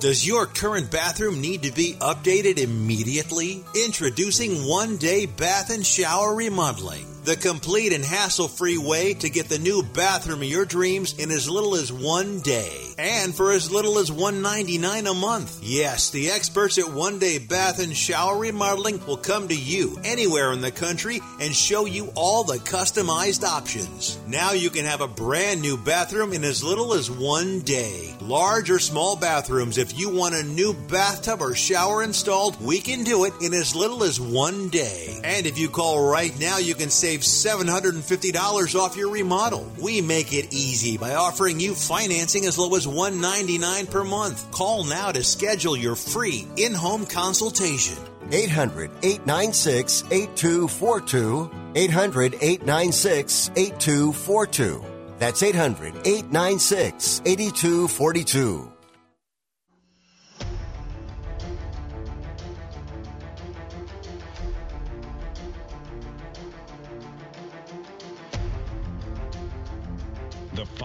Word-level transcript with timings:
Does 0.00 0.26
your 0.26 0.46
current 0.46 0.90
bathroom 0.90 1.40
need 1.40 1.62
to 1.62 1.72
be 1.72 1.94
updated 2.00 2.58
immediately? 2.58 3.64
Introducing 3.84 4.66
One 4.66 4.96
Day 4.96 5.26
Bath 5.26 5.70
and 5.70 5.86
Shower 5.86 6.34
Remodeling. 6.34 7.13
The 7.24 7.36
complete 7.36 7.94
and 7.94 8.04
hassle 8.04 8.48
free 8.48 8.76
way 8.76 9.14
to 9.14 9.30
get 9.30 9.48
the 9.48 9.58
new 9.58 9.82
bathroom 9.82 10.42
of 10.42 10.48
your 10.48 10.66
dreams 10.66 11.18
in 11.18 11.30
as 11.30 11.48
little 11.48 11.74
as 11.74 11.90
one 11.90 12.40
day. 12.40 12.94
And 12.98 13.34
for 13.34 13.50
as 13.50 13.70
little 13.70 13.98
as 13.98 14.10
$1.99 14.10 15.10
a 15.10 15.14
month. 15.14 15.58
Yes, 15.62 16.10
the 16.10 16.30
experts 16.30 16.76
at 16.76 16.92
One 16.92 17.18
Day 17.18 17.38
Bath 17.38 17.82
and 17.82 17.96
Shower 17.96 18.38
Remodeling 18.38 19.04
will 19.06 19.16
come 19.16 19.48
to 19.48 19.56
you 19.56 19.98
anywhere 20.04 20.52
in 20.52 20.60
the 20.60 20.70
country 20.70 21.20
and 21.40 21.56
show 21.56 21.86
you 21.86 22.12
all 22.14 22.44
the 22.44 22.58
customized 22.58 23.42
options. 23.42 24.18
Now 24.28 24.52
you 24.52 24.68
can 24.68 24.84
have 24.84 25.00
a 25.00 25.08
brand 25.08 25.62
new 25.62 25.78
bathroom 25.78 26.34
in 26.34 26.44
as 26.44 26.62
little 26.62 26.92
as 26.92 27.10
one 27.10 27.60
day. 27.60 28.14
Large 28.20 28.70
or 28.70 28.78
small 28.78 29.16
bathrooms, 29.16 29.78
if 29.78 29.98
you 29.98 30.10
want 30.10 30.34
a 30.34 30.42
new 30.42 30.74
bathtub 30.74 31.40
or 31.40 31.54
shower 31.54 32.02
installed, 32.02 32.62
we 32.62 32.80
can 32.80 33.02
do 33.02 33.24
it 33.24 33.32
in 33.40 33.54
as 33.54 33.74
little 33.74 34.04
as 34.04 34.20
one 34.20 34.68
day. 34.68 35.18
And 35.24 35.46
if 35.46 35.56
you 35.56 35.70
call 35.70 36.06
right 36.06 36.38
now, 36.38 36.58
you 36.58 36.74
can 36.74 36.90
save 36.90 37.13
$750 37.20 38.74
off 38.74 38.96
your 38.96 39.10
remodel. 39.10 39.70
We 39.80 40.00
make 40.00 40.32
it 40.32 40.52
easy 40.52 40.96
by 40.96 41.14
offering 41.14 41.60
you 41.60 41.74
financing 41.74 42.46
as 42.46 42.58
low 42.58 42.74
as 42.74 42.86
199 42.86 43.86
per 43.86 44.04
month. 44.04 44.50
Call 44.50 44.84
now 44.84 45.12
to 45.12 45.22
schedule 45.22 45.76
your 45.76 45.96
free 45.96 46.46
in-home 46.56 47.06
consultation. 47.06 47.96
800 48.30 48.90
896 49.02 50.04
8242. 50.10 51.50
800 51.74 52.34
896 52.40 53.50
8242. 53.56 54.84
That's 55.18 55.42
800 55.42 55.94
896 56.06 57.22
8242. 57.24 58.73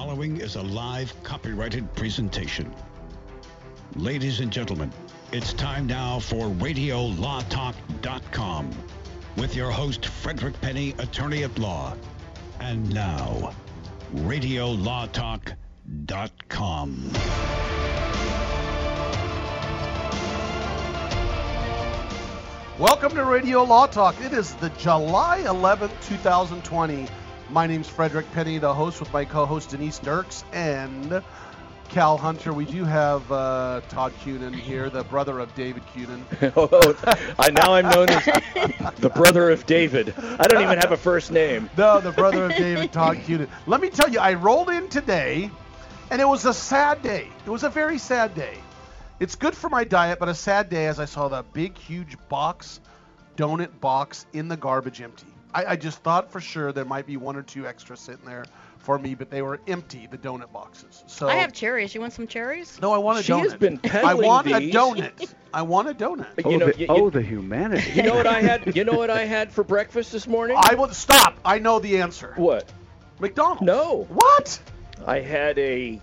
Following 0.10 0.42
is 0.42 0.56
a 0.56 0.64
live 0.64 1.14
copyrighted 1.22 1.94
presentation. 1.94 2.74
Ladies 3.96 4.40
and 4.40 4.52
gentlemen, 4.52 4.92
it's 5.32 5.54
time 5.54 5.86
now 5.86 6.18
for 6.18 6.48
RadioLawTalk.com 6.48 8.72
with 9.38 9.56
your 9.56 9.70
host, 9.70 10.08
Frederick 10.08 10.60
Penney, 10.62 10.96
attorney 10.98 11.44
at 11.44 11.60
law. 11.60 11.94
And 12.60 12.92
now, 12.92 13.54
RadioLawTalk.com. 14.16 17.12
Welcome 22.80 23.14
to 23.14 23.26
Radio 23.26 23.64
Law 23.64 23.86
Talk. 23.86 24.20
It 24.22 24.34
is 24.34 24.56
the 24.56 24.70
July 24.70 25.44
11th, 25.46 25.92
2020. 26.08 27.08
My 27.52 27.66
name's 27.66 27.90
Frederick 27.90 28.32
Penney, 28.34 28.60
the 28.60 28.72
host 28.72 29.00
with 29.00 29.12
my 29.12 29.26
co-host 29.26 29.72
Denise 29.72 29.98
Dirks 29.98 30.44
and 30.54 31.24
Cal 31.90 32.16
Hunter. 32.16 32.54
We 32.54 32.64
do 32.64 32.86
have 32.86 33.32
uh, 33.32 33.82
Todd 33.90 34.14
Cunin 34.24 34.54
here, 34.54 34.92
the 34.92 35.04
brother 35.06 35.40
of 35.40 35.54
David 35.56 35.82
Cunin. 35.88 36.24
oh, 36.56 37.34
I, 37.40 37.50
now 37.50 37.74
I'm 37.74 37.90
known 37.90 38.10
as 38.10 38.94
the 38.98 39.10
brother 39.10 39.50
of 39.50 39.66
David. 39.66 40.14
I 40.38 40.46
don't 40.46 40.62
even 40.62 40.78
have 40.78 40.92
a 40.92 40.98
first 40.98 41.32
name. 41.32 41.72
No, 41.76 42.00
the 42.00 42.12
brother 42.12 42.46
of 42.46 42.52
David, 42.52 42.94
Todd 42.94 43.18
Cunin. 43.18 43.50
Let 43.66 43.82
me 43.82 43.90
tell 43.90 44.10
you, 44.10 44.20
I 44.20 44.36
rolled 44.36 44.70
in 44.70 44.88
today, 44.88 45.50
and 46.12 46.22
it 46.22 46.28
was 46.28 46.46
a 46.46 46.54
sad 46.54 47.02
day. 47.02 47.30
It 47.48 47.50
was 47.50 47.64
a 47.64 47.70
very 47.70 47.98
sad 47.98 48.36
day. 48.36 48.60
It's 49.20 49.36
good 49.36 49.56
for 49.56 49.72
my 49.72 49.84
diet, 49.84 50.20
but 50.20 50.30
a 50.30 50.36
sad 50.36 50.70
day 50.70 50.86
as 50.86 51.00
I 51.00 51.06
saw 51.06 51.28
the 51.28 51.44
big, 51.54 51.80
huge 51.80 52.16
box, 52.30 52.80
donut 53.38 53.80
box 53.80 54.28
in 54.34 54.50
the 54.50 54.58
garbage 54.58 55.02
empty. 55.02 55.26
I, 55.54 55.66
I 55.66 55.76
just 55.76 56.00
thought 56.04 56.32
for 56.32 56.40
sure 56.40 56.72
there 56.72 56.86
might 56.86 57.06
be 57.08 57.18
one 57.18 57.36
or 57.36 57.42
two 57.44 57.66
extra 57.68 57.98
sitting 57.98 58.26
there 58.26 58.46
for 58.78 58.98
me, 58.98 59.14
but 59.16 59.30
they 59.30 59.42
were 59.42 59.60
empty, 59.68 60.08
the 60.10 60.18
donut 60.18 60.52
boxes. 60.54 61.04
So 61.08 61.28
I 61.28 61.36
have 61.36 61.52
cherries. 61.54 61.94
You 61.94 62.02
want 62.02 62.14
some 62.14 62.28
cherries? 62.28 62.80
no, 62.82 62.92
I 62.94 62.98
want 62.98 63.20
a 63.20 63.24
She 63.24 63.32
donut. 63.32 63.44
She 63.44 63.50
has 63.50 63.54
been 63.56 63.78
peddling 63.78 64.22
me. 64.22 64.26
I 64.26 64.28
want 64.28 64.46
these. 64.48 64.56
a 64.56 64.78
donut. 64.78 65.34
I 65.54 65.62
want 65.64 65.90
a 65.90 65.94
donut. 65.94 66.28
Oh, 66.46 66.50
you 66.52 66.58
know, 66.58 66.66
oh, 66.68 66.72
the, 66.72 66.80
you, 66.80 66.86
oh, 66.90 66.98
you- 67.06 67.12
the 67.12 67.22
humanity. 67.22 67.92
you 67.94 68.04
know 68.04 68.16
what 68.16 68.28
I 68.28 68.42
had? 68.42 68.76
You 68.76 68.84
know 68.84 68.94
what 68.94 69.10
I 69.10 69.26
had 69.26 69.52
for 69.52 69.64
breakfast 69.64 70.12
this 70.12 70.28
morning? 70.28 70.58
I 70.60 70.76
will 70.76 70.90
stop. 70.90 71.38
I 71.44 71.60
know 71.60 71.80
the 71.80 72.00
answer. 72.02 72.34
what? 72.38 72.72
McDonald's. 73.20 73.64
No. 73.64 74.06
What? 74.10 74.60
I 75.06 75.20
had 75.20 75.58
a 75.60 76.00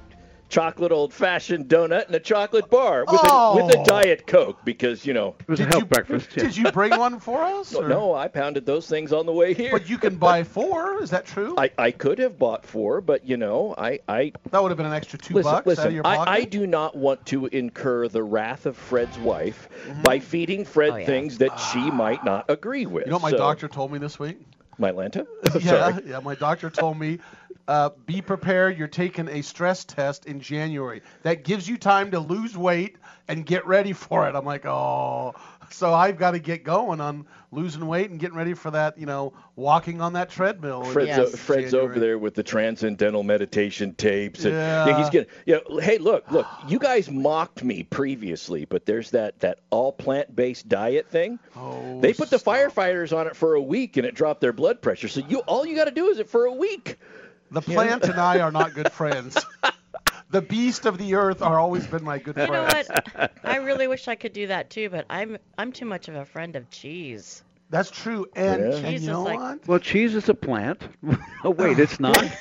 chocolate 0.49 0.93
old-fashioned 0.93 1.67
donut 1.67 2.07
and 2.07 2.15
a 2.15 2.21
chocolate 2.21 2.71
bar 2.71 3.05
with 3.11 3.21
Oh. 3.25 3.59
a 3.59 3.65
with 3.65 3.75
a 3.75 3.79
oh. 3.79 3.85
diet 3.85 4.27
coke 4.27 4.65
because 4.65 5.05
you 5.05 5.13
know. 5.13 5.35
it 5.41 5.49
was 5.49 5.61
a 5.61 5.65
Did 5.65 5.73
health 5.73 5.83
you 5.83 5.87
breakfast. 5.89 6.29
yeah. 6.37 6.43
Did 6.45 6.57
you 6.57 6.71
bring 6.73 6.97
one 6.97 7.19
for 7.19 7.43
us? 7.43 7.75
or- 7.75 7.89
No, 7.89 8.15
I 8.15 8.29
pounded 8.29 8.65
those 8.67 8.87
things 8.87 9.13
on 9.13 9.27
the 9.27 9.33
way 9.33 9.55
here. 9.55 9.73
But 9.73 9.89
you 9.89 9.99
can 9.99 10.17
buy 10.29 10.45
four. 10.45 11.03
Is 11.03 11.11
that 11.11 11.27
true? 11.27 11.55
I, 11.59 11.71
I 11.79 11.91
could 11.91 12.19
have 12.19 12.39
bought 12.39 12.65
four, 12.65 13.01
but 13.01 13.27
you 13.27 13.37
know, 13.37 13.75
I, 13.77 13.99
I 14.09 14.33
that 14.51 14.63
would 14.63 14.71
have 14.71 14.77
been 14.77 14.87
an 14.87 14.93
extra 14.93 15.19
two 15.19 15.35
listen, 15.35 15.53
bucks 15.53 15.67
listen. 15.67 15.83
out 15.83 15.89
of 15.89 15.95
your 15.95 16.03
pocket. 16.05 16.31
I, 16.31 16.35
I 16.37 16.45
do 16.45 16.67
not 16.67 16.97
want 16.97 17.25
to 17.27 17.47
incur 17.47 18.09
the 18.09 18.23
wrath 18.23 18.67
of 18.67 18.77
Fred's 18.77 19.19
wife 19.19 19.69
mm-hmm. 19.87 20.03
by 20.03 20.19
feeding 20.21 20.65
Fred 20.65 20.91
Oh, 20.91 20.97
yeah. 20.97 21.07
things 21.07 21.39
that 21.39 21.51
ah. 21.53 21.71
she 21.73 21.91
might 21.91 22.25
not 22.25 22.45
agree 22.49 22.87
with. 22.87 23.07
You 23.07 23.11
know 23.11 23.17
what 23.17 23.23
my 23.23 23.31
So- 23.31 23.39
doctor 23.39 23.69
told 23.69 23.91
me 23.93 23.99
this 23.99 24.19
week? 24.19 24.39
My 24.79 24.93
Lanta? 24.93 25.27
yeah, 25.65 25.99
yeah. 26.05 26.21
My 26.21 26.35
doctor 26.35 26.69
told 26.69 26.99
me, 26.99 27.19
uh, 27.69 27.91
be 28.07 28.21
prepared. 28.23 28.79
You're 28.79 28.89
taking 28.89 29.29
a 29.29 29.43
stress 29.43 29.85
test 29.85 30.27
in 30.27 30.41
January. 30.41 31.03
That 31.23 31.45
gives 31.45 31.69
you 31.69 31.77
time 31.77 32.11
to 32.13 32.21
lose 32.21 32.57
weight 32.57 32.97
and 33.29 33.45
get 33.45 33.67
ready 33.67 33.93
for 33.93 34.29
it. 34.29 34.35
I'm 34.35 34.45
like, 34.45 34.65
oh. 34.67 35.35
So 35.71 35.93
I've 35.93 36.17
got 36.17 36.31
to 36.31 36.39
get 36.39 36.63
going 36.63 37.01
on 37.01 37.27
losing 37.51 37.85
weight 37.89 38.09
and 38.11 38.21
getting 38.21 38.37
ready 38.37 38.55
for 38.55 38.71
that. 38.71 38.99
You 38.99 39.07
know, 39.07 39.33
walking 39.57 40.01
on 40.01 40.13
that 40.13 40.31
treadmill. 40.31 40.85
Fred's, 40.85 41.09
Yes. 41.09 41.19
o- 41.19 41.37
Fred's 41.37 41.75
over 41.75 41.99
there 41.99 42.19
with 42.21 42.35
the 42.37 42.45
transcendental 42.45 43.25
meditation 43.25 43.93
tapes. 43.95 44.45
And, 44.45 44.55
Yeah. 44.55 44.97
he's 44.97 45.11
gonna. 45.11 45.27
Yeah, 45.45 45.59
hey, 45.81 45.99
look, 45.99 46.31
look. 46.31 46.47
You 46.69 46.79
guys 46.79 47.11
mocked 47.11 47.65
me 47.65 47.83
previously, 47.83 48.65
but 48.65 48.87
there's 48.87 49.11
that 49.11 49.41
that 49.41 49.59
all 49.71 49.91
plant-based 49.91 50.69
diet 50.69 51.09
thing. 51.11 51.41
Oh, 51.57 52.01
they 52.01 52.15
put 52.15 52.31
the 52.31 52.37
firefighters 52.37 53.17
on 53.17 53.27
it 53.27 53.35
for 53.35 53.55
a 53.55 53.61
week, 53.61 53.97
and 53.97 54.07
it 54.07 54.15
dropped 54.15 54.41
their 54.43 54.53
blood 54.53 54.81
pressure. 54.81 55.09
So 55.09 55.21
you 55.29 55.39
all 55.41 55.67
you 55.67 55.75
got 55.75 55.87
to 55.87 55.91
do 55.91 56.11
is 56.11 56.21
it 56.21 56.29
for 56.29 56.45
a 56.45 56.53
week. 56.53 56.97
The 57.51 57.61
plant 57.63 58.05
and 58.05 58.21
I 58.21 58.41
are 58.41 58.51
not 58.51 58.75
good 58.75 58.91
friends. 58.93 59.37
the 60.31 60.43
beast 60.43 60.87
of 60.87 60.99
the 60.99 61.15
earth 61.15 61.43
are 61.43 61.59
always 61.59 61.87
been 61.87 62.05
my 62.05 62.19
good 62.19 62.37
You 62.37 62.47
know 62.49 62.63
what? 62.65 63.33
I 63.45 63.57
really 63.59 63.87
wish 63.89 64.09
I 64.09 64.15
could 64.17 64.33
do 64.33 64.49
that 64.49 64.71
too, 64.71 64.91
but 64.91 65.07
I'm 65.09 65.39
I'm 65.59 65.73
too 65.73 65.85
much 65.87 66.09
of 66.09 66.17
a 66.17 66.25
friend 66.25 66.57
of 66.57 66.69
cheese. 66.71 67.43
That's 67.69 67.91
true. 67.91 68.27
And, 68.37 68.61
Yeah. 68.61 68.67
and 68.77 68.85
Cheese 68.85 68.91
you 68.91 68.97
is 68.97 69.07
know 69.09 69.23
like- 69.25 69.39
what? 69.41 69.67
Well, 69.69 69.79
cheese 69.81 70.15
is 70.15 70.29
a 70.29 70.35
plant. 70.35 70.83
oh, 71.45 71.51
wait, 71.51 71.79
it's 71.79 71.99
not. 71.99 72.17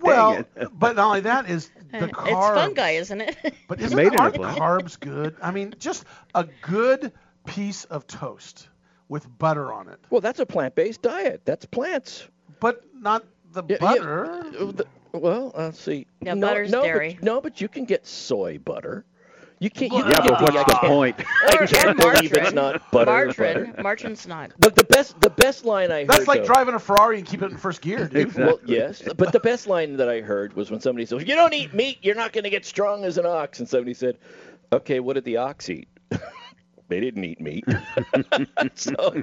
Well, 0.00 0.44
but 0.72 0.96
not 0.96 1.06
only 1.06 1.20
that 1.20 1.48
is 1.50 1.70
the 1.92 2.04
it's 2.04 2.12
carbs. 2.12 2.54
fungi, 2.54 2.90
isn't 2.92 3.20
it? 3.20 3.36
But 3.68 3.78
Made 3.78 3.86
isn't 3.86 3.98
in 4.00 4.16
aren't 4.18 4.36
carbs 4.36 4.98
good? 4.98 5.36
I 5.42 5.50
mean, 5.50 5.74
just 5.78 6.04
a 6.34 6.46
good 6.62 7.12
piece 7.46 7.84
of 7.84 8.06
toast 8.06 8.68
with 9.08 9.26
butter 9.38 9.72
on 9.72 9.88
it, 9.88 9.98
Well, 10.10 10.20
that's 10.20 10.40
a 10.40 10.46
plant-based 10.46 11.02
diet. 11.02 11.42
That's 11.44 11.64
plants. 11.66 12.26
but 12.60 12.82
not 12.94 13.24
the 13.52 13.62
Yeah, 13.68 13.76
yeah, 13.80 13.86
butter. 13.98 14.24
uh, 14.26 14.42
the- 14.72 14.86
well, 15.12 15.52
let's 15.56 15.80
see. 15.80 16.06
Yeah, 16.20 16.34
no, 16.34 16.46
butter's 16.48 16.70
no, 16.70 16.82
dairy. 16.82 17.14
But, 17.14 17.24
no, 17.24 17.40
but 17.40 17.60
you 17.60 17.68
can 17.68 17.84
get 17.84 18.06
soy 18.06 18.58
butter. 18.58 19.04
You 19.60 19.70
can't. 19.70 19.90
You 19.92 19.98
Yeah, 19.98 20.12
can 20.20 20.28
but 20.28 20.54
what's 20.54 20.72
the 20.72 20.78
point? 20.86 21.16
I 21.18 21.56
Or- 21.58 21.64
or 21.64 21.66
can't 21.66 21.98
believe 21.98 22.32
it's 22.32 22.52
margarine. 22.52 22.54
not 22.54 22.90
butter. 22.92 23.10
Margarine. 23.10 23.72
butter. 23.72 23.82
Margarine's 23.82 24.28
not. 24.28 24.52
But 24.60 24.76
the 24.76 24.84
best, 24.84 25.20
the 25.20 25.30
best 25.30 25.64
line 25.64 25.90
I 25.90 26.00
heard. 26.00 26.08
That's 26.10 26.28
like 26.28 26.42
though- 26.42 26.52
driving 26.52 26.74
a 26.74 26.78
Ferrari 26.78 27.18
and 27.18 27.26
keeping 27.26 27.48
it 27.48 27.52
in 27.52 27.58
first 27.58 27.80
gear, 27.80 28.06
dude. 28.06 28.16
Exactly. 28.28 28.44
Well, 28.44 28.60
yes, 28.66 29.02
but 29.16 29.32
the 29.32 29.40
best 29.40 29.66
line 29.66 29.96
that 29.96 30.08
I 30.08 30.20
heard 30.20 30.54
was 30.54 30.70
when 30.70 30.78
somebody 30.80 31.06
said, 31.06 31.26
"You 31.26 31.34
don't 31.34 31.52
eat 31.54 31.74
meat, 31.74 31.98
you're 32.02 32.14
not 32.14 32.32
going 32.32 32.44
to 32.44 32.50
get 32.50 32.64
strong 32.64 33.04
as 33.04 33.18
an 33.18 33.26
ox." 33.26 33.58
And 33.58 33.68
somebody 33.68 33.94
said, 33.94 34.18
"Okay, 34.72 35.00
what 35.00 35.14
did 35.14 35.24
the 35.24 35.38
ox 35.38 35.68
eat?" 35.70 35.88
they 36.88 37.00
didn't 37.00 37.24
eat 37.24 37.40
meat. 37.40 37.64
so, 38.74 39.22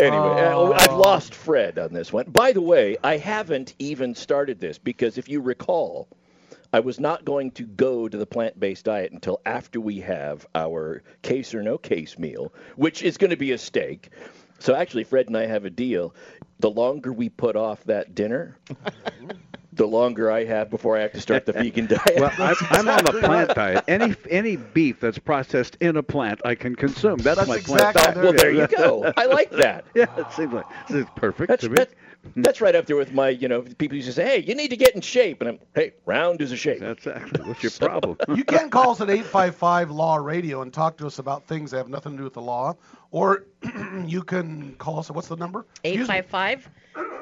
anyway, 0.00 0.42
uh, 0.42 0.72
I've 0.72 0.94
lost 0.94 1.34
Fred 1.34 1.78
on 1.78 1.92
this 1.92 2.12
one. 2.12 2.30
By 2.30 2.52
the 2.52 2.60
way, 2.60 2.96
I 3.04 3.18
haven't 3.18 3.74
even 3.78 4.14
started 4.14 4.58
this 4.60 4.78
because 4.78 5.18
if 5.18 5.28
you 5.28 5.40
recall, 5.40 6.08
I 6.72 6.80
was 6.80 6.98
not 6.98 7.24
going 7.24 7.50
to 7.52 7.64
go 7.64 8.08
to 8.08 8.16
the 8.16 8.26
plant 8.26 8.58
based 8.58 8.86
diet 8.86 9.12
until 9.12 9.40
after 9.44 9.80
we 9.80 10.00
have 10.00 10.46
our 10.54 11.02
case 11.20 11.54
or 11.54 11.62
no 11.62 11.76
case 11.76 12.18
meal, 12.18 12.52
which 12.76 13.02
is 13.02 13.18
going 13.18 13.30
to 13.30 13.36
be 13.36 13.52
a 13.52 13.58
steak. 13.58 14.10
So 14.58 14.74
actually, 14.74 15.04
Fred 15.04 15.26
and 15.26 15.36
I 15.36 15.46
have 15.46 15.64
a 15.64 15.70
deal. 15.70 16.14
The 16.60 16.70
longer 16.70 17.12
we 17.12 17.28
put 17.28 17.56
off 17.56 17.84
that 17.84 18.14
dinner, 18.14 18.56
the 19.72 19.86
longer 19.86 20.30
I 20.30 20.44
have 20.44 20.70
before 20.70 20.96
I 20.98 21.00
have 21.00 21.12
to 21.12 21.20
start 21.20 21.46
the 21.46 21.52
vegan 21.52 21.86
diet. 21.88 22.16
Well, 22.16 22.32
I'm, 22.38 22.56
I'm 22.70 22.88
on 22.88 23.04
the 23.04 23.20
plant 23.20 23.54
diet. 23.54 23.84
Any 23.88 24.14
any 24.30 24.56
beef 24.56 25.00
that's 25.00 25.18
processed 25.18 25.76
in 25.80 25.96
a 25.96 26.02
plant, 26.02 26.40
I 26.44 26.54
can 26.54 26.74
consume. 26.76 27.18
That's, 27.18 27.38
That's 27.38 27.48
my 27.48 27.56
exactly 27.56 28.02
plant 28.02 28.14
diet. 28.14 28.24
well, 28.24 28.32
there 28.34 28.52
you 28.52 28.66
go. 28.68 29.12
I 29.16 29.26
like 29.26 29.50
that. 29.62 29.84
Yeah, 29.94 30.06
it 30.18 30.30
seems 30.32 30.52
like 30.52 30.66
this 30.88 30.98
is 30.98 31.06
perfect 31.16 31.48
That's, 31.48 31.64
to 31.64 31.70
me. 31.70 31.76
that, 31.76 31.90
That's 32.36 32.60
right 32.60 32.74
up 32.74 32.86
there 32.86 32.96
with 32.96 33.12
my, 33.12 33.30
you 33.30 33.48
know, 33.48 33.62
people 33.62 33.96
used 33.96 34.08
to 34.08 34.12
say, 34.12 34.24
hey, 34.24 34.38
you 34.46 34.54
need 34.54 34.68
to 34.68 34.76
get 34.76 34.94
in 34.94 35.00
shape. 35.00 35.40
And 35.40 35.48
I'm, 35.50 35.58
hey, 35.74 35.92
round 36.04 36.42
is 36.42 36.52
a 36.52 36.56
shape. 36.56 36.80
That's 36.80 37.06
actually 37.06 37.48
what's 37.48 37.62
your 37.62 37.72
problem? 37.72 38.16
You 38.34 38.44
can 38.44 38.68
call 38.68 38.90
us 38.90 39.00
at 39.00 39.08
855 39.08 39.90
Law 39.90 40.16
Radio 40.16 40.62
and 40.62 40.72
talk 40.72 40.98
to 40.98 41.06
us 41.06 41.18
about 41.18 41.46
things 41.46 41.70
that 41.70 41.78
have 41.78 41.88
nothing 41.88 42.12
to 42.12 42.18
do 42.18 42.24
with 42.24 42.34
the 42.34 42.42
law. 42.42 42.76
Or 43.10 43.46
you 44.06 44.22
can 44.22 44.74
call 44.76 44.98
us. 44.98 45.08
At 45.10 45.16
what's 45.16 45.28
the 45.28 45.36
number? 45.36 45.66
Excuse 45.82 46.08
me. 46.08 46.14
855 46.16 46.70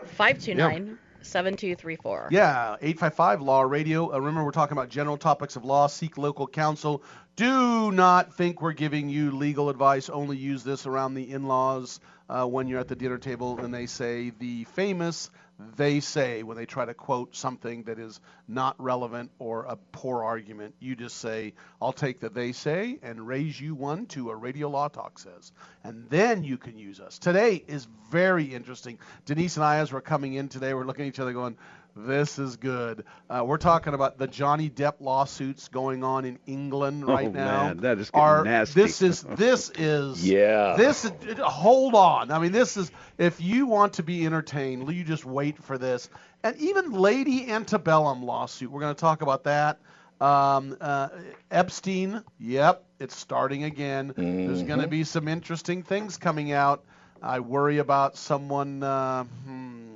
529 0.07 0.99
7234. 1.23 2.29
Yeah, 2.31 2.77
855 2.81 3.43
Law 3.43 3.63
Radio. 3.63 4.13
Uh, 4.13 4.19
remember, 4.19 4.45
we're 4.45 4.51
talking 4.51 4.77
about 4.77 4.89
general 4.89 5.17
topics 5.17 5.57
of 5.57 5.65
law. 5.65 5.87
Seek 5.87 6.19
local 6.19 6.47
counsel. 6.47 7.03
Do 7.37 7.91
not 7.93 8.35
think 8.35 8.61
we're 8.61 8.73
giving 8.73 9.09
you 9.09 9.31
legal 9.31 9.71
advice. 9.71 10.09
Only 10.09 10.37
use 10.37 10.65
this 10.65 10.87
around 10.87 11.15
the 11.15 11.31
in 11.31 11.45
laws 11.47 12.01
uh, 12.29 12.47
when 12.47 12.69
you're 12.69 12.81
at 12.81 12.89
the 12.89 12.97
dinner 12.97 13.19
table 13.19 13.59
and 13.61 13.73
they 13.73 13.87
say 13.87 14.31
the 14.39 14.65
famous 14.65 15.31
they 15.77 16.01
say 16.01 16.43
when 16.43 16.57
they 16.57 16.67
try 16.67 16.85
to 16.85 16.95
quote 16.95 17.35
something 17.35 17.85
that 17.85 17.99
is 17.99 18.21
not 18.49 18.75
relevant 18.79 19.31
or 19.39 19.65
a 19.65 19.77
poor 19.77 20.23
argument. 20.23 20.75
You 20.81 20.97
just 20.97 21.19
say, 21.19 21.55
I'll 21.81 21.93
take 21.93 22.21
the 22.21 22.29
they 22.29 22.53
say 22.53 22.99
and 23.03 23.27
raise 23.27 23.61
you 23.61 23.75
one 23.75 24.07
to 24.07 24.31
a 24.31 24.37
radio 24.37 24.69
law 24.69 24.89
talk 24.89 25.19
says. 25.19 25.53
And 25.85 26.09
then 26.11 26.45
you 26.45 26.59
can 26.59 26.79
use 26.79 27.01
us. 27.01 27.19
Today 27.19 27.63
is 27.67 27.87
very 28.11 28.45
interesting. 28.45 28.99
Denise 29.25 29.57
and 29.57 29.65
I, 29.65 29.79
as 29.79 29.93
we're 29.93 30.01
coming 30.01 30.35
in 30.35 30.49
today, 30.49 30.75
we're 30.75 30.85
looking 30.85 31.07
at 31.07 31.09
each 31.09 31.21
other 31.21 31.33
going, 31.33 31.57
this 31.97 32.39
is 32.39 32.57
good. 32.57 33.05
Uh, 33.29 33.43
we're 33.47 33.57
talking 33.59 33.95
about 33.95 34.19
the 34.19 34.27
Johnny 34.27 34.71
Depp 34.71 34.95
lawsuits 35.01 35.69
going 35.69 36.05
on 36.05 36.25
in 36.25 36.39
England 36.47 37.07
right 37.07 37.29
Oh, 37.29 37.33
now. 37.33 37.63
man, 37.69 37.77
that 37.79 37.99
is 37.99 38.11
getting 38.11 38.25
Are- 38.25 38.45
nasty. 38.45 38.83
This 38.83 39.03
is 39.03 39.23
this 39.23 39.71
is 39.77 40.27
Yeah. 40.27 40.75
This 40.77 41.11
hold 41.39 41.95
on. 41.95 42.31
I 42.31 42.39
mean, 42.39 42.53
this 42.53 42.77
is 42.77 42.91
if 43.19 43.41
you 43.41 43.67
want 43.67 43.95
to 43.95 44.03
be 44.03 44.25
entertained, 44.27 44.91
you 44.93 45.05
just 45.05 45.25
wait 45.25 45.63
for 45.63 45.79
this. 45.79 46.09
And 46.43 46.57
even 46.57 46.93
Lady 46.93 47.51
Antebellum 47.51 48.23
lawsuit. 48.25 48.71
We're 48.71 48.81
going 48.81 48.95
to 48.95 49.01
talk 49.01 49.23
about 49.23 49.45
that. 49.45 49.79
Um, 50.21 50.77
uh, 50.81 51.09
Epstein. 51.51 52.23
Yep, 52.39 52.85
it's 52.99 53.17
starting 53.17 53.65
again. 53.65 54.13
There's 54.17 54.63
going 54.63 54.81
to 54.81 54.89
be 54.89 55.05
some 55.05 55.29
interesting 55.29 55.83
things 55.83 56.17
coming 56.19 56.53
out. 56.53 56.85
I 57.23 57.41
worry 57.41 57.79
about 57.79 58.17
someone. 58.17 58.83
Uh, 58.83 59.25
hmm, 59.25 59.90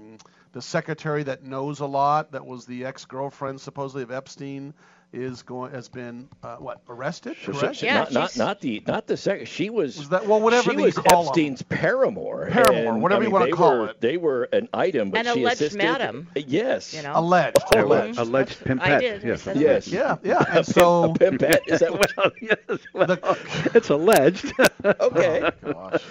the 0.55 0.63
secretary 0.63 1.25
that 1.25 1.43
knows 1.43 1.81
a 1.81 1.87
lot, 1.87 2.31
that 2.33 2.47
was 2.47 2.65
the 2.65 2.85
ex-girlfriend 2.85 3.61
supposedly 3.61 4.05
of 4.05 4.13
Epstein, 4.13 4.73
is 5.15 5.43
going 5.43 5.73
has 5.73 5.89
been 5.89 6.29
uh, 6.43 6.57
what 6.57 6.81
arrested? 6.89 7.37
So- 7.45 7.53
so- 7.53 7.61
Correct. 7.61 7.83
Yeah, 7.83 8.01
not, 8.01 8.13
not 8.13 8.37
not 8.37 8.61
the 8.61 8.83
not 8.87 9.07
the 9.07 9.17
second. 9.17 9.47
She 9.49 9.71
was, 9.71 9.97
Was 9.99 10.09
that- 10.11 10.27
well, 10.27 10.41
whatever 10.41 10.73
she 10.73 10.77
was 10.77 10.95
call 10.95 11.23
'em. 11.23 11.29
Epstein's 11.29 11.63
paramour. 11.63 12.49
Paramour, 12.51 12.93
and, 12.95 13.03
whatever 13.03 13.23
I 13.23 13.27
you 13.27 13.33
wanna 13.33 13.45
they 13.47 13.51
call 13.53 13.79
were, 13.79 13.89
it. 13.91 14.01
They 14.01 14.17
were 14.17 14.45
an 14.53 14.69
item, 14.75 15.11
but 15.11 15.27
An 15.27 15.35
she 15.35 15.41
alleged 15.43 15.63
assisted. 15.63 15.79
madam. 15.79 16.29
Yes. 16.35 16.93
You 16.95 17.03
know? 17.03 17.13
Alleged. 17.15 17.59
Oh, 17.75 17.85
alleged. 17.85 18.19
Alleged 18.19 18.59
I 18.63 18.65
pimpette. 18.69 19.01
did. 19.01 19.25
I 19.25 19.29
Yes. 19.29 19.43
said 19.43 19.57
Yes. 19.57 19.89
Yeah, 19.89 20.17
yeah. 20.25 20.45
And 20.49 20.59
a 20.59 20.65
so, 20.65 21.15
pimpette. 21.15 21.61
Is 21.69 21.81
that 21.81 21.93
what? 21.93 22.11
Yes. 22.43 22.57
Well, 22.93 23.07
The- 23.07 23.71
it's 23.75 23.91
alleged. 23.91 24.53
Okay. 24.85 25.51
gosh. 25.65 26.03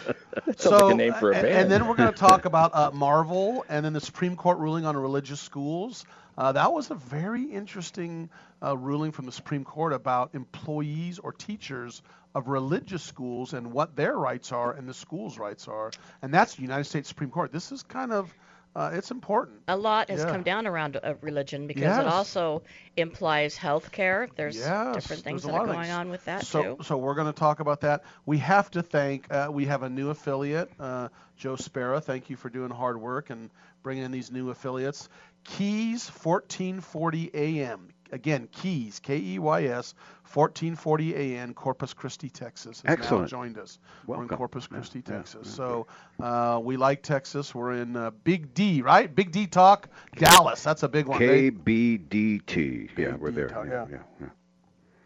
Sounds 0.46 0.62
so, 0.62 0.86
like 0.88 0.94
a 0.94 0.98
name 0.98 1.14
for 1.14 1.32
a 1.32 1.36
and, 1.38 1.48
and 1.48 1.72
then 1.72 1.88
we're 1.88 1.96
going 1.96 2.12
to 2.12 2.18
talk 2.18 2.46
about 2.46 2.74
uh, 2.74 2.92
Marvel 2.94 3.66
and 3.70 3.86
then 3.86 3.94
the 3.94 4.02
Supreme 4.02 4.36
Court 4.36 4.58
ruling 4.60 4.86
on 4.86 4.96
religious 4.98 5.40
schools. 5.40 6.06
Uh, 6.38 6.52
that 6.54 6.72
was 6.74 6.90
a 6.92 6.96
very 6.96 7.44
interesting 7.44 8.30
uh, 8.64 8.76
ruling 8.78 9.12
from 9.12 9.26
the 9.26 9.32
Supreme 9.32 9.64
Court 9.64 9.94
about 9.94 10.34
employees 10.36 11.20
or 11.20 11.32
teachers 11.32 12.02
of 12.36 12.48
religious 12.48 13.04
schools 13.04 13.54
and 13.54 13.72
what 13.72 13.96
their 13.96 14.16
rights 14.18 14.52
are 14.52 14.72
and 14.72 14.88
the 14.88 14.94
school's 14.94 15.38
rights 15.38 15.68
are. 15.68 15.92
And 16.22 16.34
that's 16.34 16.56
the 16.56 16.62
United 16.64 16.86
States 16.86 17.08
Supreme 17.10 17.30
Court. 17.30 17.52
This 17.52 17.72
is 17.72 17.84
kind 17.84 18.12
of, 18.12 18.34
uh, 18.76 18.92
it's 18.94 19.12
important. 19.12 19.62
A 19.68 19.78
lot 19.78 20.10
has 20.10 20.20
Yeah. 20.20 20.32
come 20.32 20.44
down 20.44 20.66
around 20.68 20.98
uh, 21.02 21.14
religion 21.22 21.68
because 21.68 21.84
Yes. 21.84 22.00
it 22.00 22.08
also 22.08 22.64
implies 22.98 23.56
health 23.56 23.92
care. 23.92 24.28
There's 24.36 24.58
Yes, 24.58 24.94
different 24.94 25.24
things 25.24 25.44
there's 25.44 25.54
that 25.54 25.62
are 25.62 25.66
going 25.68 25.92
on 25.92 26.10
with 26.10 26.26
that 26.26 26.46
so, 26.46 26.64
too. 26.64 26.78
So 26.84 26.98
we're 26.98 27.16
going 27.16 27.32
to 27.32 27.40
talk 27.40 27.60
about 27.60 27.82
that. 27.82 28.04
We 28.26 28.40
have 28.40 28.72
to 28.72 28.82
thank. 28.82 29.32
Uh, 29.32 29.50
we 29.52 29.66
have 29.66 29.84
a 29.84 29.90
new 29.90 30.10
affiliate, 30.10 30.72
uh, 30.80 31.10
Joe 31.38 31.56
Spera. 31.56 32.02
Thank 32.02 32.30
you 32.30 32.36
for 32.36 32.50
doing 32.50 32.72
hard 32.72 33.00
work 33.00 33.30
and 33.30 33.50
bringing 33.84 34.04
in 34.04 34.12
these 34.12 34.32
new 34.32 34.50
affiliates. 34.50 35.10
Keys 35.44 36.10
1440 36.10 37.32
AM. 37.34 37.90
Again, 38.12 38.48
Keys 38.52 39.00
K 39.00 39.18
E 39.18 39.40
Y 39.40 39.64
S 39.66 39.96
1440 40.34 41.16
AM, 41.16 41.54
Corpus 41.54 41.94
Christi, 41.94 42.30
Texas. 42.30 42.82
Has 42.82 42.84
now 42.86 42.94
Excellent. 42.94 43.30
joined 43.30 43.58
us. 43.58 43.80
Welcome. 44.06 44.28
We're 44.28 44.32
in 44.34 44.38
Corpus 44.38 44.68
Christi, 44.68 45.04
yeah, 45.06 45.16
Texas. 45.18 45.48
yeah, 45.48 45.54
so 45.56 45.88
uh, 46.22 46.60
we 46.64 46.78
like 46.78 47.02
Texas. 47.02 47.56
We're 47.56 47.74
in 47.74 47.96
uh, 47.96 48.12
Big 48.24 48.54
D, 48.54 48.82
right? 48.84 49.14
Big 49.14 49.32
D 49.32 49.48
Talk, 49.48 49.90
Dallas. 50.16 50.64
That's 50.64 50.84
a 50.84 50.88
big 50.88 51.08
one. 51.08 51.20
KBDT. 51.20 52.98
Yeah, 52.98 53.16
we're 53.16 53.32
there. 53.32 53.50
Yeah, 53.68 53.98
yeah. 54.22 54.28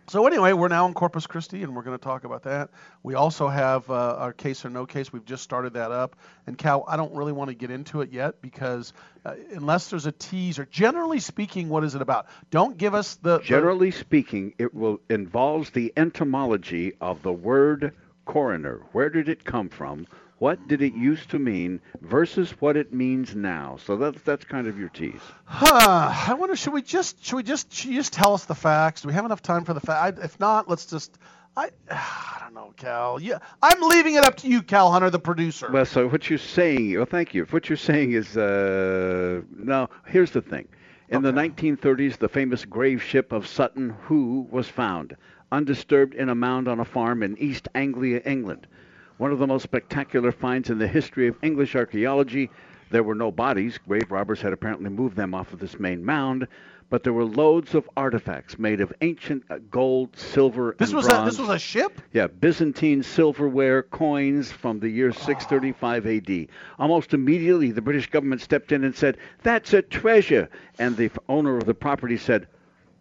So 0.10 0.26
anyway, 0.26 0.54
we're 0.54 0.70
now 0.70 0.88
in 0.88 0.94
Corpus 0.94 1.28
Christi, 1.28 1.64
and 1.64 1.76
we're 1.76 1.82
going 1.82 1.98
to 1.98 2.04
talk 2.04 2.24
about 2.24 2.44
that. 2.44 2.70
We 3.04 3.16
also 3.16 3.50
have 3.50 3.90
uh, 3.90 4.16
our 4.18 4.32
case 4.32 4.64
or 4.64 4.70
no 4.70 4.86
case. 4.86 5.12
We've 5.12 5.26
just 5.26 5.44
started 5.44 5.74
that 5.74 5.92
up. 5.92 6.16
And 6.46 6.58
Cal, 6.58 6.86
I 6.88 6.96
don't 6.96 7.14
really 7.14 7.34
want 7.34 7.50
to 7.50 7.54
get 7.54 7.72
into 7.72 8.00
it 8.00 8.14
yet 8.14 8.42
because 8.42 8.94
uh, 9.26 9.34
unless 9.52 9.90
there's 9.90 10.06
a 10.06 10.14
teaser, 10.14 10.66
generally 10.72 11.20
speaking, 11.20 11.68
what 11.68 11.84
is 11.84 11.94
it 11.94 12.02
about? 12.02 12.28
Don't 12.52 12.78
give 12.78 12.94
us 12.94 13.16
the 13.16 13.40
the- 13.40 13.44
Generally 13.44 13.92
speaking, 13.92 14.54
it 14.58 14.74
will 14.74 15.02
involves 15.10 15.72
the 15.72 15.92
entomology 15.98 16.94
of 17.02 17.22
the 17.22 17.34
word 17.34 17.94
coroner. 18.26 18.82
Where 18.94 19.10
did 19.10 19.28
it 19.28 19.44
come 19.44 19.68
from? 19.68 20.08
What 20.40 20.68
did 20.68 20.84
it 20.84 20.94
used 20.94 21.32
to 21.32 21.40
mean 21.40 21.82
versus 22.02 22.52
what 22.60 22.78
it 22.78 22.94
means 22.94 23.36
now? 23.36 23.78
So 23.84 23.98
that's 23.98 24.22
that's 24.22 24.46
kind 24.46 24.68
of 24.68 24.78
your 24.78 24.90
tease. 24.90 25.22
Huh, 25.46 26.14
I 26.28 26.34
wonder. 26.36 26.56
Should 26.56 26.74
we 26.74 26.84
just 26.84 27.26
should 27.26 27.38
we 27.38 27.44
just 27.44 27.74
should 27.74 27.90
you 27.90 27.98
just 27.98 28.14
tell 28.14 28.34
us 28.34 28.46
the 28.46 28.54
facts? 28.54 29.02
Do 29.02 29.08
we 29.08 29.16
have 29.16 29.26
enough 29.26 29.42
time 29.42 29.66
for 29.66 29.74
the 29.74 29.80
facts? 29.80 30.20
If 30.24 30.40
not, 30.40 30.70
let's 30.70 30.86
just. 30.86 31.18
I 31.56 31.72
I 31.90 32.38
don't 32.42 32.54
know, 32.54 32.72
Cal. 32.78 33.20
Yeah, 33.20 33.40
I'm 33.64 33.82
leaving 33.82 34.14
it 34.14 34.26
up 34.26 34.36
to 34.38 34.48
you, 34.48 34.62
Cal 34.62 34.92
Hunter, 34.92 35.10
the 35.10 35.20
producer. 35.20 35.72
Well, 35.72 35.86
so 35.86 36.08
what 36.08 36.30
you're 36.30 36.38
saying, 36.38 36.96
well, 36.96 37.06
thank 37.06 37.34
you. 37.34 37.46
What 37.46 37.68
you're 37.68 37.78
saying 37.78 38.12
is, 38.12 38.38
uh, 38.38 39.42
now, 39.58 39.90
here's 40.06 40.32
the 40.32 40.42
thing. 40.42 40.68
In 41.10 41.24
the 41.24 41.32
1930s, 41.32 42.18
the 42.18 42.28
famous 42.28 42.66
grave 42.66 43.02
ship 43.02 43.32
of 43.32 43.48
Sutton 43.48 43.92
Hoo 44.04 44.46
was 44.52 44.68
found, 44.68 45.16
undisturbed 45.52 46.14
in 46.14 46.30
a 46.30 46.36
mound 46.36 46.68
on 46.68 46.82
a 46.82 46.86
farm 46.86 47.24
in 47.24 47.38
East 47.38 47.70
Anglia, 47.74 48.22
England. 48.26 48.68
One 49.18 49.32
of 49.32 49.40
the 49.40 49.48
most 49.48 49.64
spectacular 49.64 50.32
finds 50.32 50.70
in 50.70 50.78
the 50.78 50.88
history 50.88 51.28
of 51.28 51.38
English 51.42 51.76
archaeology. 51.76 52.52
There 52.92 53.04
were 53.04 53.16
no 53.16 53.32
bodies. 53.32 53.80
Grave 53.80 54.12
robbers 54.12 54.42
had 54.42 54.54
apparently 54.54 54.90
moved 54.90 55.16
them 55.16 55.34
off 55.34 55.54
of 55.54 55.60
this 55.60 55.80
main 55.80 56.06
mound, 56.06 56.48
but 56.90 57.04
there 57.04 57.14
were 57.14 57.26
loads 57.26 57.74
of 57.76 57.90
artifacts 57.98 58.60
made 58.60 58.80
of 58.80 58.94
ancient 59.02 59.44
uh, 59.50 59.58
gold, 59.72 60.16
silver, 60.16 60.76
this 60.78 60.90
and 60.90 60.98
was 60.98 61.08
bronze. 61.08 61.28
a, 61.28 61.32
this 61.32 61.40
was 61.40 61.50
a 61.50 61.60
ship. 61.60 62.00
Yeah, 62.14 62.28
Byzantine 62.28 63.02
silverware 63.04 63.82
coins 63.84 64.52
from 64.52 64.80
the 64.80 64.90
year 64.90 65.12
635 65.12 66.06
AD. 66.06 66.48
Almost 66.80 67.14
immediately, 67.14 67.72
the 67.72 67.82
British 67.82 68.08
government 68.10 68.42
stepped 68.42 68.72
in 68.72 68.84
and 68.84 68.96
said, 68.96 69.18
That's 69.44 69.74
a 69.74 69.82
treasure. 69.82 70.48
And 70.80 70.96
the 70.96 71.10
owner 71.28 71.58
of 71.58 71.66
the 71.66 71.74
property 71.74 72.18
said, 72.18 72.48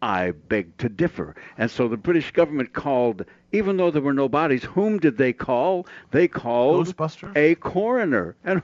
I 0.02 0.32
beg 0.32 0.76
to 0.78 0.88
differ. 0.88 1.34
And 1.56 1.70
so 1.70 1.88
the 1.88 1.96
British 1.96 2.32
government 2.32 2.72
called, 2.72 3.24
even 3.52 3.76
though 3.76 3.90
there 3.90 4.02
were 4.02 4.12
no 4.12 4.28
bodies, 4.28 4.64
whom 4.64 4.98
did 4.98 5.16
they 5.16 5.32
call? 5.32 5.86
They 6.10 6.28
called 6.28 6.88
Ghostbusters? 6.88 7.36
a 7.36 7.54
coroner. 7.56 8.36
And 8.44 8.62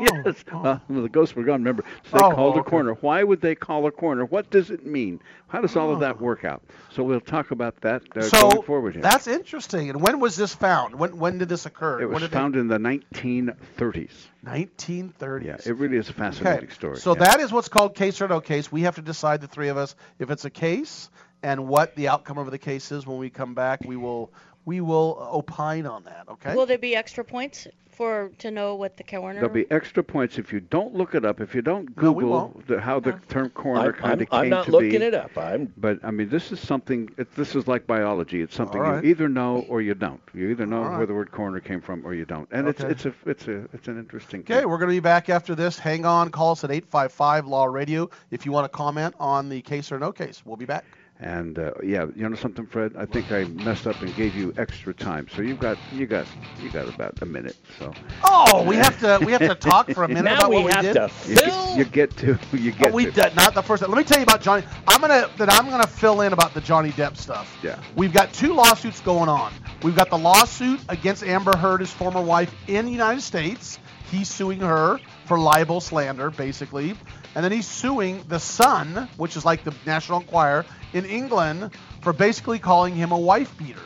yes, 0.00 0.44
oh. 0.52 0.62
uh, 0.64 0.78
well, 0.88 1.02
the 1.02 1.08
ghosts 1.08 1.34
were 1.36 1.44
gone, 1.44 1.60
remember. 1.60 1.84
So 2.10 2.18
they 2.18 2.24
Oh, 2.24 2.32
called 2.32 2.56
a 2.56 2.60
okay. 2.60 2.70
coroner. 2.70 2.94
Why 2.94 3.22
would 3.22 3.40
they 3.40 3.54
call 3.54 3.86
a 3.86 3.90
coroner? 3.92 4.24
What 4.24 4.50
does 4.50 4.70
it 4.70 4.84
mean? 4.84 5.20
How 5.48 5.60
does 5.60 5.76
all 5.76 5.90
of 5.90 5.98
Oh. 5.98 6.00
that 6.00 6.20
work 6.20 6.44
out? 6.44 6.62
So 6.90 7.02
we'll 7.04 7.20
talk 7.20 7.50
about 7.52 7.80
that 7.82 8.02
uh, 8.16 8.22
so 8.22 8.50
going 8.50 8.62
forward 8.62 8.94
here. 8.94 9.02
that's 9.02 9.26
interesting. 9.28 9.90
And 9.90 10.00
when 10.02 10.18
was 10.18 10.34
this 10.36 10.54
found? 10.54 10.96
When 10.96 11.18
when 11.18 11.38
did 11.38 11.48
this 11.48 11.66
occur? 11.66 12.00
It 12.00 12.10
was 12.10 12.20
did 12.20 12.30
they- 12.30 12.34
found 12.36 12.56
in 12.56 12.66
the 12.68 12.78
1930s. 12.78 14.10
1930s. 14.44 15.44
Yeah, 15.44 15.56
it 15.64 15.76
really 15.76 15.96
is 15.96 16.08
a 16.08 16.12
fascinating 16.12 16.70
story. 16.70 16.98
So 16.98 17.14
yeah. 17.14 17.24
that 17.24 17.40
is 17.40 17.52
what's 17.52 17.68
called 17.68 17.94
case 17.94 18.20
or 18.20 18.28
no 18.28 18.40
case. 18.40 18.70
We 18.70 18.82
have 18.82 18.96
to 18.96 19.02
decide 19.02 19.40
the 19.40 19.48
three 19.48 19.68
of 19.68 19.76
us 19.76 19.94
if 20.18 20.30
it's 20.30 20.44
a 20.44 20.50
case 20.50 21.10
and 21.42 21.68
what 21.68 21.94
the 21.96 22.08
outcome 22.08 22.38
of 22.38 22.50
the 22.50 22.58
case 22.58 22.92
is. 22.92 23.06
When 23.06 23.18
we 23.18 23.30
come 23.30 23.54
back, 23.54 23.80
we 23.84 23.96
will 23.96 24.32
we 24.64 24.80
will 24.80 25.28
opine 25.32 25.86
on 25.86 26.04
that. 26.04 26.24
Okay. 26.28 26.54
Will 26.54 26.66
there 26.66 26.76
be 26.78 26.96
extra 26.96 27.24
points 27.24 27.68
for 27.88 28.30
to 28.38 28.50
know 28.50 28.74
what 28.74 28.96
the 28.96 29.04
coroner? 29.04 29.38
There'll 29.38 29.54
be 29.54 29.70
extra 29.70 30.02
points 30.02 30.38
if 30.38 30.52
you 30.52 30.58
don't 30.58 30.92
look 30.92 31.14
it 31.14 31.24
up, 31.24 31.40
if 31.40 31.54
you 31.54 31.62
don't 31.62 31.94
Google 31.94 32.28
won't. 32.30 32.66
the, 32.66 32.80
how 32.80 32.98
the 32.98 33.12
term 33.28 33.50
coroner 33.50 33.88
I'm, 33.88 33.92
kind 33.92 34.12
I'm, 34.14 34.20
of 34.22 34.28
I'm 34.32 34.48
not 34.50 34.68
looking 34.68 34.90
be. 34.90 35.06
it 35.06 35.14
up. 35.14 35.38
I'm 35.38 35.72
But 35.76 36.00
I 36.02 36.10
mean, 36.10 36.28
this 36.28 36.50
is 36.50 36.58
something. 36.58 37.08
It, 37.16 37.32
this 37.36 37.54
is 37.54 37.68
like 37.68 37.86
biology. 37.86 38.42
It's 38.42 38.56
something 38.56 38.80
All 38.82 38.90
right. 38.90 39.04
you 39.04 39.10
either 39.10 39.28
know 39.28 39.64
or 39.68 39.80
you 39.82 39.94
don't. 39.94 40.20
You 40.34 40.48
either 40.50 40.66
know 40.66 40.82
All 40.82 40.88
right. 40.90 40.96
where 40.98 41.06
the 41.06 41.14
word 41.14 41.30
coroner 41.30 41.60
came 41.60 41.80
from 41.80 42.04
or 42.04 42.12
you 42.12 42.24
don't. 42.24 42.48
And 42.50 42.66
Okay. 42.66 42.88
it's 42.88 43.04
it's 43.04 43.06
a 43.06 43.30
it's 43.30 43.46
a 43.48 43.68
it's 43.72 43.86
an 43.86 43.98
interesting. 44.00 44.40
Okay, 44.40 44.60
thing. 44.60 44.68
we're 44.68 44.78
going 44.78 44.90
to 44.90 44.96
be 44.96 45.00
back 45.00 45.28
after 45.28 45.54
this. 45.54 45.78
Hang 45.78 46.04
on. 46.04 46.30
Call 46.30 46.50
us 46.52 46.64
at 46.64 46.72
855 46.72 47.46
Law 47.46 47.66
Radio 47.66 48.10
if 48.32 48.44
you 48.44 48.50
want 48.50 48.64
to 48.64 48.76
comment 48.76 49.14
on 49.20 49.48
the 49.48 49.62
case 49.62 49.92
or 49.92 50.00
no 50.00 50.10
case. 50.10 50.42
We'll 50.44 50.56
be 50.56 50.66
back. 50.66 50.84
And 51.18 51.58
uh, 51.58 51.72
yeah, 51.82 52.04
you 52.14 52.28
know 52.28 52.36
something, 52.36 52.66
Fred? 52.66 52.94
I 52.98 53.06
think 53.06 53.32
I 53.32 53.44
messed 53.44 53.86
up 53.86 54.02
and 54.02 54.14
gave 54.16 54.34
you 54.36 54.52
extra 54.58 54.92
time. 54.92 55.26
So 55.34 55.40
you've 55.40 55.58
got 55.58 55.78
you 55.90 56.06
got 56.06 56.26
you 56.62 56.70
got 56.70 56.88
about 56.94 57.22
a 57.22 57.26
minute. 57.26 57.56
So 57.78 57.94
Oh, 58.22 58.62
we 58.64 58.76
have 58.76 59.00
to 59.00 59.24
we 59.24 59.32
have 59.32 59.40
to 59.40 59.54
talk 59.54 59.90
for 59.92 60.04
a 60.04 60.08
minute 60.08 60.24
now 60.24 60.36
about 60.36 60.50
we 60.50 60.62
what 60.64 60.74
have 60.74 60.84
we 60.84 60.92
did. 60.92 60.94
to 60.94 61.10
you 61.30 61.36
fill. 61.36 61.76
get, 61.76 61.78
you 61.78 61.84
get 61.86 62.16
to 62.18 62.38
you 62.58 62.70
get 62.72 62.92
Oh, 62.92 62.94
we 62.94 63.06
to. 63.06 63.10
did 63.12 63.34
not 63.34 63.54
the 63.54 63.62
first. 63.62 63.80
Let 63.80 63.96
me 63.96 64.04
tell 64.04 64.18
you 64.18 64.24
about 64.24 64.42
Johnny. 64.42 64.64
I'm 64.86 65.00
gonna 65.00 65.30
that 65.38 65.50
I'm 65.50 65.70
gonna 65.70 65.86
fill 65.86 66.20
in 66.20 66.34
about 66.34 66.52
the 66.52 66.60
Johnny 66.60 66.90
Depp 66.90 67.16
stuff. 67.16 67.56
Yeah. 67.62 67.80
We've 67.96 68.12
got 68.12 68.34
two 68.34 68.52
lawsuits 68.52 69.00
going 69.00 69.30
on. 69.30 69.54
We've 69.82 69.96
got 69.96 70.10
the 70.10 70.18
lawsuit 70.18 70.80
against 70.90 71.22
Amber 71.22 71.56
Heard, 71.56 71.80
his 71.80 71.90
former 71.90 72.20
wife, 72.20 72.54
in 72.68 72.84
the 72.84 72.92
United 72.92 73.22
States. 73.22 73.78
He's 74.10 74.28
suing 74.28 74.60
her 74.60 74.98
for 75.24 75.38
libel 75.38 75.80
slander, 75.80 76.30
basically, 76.30 76.94
and 77.36 77.44
then 77.44 77.52
he's 77.52 77.68
suing 77.68 78.24
the 78.28 78.40
Sun, 78.40 79.10
which 79.18 79.36
is 79.36 79.44
like 79.44 79.62
the 79.62 79.74
National 79.84 80.20
Enquirer 80.20 80.64
in 80.94 81.04
England, 81.04 81.70
for 82.00 82.14
basically 82.14 82.58
calling 82.58 82.94
him 82.94 83.12
a 83.12 83.18
wife 83.18 83.56
beater. 83.58 83.78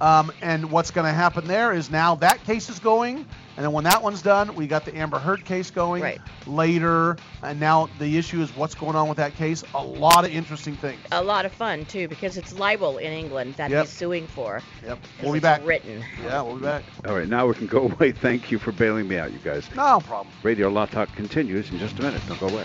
Um, 0.00 0.32
and 0.40 0.70
what's 0.70 0.90
going 0.90 1.06
to 1.06 1.12
happen 1.12 1.46
there 1.46 1.72
is 1.72 1.90
now 1.90 2.14
that 2.16 2.42
case 2.44 2.70
is 2.70 2.78
going, 2.78 3.16
and 3.56 3.64
then 3.64 3.72
when 3.72 3.84
that 3.84 4.02
one's 4.02 4.22
done, 4.22 4.54
we 4.54 4.66
got 4.66 4.86
the 4.86 4.96
Amber 4.96 5.18
Heard 5.18 5.44
case 5.44 5.70
going 5.70 6.02
Right. 6.02 6.18
later. 6.46 7.18
And 7.42 7.60
now 7.60 7.90
the 7.98 8.16
issue 8.16 8.40
is 8.40 8.48
what's 8.56 8.74
going 8.74 8.96
on 8.96 9.08
with 9.08 9.18
that 9.18 9.36
case. 9.36 9.62
A 9.74 9.84
lot 9.84 10.24
of 10.24 10.30
interesting 10.34 10.74
things. 10.76 10.98
A 11.12 11.22
lot 11.22 11.44
of 11.44 11.52
fun 11.52 11.84
too 11.84 12.08
because 12.08 12.38
it's 12.38 12.58
libel 12.58 12.96
in 12.96 13.12
England 13.12 13.54
that 13.58 13.70
Yep. 13.70 13.84
he's 13.84 13.90
suing 13.94 14.26
for. 14.28 14.62
Yep. 14.86 14.98
'cause 15.02 15.22
We'll 15.22 15.32
be 15.34 15.40
back. 15.40 15.60
Written. 15.66 16.02
Yeah, 16.24 16.40
we'll 16.42 16.56
be 16.56 16.62
back. 16.64 16.84
All 17.06 17.14
right, 17.14 17.28
now 17.28 17.46
we 17.46 17.52
can 17.54 17.66
go 17.66 17.80
away. 17.98 18.12
Thank 18.12 18.50
you 18.50 18.58
for 18.58 18.72
bailing 18.72 19.06
me 19.06 19.18
out, 19.18 19.32
you 19.32 19.38
guys. 19.44 19.68
No 19.76 20.00
problem. 20.00 20.28
Radio 20.42 20.68
Law 20.70 20.86
Talk 20.86 21.14
continues 21.14 21.70
in 21.70 21.78
just 21.78 21.98
a 21.98 22.02
minute. 22.02 22.22
Don't 22.26 22.40
go 22.40 22.48
away. 22.48 22.64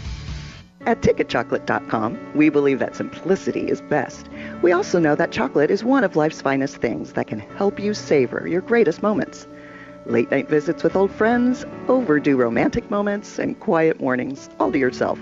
At 0.85 1.01
ticketchocolate.com, 1.01 2.33
we 2.33 2.49
believe 2.49 2.79
that 2.79 2.95
simplicity 2.95 3.69
is 3.69 3.81
best. 3.81 4.27
We 4.63 4.71
also 4.71 4.99
know 4.99 5.13
that 5.15 5.31
chocolate 5.31 5.69
is 5.69 5.83
one 5.83 6.03
of 6.03 6.15
life's 6.15 6.41
finest 6.41 6.77
things 6.77 7.13
that 7.13 7.27
can 7.27 7.39
help 7.39 7.79
you 7.79 7.93
savor 7.93 8.47
your 8.47 8.61
greatest 8.61 9.03
moments. 9.03 9.47
Late 10.07 10.31
night 10.31 10.49
visits 10.49 10.81
with 10.81 10.95
old 10.95 11.11
friends, 11.11 11.65
overdue 11.87 12.35
romantic 12.35 12.89
moments, 12.89 13.37
and 13.37 13.59
quiet 13.59 14.01
mornings 14.01 14.49
all 14.59 14.71
to 14.71 14.79
yourself. 14.79 15.19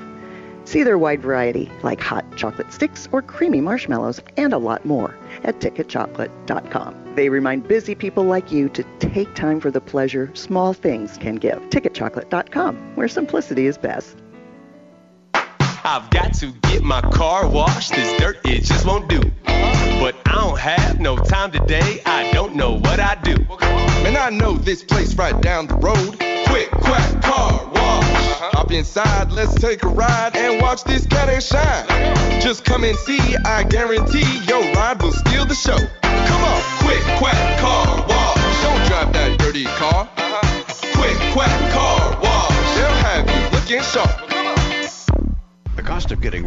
See 0.63 0.83
their 0.83 0.97
wide 0.97 1.21
variety, 1.21 1.69
like 1.83 1.99
hot 1.99 2.23
chocolate 2.37 2.71
sticks 2.71 3.09
or 3.11 3.21
creamy 3.21 3.59
marshmallows, 3.59 4.21
and 4.37 4.53
a 4.53 4.57
lot 4.57 4.85
more 4.85 5.17
at 5.43 5.59
ticketchocolate.com. 5.59 7.15
They 7.15 7.27
remind 7.27 7.67
busy 7.67 7.95
people 7.95 8.23
like 8.23 8.51
you 8.51 8.69
to 8.69 8.83
take 8.99 9.33
time 9.35 9.59
for 9.59 9.71
the 9.71 9.81
pleasure 9.81 10.31
small 10.35 10.73
things 10.73 11.17
can 11.17 11.35
give. 11.35 11.59
Ticketchocolate.com, 11.69 12.95
where 12.95 13.07
simplicity 13.09 13.65
is 13.65 13.77
best. 13.77 14.15
I've 15.83 16.09
got 16.09 16.33
to 16.36 16.51
get 16.63 16.83
my 16.83 17.01
car 17.01 17.48
washed. 17.48 17.93
This 17.93 18.19
dirt, 18.19 18.39
it 18.45 18.63
just 18.63 18.86
won't 18.86 19.09
do. 19.09 19.21
But 19.45 20.15
I 20.25 20.36
don't 20.36 20.59
have 20.59 21.00
no 21.00 21.17
time 21.17 21.51
today. 21.51 22.01
I 22.05 22.31
don't 22.31 22.55
know 22.55 22.77
what 22.79 23.00
I 23.00 23.15
do. 23.15 23.36
Man, 24.03 24.17
I 24.17 24.29
know 24.29 24.53
this 24.53 24.83
place 24.83 25.15
right 25.15 25.39
down 25.41 25.67
the 25.67 25.75
road. 25.75 26.17
Quick, 26.48 26.71
quack, 26.71 27.21
car 27.21 27.65
wash. 27.65 27.75
Uh-huh. 27.75 28.50
Hop 28.53 28.71
inside, 28.71 29.31
let's 29.31 29.53
take 29.55 29.83
a 29.83 29.88
ride 29.88 30.36
and 30.36 30.62
watch 30.62 30.83
this 30.83 31.05
cat 31.05 31.29
and 31.29 31.43
shine. 31.43 32.41
Just 32.41 32.65
come 32.65 32.83
and 32.83 32.98
see, 32.98 33.19
I 33.45 33.63
guarantee 33.63 34.39
your 34.48 34.62
ride 34.74 35.01
will 35.01 35.12
steal 35.12 35.45
the 35.45 35.55
show. 35.55 35.77
Come 36.01 36.43
on, 36.43 36.62
quick, 36.79 37.03
quack, 37.19 37.59
car 37.59 38.05
wash. 38.07 38.48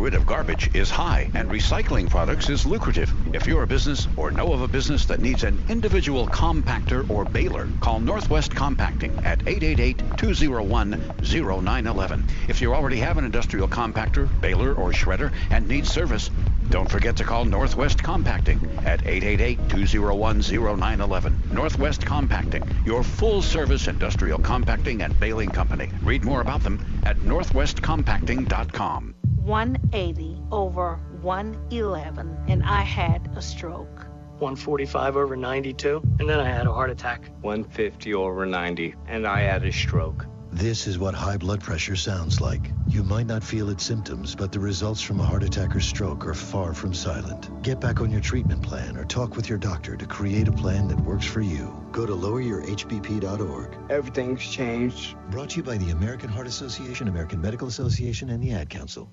Rid 0.02 0.14
of 0.14 0.26
garbage 0.26 0.68
is 0.74 0.90
high, 0.90 1.30
and 1.34 1.48
recycling 1.48 2.10
products 2.10 2.48
is 2.48 2.66
lucrative. 2.66 3.14
If 3.32 3.46
you're 3.46 3.62
a 3.62 3.68
business 3.68 4.08
or 4.16 4.32
know 4.32 4.52
of 4.52 4.60
a 4.60 4.68
business 4.68 5.06
that 5.06 5.20
needs 5.20 5.44
an 5.44 5.64
individual 5.68 6.26
compactor 6.26 7.08
or 7.08 7.24
baler, 7.24 7.68
call 7.80 8.00
Northwest 8.00 8.52
Compacting 8.52 9.24
at 9.24 9.44
888-201-0911. 9.44 12.24
If 12.48 12.60
you 12.60 12.74
already 12.74 12.98
have 12.98 13.16
an 13.16 13.24
industrial 13.24 13.68
compactor, 13.68 14.28
baler, 14.40 14.74
or 14.74 14.90
shredder 14.90 15.30
and 15.50 15.68
need 15.68 15.86
service, 15.86 16.32
don't 16.72 16.90
forget 16.90 17.14
to 17.18 17.22
call 17.22 17.44
Northwest 17.44 18.02
Compacting 18.02 18.58
at 18.86 19.04
888-201-0911. 19.04 21.52
Northwest 21.52 22.06
Compacting, 22.06 22.62
your 22.86 23.02
full-service 23.02 23.88
industrial 23.88 24.38
compacting 24.38 25.02
and 25.02 25.20
baling 25.20 25.50
company. 25.50 25.90
Read 26.02 26.24
more 26.24 26.40
about 26.40 26.62
them 26.62 26.82
at 27.04 27.18
northwestcompacting.com. 27.18 29.14
180 29.44 30.40
over 30.50 30.98
111, 31.20 32.38
and 32.48 32.62
I 32.62 32.80
had 32.80 33.30
a 33.36 33.42
stroke. 33.42 34.06
145 34.38 35.18
over 35.18 35.36
92, 35.36 36.00
and 36.20 36.28
then 36.28 36.40
I 36.40 36.48
had 36.48 36.66
a 36.66 36.72
heart 36.72 36.88
attack. 36.88 37.28
150 37.42 38.14
over 38.14 38.46
90, 38.46 38.94
and 39.08 39.26
I 39.26 39.42
had 39.42 39.62
a 39.64 39.72
stroke. 39.72 40.24
This 40.54 40.86
is 40.86 40.98
what 40.98 41.14
high 41.14 41.38
blood 41.38 41.62
pressure 41.62 41.96
sounds 41.96 42.38
like. 42.38 42.72
You 42.90 43.02
might 43.02 43.26
not 43.26 43.42
feel 43.42 43.70
its 43.70 43.84
symptoms, 43.84 44.34
but 44.34 44.52
the 44.52 44.60
results 44.60 45.00
from 45.00 45.18
a 45.18 45.24
heart 45.24 45.42
attack 45.42 45.74
or 45.74 45.80
stroke 45.80 46.26
are 46.26 46.34
far 46.34 46.74
from 46.74 46.92
silent. 46.92 47.62
Get 47.62 47.80
back 47.80 48.02
on 48.02 48.10
your 48.10 48.20
treatment 48.20 48.60
plan 48.60 48.98
or 48.98 49.06
talk 49.06 49.34
with 49.34 49.48
your 49.48 49.56
doctor 49.56 49.96
to 49.96 50.04
create 50.04 50.48
a 50.48 50.52
plan 50.52 50.88
that 50.88 51.00
works 51.00 51.24
for 51.24 51.40
you. 51.40 51.82
Go 51.90 52.04
to 52.04 52.12
loweryourhbp.org. 52.12 53.78
Everything's 53.90 54.42
changed. 54.42 55.16
Brought 55.30 55.50
to 55.50 55.56
you 55.56 55.62
by 55.62 55.78
the 55.78 55.90
American 55.90 56.28
Heart 56.28 56.48
Association, 56.48 57.08
American 57.08 57.40
Medical 57.40 57.66
Association, 57.66 58.28
and 58.28 58.42
the 58.42 58.52
Ad 58.52 58.68
Council. 58.68 59.10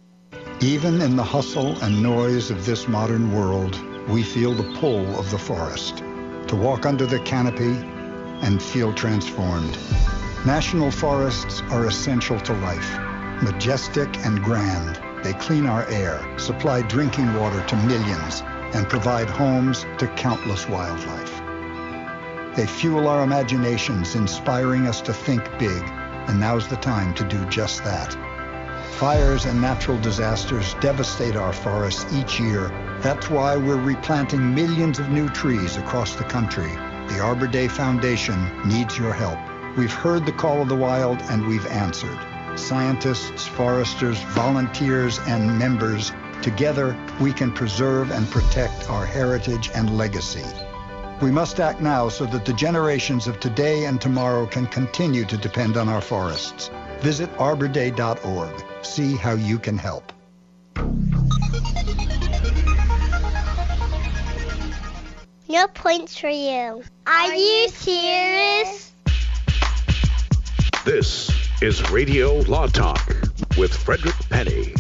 Even 0.60 1.00
in 1.00 1.16
the 1.16 1.24
hustle 1.24 1.82
and 1.82 2.04
noise 2.04 2.52
of 2.52 2.66
this 2.66 2.86
modern 2.90 3.34
world, 3.34 3.80
we 4.10 4.24
feel 4.24 4.54
the 4.54 4.78
pull 4.78 5.18
of 5.18 5.32
the 5.32 5.40
forest. 5.40 6.00
To 6.50 6.58
walk 6.58 6.86
under 6.86 7.06
the 7.06 7.20
canopy 7.22 7.78
and 8.46 8.62
feel 8.62 8.94
transformed. 8.94 9.78
National 10.46 10.90
forests 10.90 11.62
are 11.70 11.88
essential 11.88 12.40
to 12.40 12.54
life. 12.54 12.98
Majestic 13.44 14.08
and 14.26 14.42
grand, 14.42 14.98
they 15.22 15.34
clean 15.34 15.66
our 15.66 15.86
air, 15.90 16.26
supply 16.40 16.82
drinking 16.82 17.34
water 17.34 17.62
to 17.68 17.76
millions, 17.76 18.42
and 18.74 18.88
provide 18.88 19.30
homes 19.30 19.86
to 19.98 20.08
countless 20.16 20.66
wildlife. 20.70 21.42
They 22.56 22.66
fuel 22.66 23.10
our 23.10 23.22
imaginations, 23.22 24.16
inspiring 24.16 24.88
us 24.88 25.02
to 25.02 25.14
think 25.14 25.44
big, 25.60 25.84
and 26.30 26.40
now's 26.40 26.70
the 26.70 26.78
time 26.78 27.14
to 27.16 27.26
do 27.26 27.44
just 27.50 27.84
that. 27.84 28.14
Fires 28.94 29.44
and 29.44 29.60
natural 29.60 30.00
disasters 30.00 30.74
devastate 30.76 31.36
our 31.36 31.52
forests 31.52 32.06
each 32.14 32.40
year. 32.40 32.70
That's 33.02 33.30
why 33.30 33.58
we're 33.58 33.76
replanting 33.76 34.56
millions 34.56 35.00
of 35.00 35.10
new 35.10 35.28
trees 35.28 35.76
across 35.76 36.16
the 36.16 36.24
country 36.24 36.72
The 37.10 37.20
Arbor 37.20 37.48
Day 37.48 37.68
Foundation 37.68 38.40
needs 38.66 38.98
your 38.98 39.12
help. 39.12 39.49
We've 39.78 39.94
heard 39.94 40.26
the 40.26 40.32
call 40.32 40.62
of 40.62 40.70
the 40.70 40.76
wild 40.76 41.20
and 41.30 41.48
we've 41.48 41.66
answered. 41.68 42.18
Scientists, 42.56 43.48
foresters, 43.48 44.20
volunteers, 44.34 45.20
and 45.28 45.58
members, 45.58 46.12
together 46.42 46.98
we 47.22 47.32
can 47.32 47.52
preserve 47.52 48.12
and 48.12 48.30
protect 48.30 48.90
our 48.90 49.06
heritage 49.06 49.70
and 49.76 49.98
legacy. 49.98 50.44
We 51.22 51.32
must 51.32 51.60
act 51.60 51.82
now 51.82 52.10
so 52.10 52.26
that 52.28 52.46
the 52.46 52.54
generations 52.54 53.28
of 53.28 53.40
today 53.40 53.86
and 53.86 54.00
tomorrow 54.00 54.48
can 54.48 54.68
continue 54.68 55.26
to 55.26 55.38
depend 55.38 55.78
on 55.78 55.88
our 55.90 56.02
forests. 56.02 56.72
Visit 57.02 57.32
arborday.org. 57.38 58.66
See 58.82 59.16
how 59.16 59.34
you 59.34 59.60
can 59.60 59.78
help. 59.78 60.12
No 65.48 65.68
points 65.68 66.18
for 66.18 66.30
you. 66.30 66.84
Are 67.08 67.34
you 67.34 67.70
serious? 67.70 68.89
This 70.86 71.30
is 71.62 71.92
Radio 71.92 72.36
Law 72.44 72.66
Talk 72.68 73.06
with 73.58 73.76
Frederick 73.76 74.16
Penney. 74.30 74.74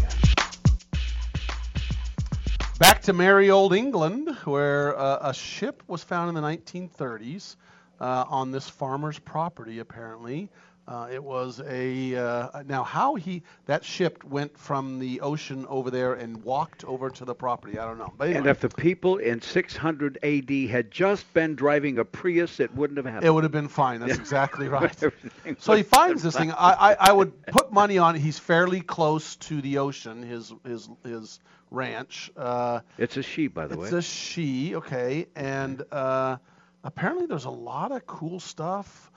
Back 2.79 3.01
to 3.01 3.12
merry 3.12 3.50
old 3.50 3.74
England, 3.74 4.29
where 4.46 4.98
uh, 4.98 5.20
a 5.22 5.34
ship 5.34 5.84
was 5.88 6.01
found 6.01 6.29
in 6.29 6.41
the 6.41 6.48
1930s 6.48 7.58
uh, 8.00 8.24
on 8.29 8.50
this 8.51 8.70
farmer's 8.70 9.20
property, 9.20 9.79
apparently. 9.79 10.48
Uh, 10.89 11.08
it 11.12 11.24
was 11.24 11.62
a 11.67 12.15
uh, 12.15 12.63
now 12.63 12.84
how 12.84 13.13
he 13.13 13.43
that 13.67 13.86
ship 13.86 14.24
went 14.24 14.58
from 14.58 14.98
the 14.98 15.22
ocean 15.22 15.67
over 15.69 15.91
there 15.91 16.15
and 16.15 16.43
walked 16.43 16.84
over 16.84 17.12
to 17.12 17.25
the 17.25 17.36
property. 17.36 17.77
I 17.77 17.86
don't 17.86 18.00
know. 18.00 18.12
But 18.17 18.29
anyway, 18.29 18.39
And 18.39 18.48
if 18.48 18.60
the 18.60 18.69
people 18.69 19.17
in 19.17 19.39
600 19.39 20.17
AD 20.24 20.50
had 20.72 20.89
just 20.89 21.31
been 21.36 21.53
driving 21.53 22.00
a 22.00 22.05
Prius, 22.05 22.60
it 22.60 22.74
wouldn't 22.74 22.98
have 22.98 23.05
happened. 23.05 23.27
it 23.27 23.29
would 23.29 23.43
have 23.43 23.51
been 23.51 23.67
fine. 23.67 24.00
That's 24.00 24.17
exactly 24.25 24.67
right. 24.67 24.98
So 25.60 25.74
he 25.74 25.84
finds 25.84 26.24
this 26.24 26.36
thing. 26.36 26.51
I, 26.51 26.55
I, 26.93 26.93
I 27.10 27.12
would 27.12 27.46
put 27.46 27.72
money 27.72 28.00
on 28.00 28.15
it. 28.15 28.19
He's 28.19 28.39
fairly 28.39 28.81
close 28.81 29.36
to 29.36 29.62
the 29.62 29.77
ocean. 29.77 30.24
His 30.24 30.51
his 30.65 30.89
his 31.03 31.39
ranch. 31.69 32.31
Uh, 32.36 32.79
It's 32.98 33.15
a 33.17 33.22
she, 33.22 33.48
by 33.48 33.67
the 33.67 33.74
it's 33.74 33.79
way. 33.79 33.88
It's 33.89 33.93
a 33.93 34.01
she. 34.01 34.75
Okay, 34.75 35.27
and 35.36 35.84
uh, 35.91 36.38
apparently 36.84 37.27
there's 37.27 37.46
a 37.46 37.51
lot 37.51 37.91
of 37.91 38.08
cool 38.08 38.39
stuff 38.39 39.08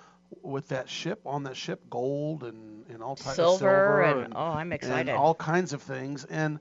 with 0.43 0.69
that 0.69 0.89
ship 0.89 1.21
on 1.27 1.43
that 1.45 1.57
ship, 1.57 1.81
gold 1.91 2.45
and, 2.45 2.85
and 2.89 3.03
all 3.03 3.17
types 3.17 3.37
Silver 3.37 4.03
of 4.03 4.07
silver 4.15 4.25
and- 4.25 4.35
oh, 4.37 4.41
I'm 4.41 4.73
excited. 4.73 5.09
and 5.11 5.19
all 5.19 5.35
kinds 5.35 5.73
of 5.73 5.83
things. 5.83 6.25
And 6.25 6.59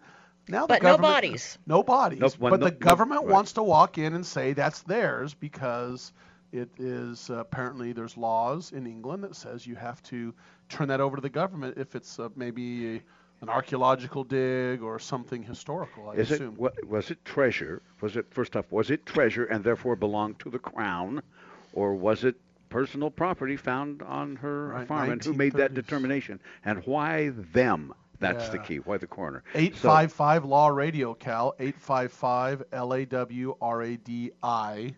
now 0.48 0.62
the 0.68 0.74
But 0.80 0.84
no 0.84 0.98
bodies. 0.98 1.58
no 1.66 1.84
bodies. 1.84 2.20
Nope, 2.20 2.40
one- 2.40 2.50
but 2.52 2.60
no- 2.60 2.66
the 2.68 2.72
no- 2.74 2.78
government 2.78 3.22
right. 3.24 3.32
wants 3.34 3.54
to 3.54 3.64
walk 3.64 3.98
in 3.98 4.14
and 4.14 4.26
say 4.26 4.54
that's 4.54 4.82
theirs 4.84 5.34
because 5.34 6.12
it 6.52 6.70
is 6.78 7.30
uh, 7.30 7.36
apparently 7.36 7.94
there's 7.94 8.18
laws 8.18 8.72
in 8.74 8.86
England 8.86 9.24
that 9.24 9.36
says 9.36 9.66
you 9.66 9.76
have 9.76 10.02
to 10.04 10.34
turn 10.68 10.90
that 10.90 11.00
over 11.00 11.16
to 11.16 11.22
the 11.22 11.30
government 11.30 11.78
if 11.78 11.96
it's 11.96 12.20
uh, 12.20 12.28
maybe 12.36 12.96
a, 12.98 13.02
an 13.42 13.50
archaeological 13.50 14.24
dig 14.26 14.82
or 14.82 15.00
something 15.00 15.42
historical. 15.44 16.10
I 16.10 16.16
Is 16.16 16.32
assume. 16.32 16.54
it 16.56 16.60
what, 16.60 16.86
was 16.86 17.10
it 17.10 17.24
treasure? 17.24 17.82
Was 18.02 18.16
it 18.18 18.26
first 18.32 18.56
off? 18.58 18.66
Was 18.72 18.92
it 18.92 19.06
treasure 19.06 19.46
and 19.46 19.64
therefore 19.64 19.96
belonged 19.96 20.40
to 20.40 20.50
the 20.50 20.60
crown, 20.60 21.22
or 21.74 21.96
was 21.96 22.24
it 22.26 22.36
personal 22.72 23.12
property 23.12 23.58
found 23.58 24.02
on 24.02 24.38
her 24.38 24.70
Right, 24.70 24.88
farm? 24.88 25.12
And 25.12 25.24
who 25.24 25.34
made 25.34 25.54
that 25.54 25.74
determination? 25.76 26.40
And 26.66 26.84
why 26.86 27.30
them? 27.54 27.94
That's 28.20 28.50
the 28.50 28.60
key. 28.60 28.78
Why 28.78 28.98
the 28.98 29.08
coroner? 29.08 29.44
855 29.56 29.82
So- 29.82 29.88
five 29.90 30.14
five 30.14 30.46
Law 30.46 30.68
Radio 30.70 31.14
Cal 31.14 31.54
eight 31.60 31.80
five 31.80 32.12
five 32.12 32.64
L 32.72 32.94
A 32.94 33.06
W 33.06 33.56
R 33.62 33.82
A 33.82 33.98
D 33.98 34.32
I, 34.44 34.94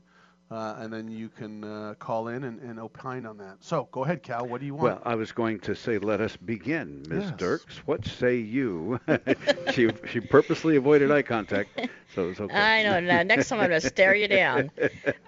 uh, 0.52 0.76
and 0.80 0.92
then 0.92 1.08
you 1.08 1.30
can 1.30 1.64
uh, 1.64 1.94
call 2.00 2.28
in 2.28 2.44
and, 2.44 2.60
and 2.60 2.80
opine 2.82 3.26
on 3.26 3.38
that. 3.38 3.56
So 3.62 3.88
go 3.94 4.04
ahead, 4.04 4.24
Cal. 4.24 4.46
What 4.46 4.60
do 4.60 4.66
you 4.66 4.76
want? 4.76 4.84
Well, 4.84 5.02
I 5.06 5.16
was 5.16 5.32
going 5.32 5.60
to 5.62 5.74
say, 5.74 5.98
let 6.00 6.20
us 6.20 6.36
begin, 6.36 7.06
Ms. 7.08 7.24
Yes. 7.30 7.34
Dirks. 7.38 7.78
What 7.88 8.06
say 8.06 8.36
you? 8.36 9.00
she 9.74 9.90
she 10.12 10.20
purposely 10.20 10.76
avoided 10.76 11.10
eye 11.10 11.22
contact, 11.22 11.70
so 12.14 12.28
it's 12.30 12.42
okay. 12.42 12.54
I 12.54 12.84
know. 12.84 13.24
Next 13.24 13.48
time 13.48 13.62
I'm 13.62 13.70
going 13.70 13.80
to 13.82 13.88
stare 13.88 14.16
you 14.16 14.28
down. 14.28 14.70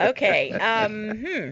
Okay. 0.02 0.52
Um, 0.66 1.12
hmm. 1.12 1.52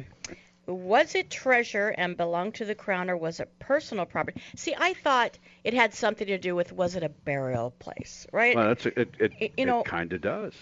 Was 0.65 1.15
it 1.15 1.29
treasure 1.29 1.89
and 1.89 2.15
belonged 2.15 2.55
to 2.55 2.65
the 2.65 2.75
crown, 2.75 3.09
or 3.09 3.17
was 3.17 3.41
it 3.41 3.59
personal 3.59 4.05
property? 4.05 4.41
See, 4.55 4.73
I 4.77 4.93
thought 4.93 5.37
it 5.63 5.73
had 5.73 5.93
something 5.93 6.27
to 6.27 6.37
do 6.37 6.55
with 6.55 6.71
was 6.71 6.95
it 6.95 7.03
a 7.03 7.09
burial 7.09 7.71
place, 7.71 8.25
right? 8.31 8.55
Well, 8.55 8.67
that's 8.69 8.85
a, 8.85 8.99
it. 8.99 9.15
It, 9.19 9.31
Y- 9.41 9.51
you 9.57 9.65
know, 9.65 9.81
it 9.81 9.85
kind 9.85 10.13
of 10.13 10.21
does. 10.21 10.53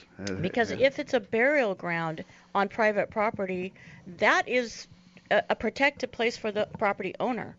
Because 0.41 0.71
yeah. 0.71 0.88
if 0.88 0.97
it's 0.97 1.13
a 1.13 1.19
burial 1.19 1.76
ground 1.76 2.23
on 2.56 2.67
private 2.67 3.12
property, 3.12 3.73
that 4.17 4.47
is 4.47 4.88
a, 5.30 5.43
a 5.52 5.56
protected 5.56 6.12
place 6.12 6.36
for 6.36 6.52
the 6.52 6.67
property 6.80 7.13
owner, 7.19 7.56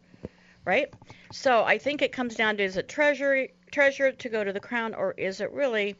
right? 0.65 0.93
So 1.31 1.63
I 1.63 1.79
think 1.79 2.03
it 2.03 2.13
comes 2.13 2.35
down 2.35 2.57
to 2.57 2.65
is 2.65 2.77
it 2.77 2.89
treasure 2.89 3.47
treasure 3.71 4.11
to 4.11 4.29
go 4.29 4.43
to 4.43 4.53
the 4.53 4.61
crown, 4.61 4.95
or 4.95 5.13
is 5.13 5.41
it 5.41 5.53
really 5.53 5.95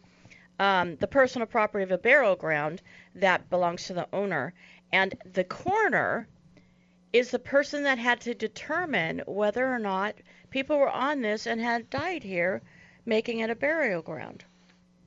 um, 0.59 0.97
the 0.97 1.07
personal 1.07 1.47
property 1.47 1.85
of 1.85 1.93
a 1.93 1.99
burial 1.99 2.35
ground 2.35 2.83
that 3.15 3.49
belongs 3.49 3.87
to 3.87 3.95
the 3.95 4.09
owner? 4.13 4.55
And 4.93 5.15
the 5.33 5.45
coroner 5.45 6.29
is 7.13 7.31
the 7.31 7.39
person 7.39 7.85
that 7.85 7.99
had 7.99 8.21
to 8.23 8.35
determine 8.35 9.23
whether 9.27 9.67
or 9.67 9.79
not 9.79 10.15
people 10.51 10.79
were 10.79 10.91
on 10.91 11.21
this 11.21 11.47
and 11.47 11.61
had 11.61 11.91
died 11.91 12.23
here, 12.23 12.63
making 13.05 13.41
it 13.41 13.51
a 13.51 13.55
burial 13.55 14.03
ground. 14.03 14.45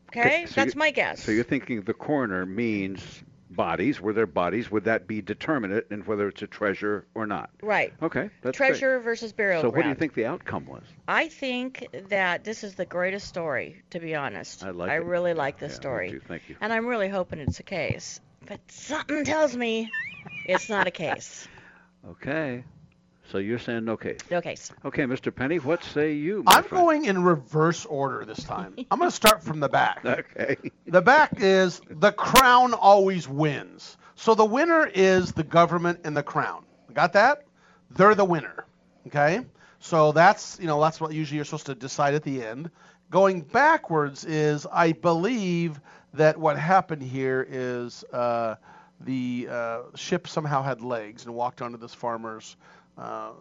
Okay, 0.09 0.45
so 0.47 0.53
that's 0.55 0.75
my 0.75 0.91
guess. 0.91 1.21
So 1.21 1.31
you're 1.31 1.43
thinking 1.43 1.81
the 1.81 1.93
coroner 1.93 2.45
means 2.45 3.23
bodies. 3.49 3.99
Were 3.99 4.13
there 4.13 4.27
bodies? 4.27 4.71
Would 4.71 4.85
that 4.85 5.07
be 5.07 5.21
determinate 5.21 5.87
in 5.91 6.01
whether 6.01 6.27
it's 6.27 6.41
a 6.41 6.47
treasure 6.47 7.05
or 7.15 7.25
not? 7.25 7.49
Right. 7.61 7.93
Okay, 8.01 8.29
that's 8.41 8.57
great. 8.57 8.67
Treasure 8.69 8.99
versus 8.99 9.33
burial 9.33 9.61
So 9.61 9.71
ground. 9.71 9.75
what 9.77 9.83
do 9.83 9.89
you 9.89 9.95
think 9.95 10.13
the 10.13 10.25
outcome 10.25 10.65
was? 10.67 10.83
I 11.07 11.27
think 11.27 11.87
that 12.09 12.43
this 12.43 12.63
is 12.63 12.75
the 12.75 12.85
greatest 12.85 13.27
story, 13.27 13.81
to 13.89 13.99
be 13.99 14.15
honest. 14.15 14.63
I 14.63 14.69
like 14.69 14.89
I 14.89 14.95
it. 14.95 15.03
really 15.05 15.33
like 15.33 15.59
this 15.59 15.73
Yeah, 15.73 15.77
story. 15.77 16.11
too. 16.11 16.21
Thank 16.27 16.49
you. 16.49 16.55
And 16.61 16.71
I'm 16.71 16.85
really 16.85 17.09
hoping 17.09 17.39
it's 17.39 17.59
a 17.59 17.63
case. 17.63 18.19
But 18.47 18.59
something 18.69 19.25
tells 19.25 19.55
me 19.55 19.89
it's 20.45 20.69
not 20.69 20.87
a 20.87 20.91
case. 20.91 21.47
Okay. 22.09 22.63
So 23.31 23.39
you're 23.39 23.59
saying 23.59 23.85
no 23.85 23.97
case. 23.97 24.19
No 24.29 24.39
case. 24.39 24.71
Okay, 24.83 25.03
Mr. 25.03 25.33
Penney, 25.33 25.57
what 25.57 25.83
say 25.83 26.13
you? 26.13 26.43
I'm 26.45 26.63
friend? 26.63 26.83
going 26.83 27.05
in 27.05 27.23
reverse 27.23 27.85
order 27.85 28.23
this 28.23 28.43
time. 28.43 28.75
I'm 28.91 28.99
going 28.99 29.09
to 29.09 29.15
start 29.15 29.43
from 29.43 29.59
the 29.59 29.69
back. 29.69 30.03
Okay. 30.05 30.57
The 30.85 31.01
back 31.01 31.33
is 31.37 31.81
the 31.89 32.11
crown 32.11 32.73
always 32.73 33.27
wins. 33.27 33.97
So 34.15 34.35
the 34.35 34.45
winner 34.45 34.85
is 34.85 35.31
the 35.31 35.43
government 35.43 36.01
and 36.03 36.15
the 36.15 36.23
crown. 36.23 36.65
Got 36.93 37.13
that? 37.13 37.45
They're 37.91 38.15
the 38.15 38.25
winner. 38.25 38.65
Okay? 39.07 39.41
So 39.79 40.11
that's, 40.11 40.59
you 40.59 40.67
know, 40.67 40.79
that's 40.79 41.01
what 41.01 41.13
usually 41.13 41.37
you're 41.37 41.45
supposed 41.45 41.65
to 41.65 41.75
decide 41.75 42.13
at 42.13 42.23
the 42.23 42.43
end. 42.43 42.69
Going 43.09 43.41
backwards 43.41 44.23
is 44.23 44.67
I 44.71 44.93
believe 44.93 45.79
that 46.13 46.37
what 46.37 46.57
happened 46.57 47.03
here 47.03 47.45
is 47.49 48.03
uh, 48.13 48.55
the 49.01 49.47
uh, 49.49 49.79
ship 49.95 50.27
somehow 50.27 50.63
had 50.63 50.81
legs 50.81 51.25
and 51.25 51.33
walked 51.35 51.61
onto 51.61 51.77
this 51.77 51.93
farmer's 51.93 52.55
uh, 52.97 53.31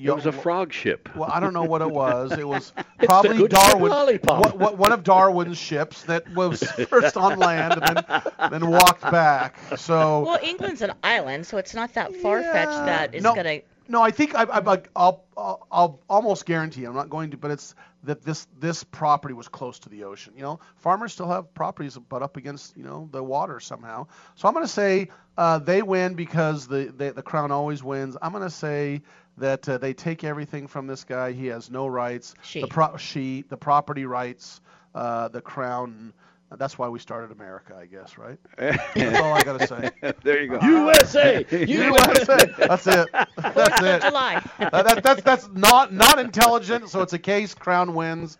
It 0.00 0.14
was 0.14 0.26
a 0.26 0.30
frog 0.32 0.72
ship. 0.72 1.08
well, 1.16 1.28
I 1.32 1.40
don't 1.40 1.52
know 1.52 1.64
what 1.64 1.82
it 1.82 1.90
was. 1.90 2.30
It 2.30 2.46
was 2.46 2.72
probably 3.02 3.48
Darwin, 3.48 3.90
lollipop. 3.90 4.38
what- 4.40 4.56
what- 4.58 4.78
one 4.78 4.92
of 4.92 5.02
Darwin's 5.02 5.58
ships 5.58 6.02
that 6.04 6.32
was 6.34 6.62
first 6.88 7.16
on 7.16 7.38
land 7.40 7.74
and 7.82 7.96
then, 8.38 8.50
then 8.50 8.70
walked 8.70 9.02
back. 9.02 9.56
So 9.76 10.20
Well, 10.24 10.38
England's 10.44 10.82
an 10.82 10.92
island, 11.02 11.44
so 11.44 11.56
it's 11.58 11.74
not 11.74 11.92
that 11.94 12.14
far 12.16 12.40
fetched 12.40 12.70
that 12.70 13.14
it's 13.14 13.24
no, 13.24 13.34
going 13.34 13.60
to. 13.60 13.66
No, 13.88 14.02
I 14.02 14.10
think 14.10 14.34
I, 14.34 14.42
I, 14.42 14.82
I'll, 14.94 15.24
I'll, 15.36 15.66
I'll 15.72 16.00
almost 16.08 16.44
guarantee. 16.44 16.84
I'm 16.84 16.94
not 16.94 17.08
going 17.08 17.30
to, 17.30 17.36
but 17.36 17.50
it's 17.50 17.74
that 18.04 18.22
this 18.22 18.46
this 18.58 18.84
property 18.84 19.34
was 19.34 19.48
close 19.48 19.78
to 19.80 19.88
the 19.88 20.04
ocean. 20.04 20.34
You 20.36 20.42
know, 20.42 20.60
farmers 20.76 21.12
still 21.14 21.28
have 21.28 21.52
properties 21.54 21.96
butt 21.96 22.22
up 22.22 22.36
against 22.36 22.76
you 22.76 22.84
know 22.84 23.08
the 23.10 23.22
water 23.22 23.60
somehow. 23.60 24.06
So 24.34 24.46
I'm 24.46 24.54
going 24.54 24.66
to 24.66 24.72
say 24.72 25.08
uh, 25.36 25.58
they 25.58 25.82
win 25.82 26.14
because 26.14 26.68
the, 26.68 26.92
the 26.96 27.12
the 27.12 27.22
crown 27.22 27.50
always 27.50 27.82
wins. 27.82 28.16
I'm 28.20 28.32
going 28.32 28.44
to 28.44 28.50
say 28.50 29.02
that 29.38 29.68
uh, 29.68 29.78
they 29.78 29.94
take 29.94 30.22
everything 30.22 30.66
from 30.66 30.86
this 30.86 31.04
guy. 31.04 31.32
He 31.32 31.46
has 31.46 31.70
no 31.70 31.86
rights. 31.86 32.34
She. 32.42 32.60
The 32.60 32.66
pro- 32.68 32.96
she 32.96 33.44
the 33.48 33.56
property 33.56 34.04
rights. 34.04 34.60
Uh, 34.94 35.28
the 35.28 35.40
crown. 35.40 36.12
That's 36.56 36.78
why 36.78 36.88
we 36.88 36.98
started 36.98 37.30
America, 37.30 37.76
I 37.78 37.86
guess, 37.86 38.16
right? 38.16 38.38
That's 38.56 39.18
all 39.18 39.34
I 39.34 39.42
gotta 39.42 39.66
say. 39.66 39.90
there 40.22 40.42
you 40.42 40.48
go. 40.48 40.60
USA! 40.62 41.44
USA. 41.50 42.46
That's 42.58 42.86
it. 42.86 43.08
That's 43.36 43.82
it. 43.82 44.02
July. 44.02 44.42
Uh, 44.58 44.82
that, 44.82 45.02
that's 45.02 45.22
that's 45.22 45.48
not 45.52 45.92
not 45.92 46.18
intelligent. 46.18 46.88
So 46.88 47.02
it's 47.02 47.12
a 47.12 47.18
case. 47.18 47.54
Crown 47.54 47.94
wins. 47.94 48.38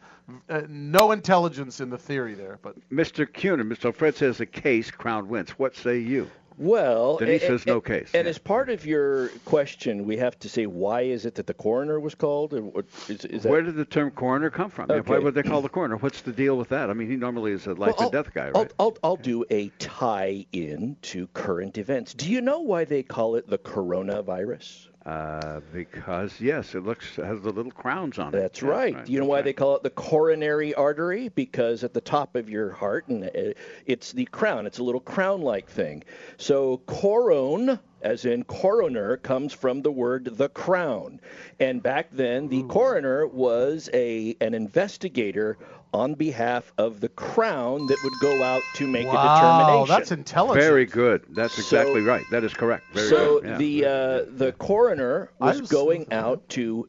Uh, 0.49 0.63
no 0.69 1.13
intelligence 1.13 1.81
in 1.81 1.89
the 1.89 1.97
theory 1.97 2.35
there, 2.35 2.59
but 2.61 2.77
Mr. 2.91 3.27
Cunin, 3.27 3.67
Mr. 3.67 3.95
Fred 3.95 4.15
says 4.15 4.41
a 4.41 4.47
case, 4.47 4.91
Crown 4.91 5.27
wins. 5.29 5.51
What 5.53 5.75
say 5.75 5.99
you? 5.99 6.31
Well, 6.59 7.19
Denise 7.19 7.45
a- 7.45 7.47
says 7.47 7.65
a- 7.65 7.69
no 7.69 7.81
case. 7.81 8.11
And 8.15 8.27
as 8.27 8.37
part 8.39 8.69
of 8.69 8.85
your 8.85 9.29
question, 9.45 10.05
we 10.05 10.17
have 10.17 10.39
to 10.41 10.49
say 10.49 10.67
why 10.67 11.03
is 11.03 11.25
it 11.25 11.37
that 11.37 11.47
the 11.47 11.55
coroner 11.55 12.01
was 12.01 12.15
called? 12.15 12.53
Or 12.53 12.63
what- 12.63 12.87
Is, 13.09 13.25
is 13.25 13.43
that 13.45 13.51
Where 13.51 13.63
did 13.63 13.77
the 13.77 13.85
term 13.85 14.11
coroner 14.11 14.51
come 14.51 14.71
from? 14.71 14.91
Yeah, 14.91 15.01
Why 15.01 15.19
would 15.19 15.35
they 15.35 15.43
call 15.43 15.63
the 15.63 15.69
coroner? 15.69 15.97
What's 15.97 16.23
the 16.23 16.33
deal 16.33 16.57
with 16.57 16.69
that? 16.71 16.91
I 16.91 16.95
mean, 16.95 17.09
he 17.09 17.17
normally 17.17 17.53
is 17.53 17.67
a 17.67 17.75
life 17.75 17.95
Well, 17.99 18.09
and 18.09 18.13
death 18.13 18.35
guy, 18.35 18.47
I'll, 18.55 18.63
right? 18.63 18.73
I'll, 18.79 18.97
I'll 19.03 19.17
do 19.17 19.45
a 19.51 19.69
tie 19.79 20.45
in 20.53 20.97
to 21.03 21.29
current 21.29 21.79
events. 21.79 22.13
Do 22.15 22.31
you 22.31 22.41
know 22.41 22.61
why 22.61 22.85
they 22.85 23.03
call 23.03 23.37
it 23.37 23.49
the 23.49 23.59
coronavirus? 23.59 24.89
Uh, 25.09 25.61
because 25.73 26.39
yes, 26.39 26.75
it 26.75 26.85
looks 26.85 27.17
has 27.17 27.41
the 27.41 27.51
little 27.51 27.73
crowns 27.73 28.19
on 28.19 28.29
it. 28.29 28.39
That's 28.39 28.61
Yeah, 28.61 28.69
right. 28.69 29.07
Do 29.07 29.11
you 29.11 29.19
know 29.19 29.25
why 29.25 29.41
they 29.41 29.55
call 29.55 29.75
it 29.77 29.83
the 29.83 29.89
coronary 29.89 30.75
artery? 30.75 31.31
Because 31.31 31.83
at 31.83 31.95
the 31.95 32.01
top 32.03 32.37
of 32.37 32.51
your 32.51 32.73
heart, 32.73 33.09
and 33.09 33.55
it's 33.87 34.13
the 34.13 34.27
crown. 34.27 34.67
It's 34.67 34.81
a 34.81 34.83
little 34.83 35.01
crown-like 35.01 35.71
thing. 35.71 36.05
So 36.37 36.83
coron, 36.85 37.79
as 38.03 38.27
in 38.27 38.45
coroner, 38.45 39.17
comes 39.17 39.55
from 39.55 39.81
the 39.81 39.91
word 39.91 40.29
the 40.37 40.51
crown. 40.51 41.21
And 41.59 41.83
back 41.83 42.09
then, 42.13 42.49
the 42.49 42.65
coroner 42.65 43.27
was 43.27 43.89
a 43.95 44.37
an 44.43 44.53
investigator 44.53 45.57
on 45.95 46.15
behalf 46.15 46.73
of 46.79 47.01
the 47.01 47.09
crown 47.09 47.87
that 47.87 47.97
would 48.05 48.13
go 48.21 48.43
out 48.43 48.63
to 48.75 48.87
make 48.87 49.07
a 49.07 49.11
determination. 49.11 49.87
that's 49.89 50.13
intelligent. 50.13 50.61
Very 50.63 50.87
good. 50.87 51.23
That's 51.31 51.55
So- 51.55 51.61
exactly 51.81 52.03
right. 52.03 52.25
That 52.31 52.45
is 52.45 52.53
correct. 52.55 52.85
Very 52.93 53.09
so 53.09 53.41
good. 53.41 53.51
Yeah. 53.51 53.57
the 53.59 53.85
uh, 53.85 54.25
the 54.37 54.53
coroner 54.59 55.31
was 55.41 55.61
was- 55.63 55.71
going 55.71 56.13
out 56.13 56.47
to 56.51 56.89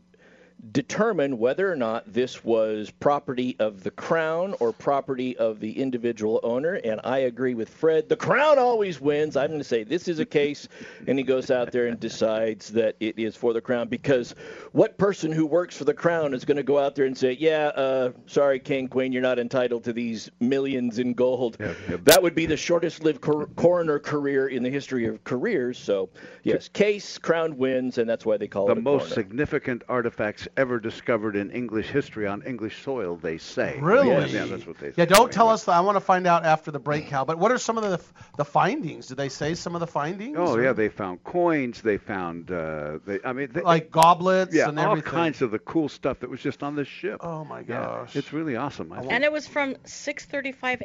determine 0.71 1.37
whether 1.37 1.71
or 1.71 1.75
not 1.75 2.11
this 2.11 2.43
was 2.43 2.91
property 2.91 3.55
of 3.59 3.83
the 3.83 3.91
crown 3.91 4.53
or 4.59 4.73
property 4.73 5.35
of 5.37 5.59
the 5.59 5.79
individual 5.79 6.39
owner. 6.43 6.73
And 6.73 6.99
I 7.03 7.19
agree 7.19 7.53
with 7.53 7.69
Fred. 7.69 8.09
The 8.09 8.17
crown 8.17 8.59
always 8.59 8.99
wins. 8.99 9.37
I'm 9.37 9.47
going 9.47 9.59
to 9.59 9.63
say 9.63 9.83
this 9.83 10.07
is 10.07 10.19
a 10.19 10.25
case, 10.25 10.67
and 11.07 11.17
he 11.17 11.23
goes 11.23 11.49
out 11.49 11.71
there 11.71 11.87
and 11.87 11.99
decides 11.99 12.69
that 12.73 12.95
it 12.99 13.17
is 13.17 13.35
for 13.35 13.53
the 13.53 13.61
crown 13.61 13.87
because 13.87 14.35
what 14.73 14.97
person 14.97 15.31
who 15.31 15.45
works 15.45 15.77
for 15.77 15.85
the 15.85 15.93
crown 15.93 16.33
is 16.33 16.43
going 16.43 16.57
to 16.57 16.63
go 16.63 16.77
out 16.77 16.93
there 16.93 17.05
and 17.05 17.17
say, 17.17 17.37
"Yeah, 17.39 17.67
uh, 17.67 18.11
sorry, 18.25 18.59
King 18.59 18.89
Queen, 18.89 19.13
you're 19.13 19.21
not 19.21 19.39
entitled 19.39 19.85
to 19.85 19.93
these 19.93 20.29
millions 20.41 20.99
in 20.99 21.13
gold." 21.13 21.57
That 22.03 22.21
would 22.21 22.35
be 22.35 22.45
the 22.45 22.57
shortest-lived 22.57 23.21
cor- 23.21 23.47
coroner 23.55 23.97
career 23.97 24.47
in 24.49 24.61
the 24.63 24.69
history 24.69 25.05
of 25.05 25.23
careers. 25.23 25.77
So, 25.77 26.09
yes, 26.43 26.67
case 26.67 27.17
crown 27.17 27.57
wins, 27.57 27.97
and 27.97 28.09
that's 28.09 28.25
why 28.25 28.35
they 28.35 28.47
call 28.47 28.65
the 28.65 28.73
it 28.73 28.75
the 28.75 28.81
most 28.81 29.03
coroner. 29.03 29.15
significant 29.15 29.83
artifacts 29.87 30.47
ever 30.57 30.79
discovered 30.79 31.35
in 31.35 31.51
English 31.51 31.87
history 31.87 32.27
on 32.27 32.41
English 32.43 32.83
soil, 32.83 33.15
they 33.15 33.37
say. 33.37 33.77
Really? 33.81 34.09
Yeah, 34.09 34.25
yeah, 34.25 34.45
that's 34.45 34.65
what 34.65 34.77
they 34.77 34.89
say. 34.89 34.93
Yeah, 34.97 35.05
don't 35.05 35.31
tell 35.31 35.49
us. 35.49 35.67
I 35.67 35.79
want 35.81 35.95
to 35.95 36.01
find 36.01 36.25
out 36.27 36.45
after 36.45 36.71
the 36.71 36.79
break, 36.79 37.07
Cal. 37.07 37.25
But 37.25 37.37
what 37.37 37.51
are 37.51 37.57
some 37.57 37.77
of 37.77 37.83
the 37.83 37.99
the 38.37 38.45
findings? 38.45 39.07
Did 39.07 39.17
they 39.17 39.29
say 39.29 39.53
some 39.55 39.75
of 39.75 39.79
the 39.81 39.87
findings? 39.87 40.37
Oh 40.39 40.55
or- 40.55 40.63
yeah, 40.63 40.73
they 40.73 40.89
found 40.89 41.23
coins. 41.23 41.81
They 41.81 41.97
found, 41.97 42.51
uh, 42.51 42.99
they, 43.05 43.19
I 43.23 43.33
mean, 43.33 43.49
they, 43.51 43.61
Like 43.61 43.91
goblets 43.91 44.53
yeah, 44.55 44.69
and 44.69 44.79
all 44.79 44.91
everything. 44.91 45.11
kinds 45.11 45.41
of 45.41 45.51
the 45.51 45.59
cool 45.59 45.89
stuff 45.89 46.19
that 46.21 46.29
was 46.29 46.39
just 46.41 46.63
on 46.63 46.75
this 46.75 46.87
ship. 46.87 47.19
Oh 47.21 47.43
my 47.43 47.59
Yeah, 47.59 47.65
gosh. 47.83 48.15
it's 48.15 48.33
really 48.33 48.55
awesome. 48.55 48.91
I 48.91 49.01
think. 49.01 49.11
And 49.13 49.23
it 49.23 49.31
was 49.31 49.47
from 49.47 49.75
635 49.85 50.83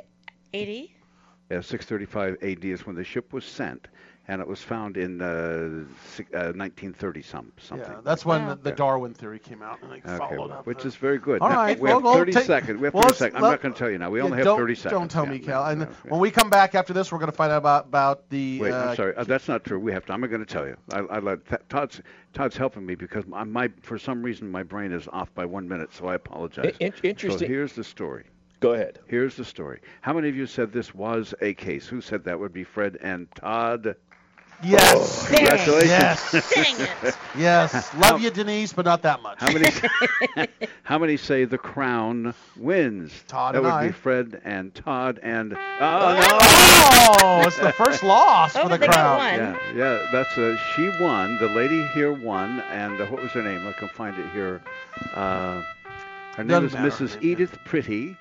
AD. 0.55 0.89
Yeah, 1.51 1.61
635 1.61 2.39
AD 2.43 2.65
is 2.65 2.87
when 2.87 2.97
the 2.97 3.05
ship 3.05 3.35
was 3.35 3.45
sent, 3.45 3.89
and 4.29 4.41
it 4.41 4.49
was 4.49 4.63
found 4.63 4.97
in 4.97 5.21
uh, 5.21 5.85
si- 6.15 6.23
uh, 6.35 6.57
1930 6.57 7.21
some 7.21 7.53
something. 7.59 7.87
Yeah, 7.87 8.01
that's 8.03 8.25
when 8.25 8.49
the, 8.49 8.55
the 8.57 8.73
Darwin 8.73 9.13
theory 9.13 9.39
came 9.39 9.61
out, 9.61 9.79
and 9.83 9.91
they 9.93 9.97
Okay, 9.97 10.17
followed 10.17 10.49
well, 10.49 10.53
up. 10.61 10.67
which 10.67 10.83
the- 10.83 10.89
is 10.89 10.97
very 10.97 11.19
good. 11.19 11.43
All 11.43 11.51
Now, 11.51 11.57
right, 11.57 11.79
we 11.79 11.91
have 11.91 12.03
well, 12.03 12.15
30 12.15 12.33
take- 12.33 12.45
seconds. 12.47 12.81
We 12.81 12.87
have 12.87 12.95
well, 12.95 13.03
30 13.03 13.15
seconds. 13.17 13.37
I'm 13.37 13.43
let- 13.43 13.51
not 13.51 13.61
going 13.61 13.75
to 13.75 13.79
tell 13.79 13.91
you 13.91 13.99
now. 13.99 14.09
We 14.09 14.21
yeah, 14.21 14.25
only 14.25 14.39
have 14.39 14.47
30 14.57 14.75
seconds. 14.75 14.93
Don't 14.99 15.11
tell 15.11 15.25
Yeah, 15.27 15.31
me, 15.33 15.37
yeah, 15.37 15.45
Cal. 15.47 15.67
And 15.67 15.81
yeah, 15.83 15.87
when 16.09 16.19
we 16.19 16.31
come 16.31 16.49
back 16.49 16.75
after 16.75 16.95
this, 16.95 17.13
we're 17.13 17.19
going 17.19 17.31
to 17.31 17.37
find 17.37 17.53
out 17.53 17.59
about 17.59 17.85
about 17.85 18.31
the. 18.31 18.61
Wait, 18.61 18.73
uh, 18.73 18.87
I'm 18.87 18.97
sorry. 18.97 19.15
Uh, 19.15 19.25
that's 19.25 19.47
not 19.47 19.65
true. 19.65 19.79
We 19.79 19.93
have 19.93 20.07
to. 20.07 20.15
I'm 20.15 20.23
going 20.23 20.41
to 20.41 20.47
tell 20.47 20.67
you. 20.67 20.79
I, 20.93 21.01
I 21.01 21.19
let 21.19 21.47
Th- 21.47 21.61
Todd's 21.69 22.01
Todd's 22.33 22.57
helping 22.57 22.87
me 22.87 22.95
because 22.95 23.27
my, 23.27 23.45
my 23.45 23.71
for 23.83 23.99
some 23.99 24.23
reason 24.23 24.51
my 24.51 24.63
brain 24.63 24.93
is 24.93 25.07
off 25.13 25.33
by 25.35 25.45
one 25.45 25.69
minute, 25.69 25.93
so 25.93 26.07
I 26.07 26.15
apologize. 26.15 26.75
In- 26.81 26.87
in- 26.95 26.95
interesting. 27.03 27.39
So 27.41 27.47
here's 27.47 27.75
the 27.75 27.85
story. 27.85 28.25
Go 28.65 28.73
ahead. 28.73 28.99
Here's 29.09 29.37
the 29.37 29.45
story. 29.45 29.81
How 30.01 30.15
many 30.15 30.31
of 30.31 30.37
you 30.37 30.47
said 30.47 30.73
this 30.73 30.95
was 30.95 31.35
a 31.43 31.53
case? 31.53 31.87
Who 31.87 32.01
said 32.01 32.25
that 32.25 32.41
would 32.41 32.55
be 32.55 32.65
Fred 32.65 32.97
and 33.03 33.31
Todd? 33.33 33.95
Yes. 34.63 35.29
Congratulations. 35.29 35.91
Yes. 35.91 37.19
yes. 37.37 37.95
Love 37.99 38.23
you, 38.23 38.31
Denise, 38.31 38.73
but 38.73 38.87
not 38.87 39.03
that 39.03 39.21
much. 39.21 39.39
How 39.39 39.53
many? 39.53 39.67
how 40.83 40.99
many 40.99 41.19
say 41.19 41.45
the 41.45 41.59
crown 41.59 42.33
wins? 42.57 43.13
Todd 43.29 43.55
and 43.55 43.67
I. 43.67 43.69
that 43.69 43.69
and 43.69 43.83
would 43.83 43.85
I. 43.85 43.87
be 43.89 43.93
Fred 43.93 44.41
and 44.47 44.75
Todd 44.75 45.21
and. 45.23 45.53
Oh 45.53 45.59
no! 45.59 46.39
Oh, 47.23 47.43
it's 47.47 47.59
the 47.59 47.71
first 47.71 48.03
loss 48.03 48.57
Oh, 48.57 48.63
for 48.63 48.79
the 48.79 48.79
crown. 48.79 49.19
Yeah, 49.21 49.59
yeah. 49.75 50.07
That's 50.11 50.39
a, 50.39 50.57
she 50.75 50.89
won. 51.03 51.37
The 51.37 51.49
lady 51.49 51.87
here 51.89 52.15
won, 52.15 52.61
and 52.61 52.99
uh, 52.99 53.05
what 53.09 53.21
was 53.21 53.31
her 53.33 53.43
name? 53.43 53.67
I 53.67 53.73
can 53.73 53.91
find 53.91 54.19
it 54.19 54.31
here. 54.31 54.63
Uh, 55.13 55.63
her 56.37 56.45
name 56.45 56.63
Doesn't 56.63 56.67
is 56.67 56.73
matter, 56.73 57.19
Mrs. 57.19 57.23
Edith 57.23 57.59
Pretty. 57.67 58.17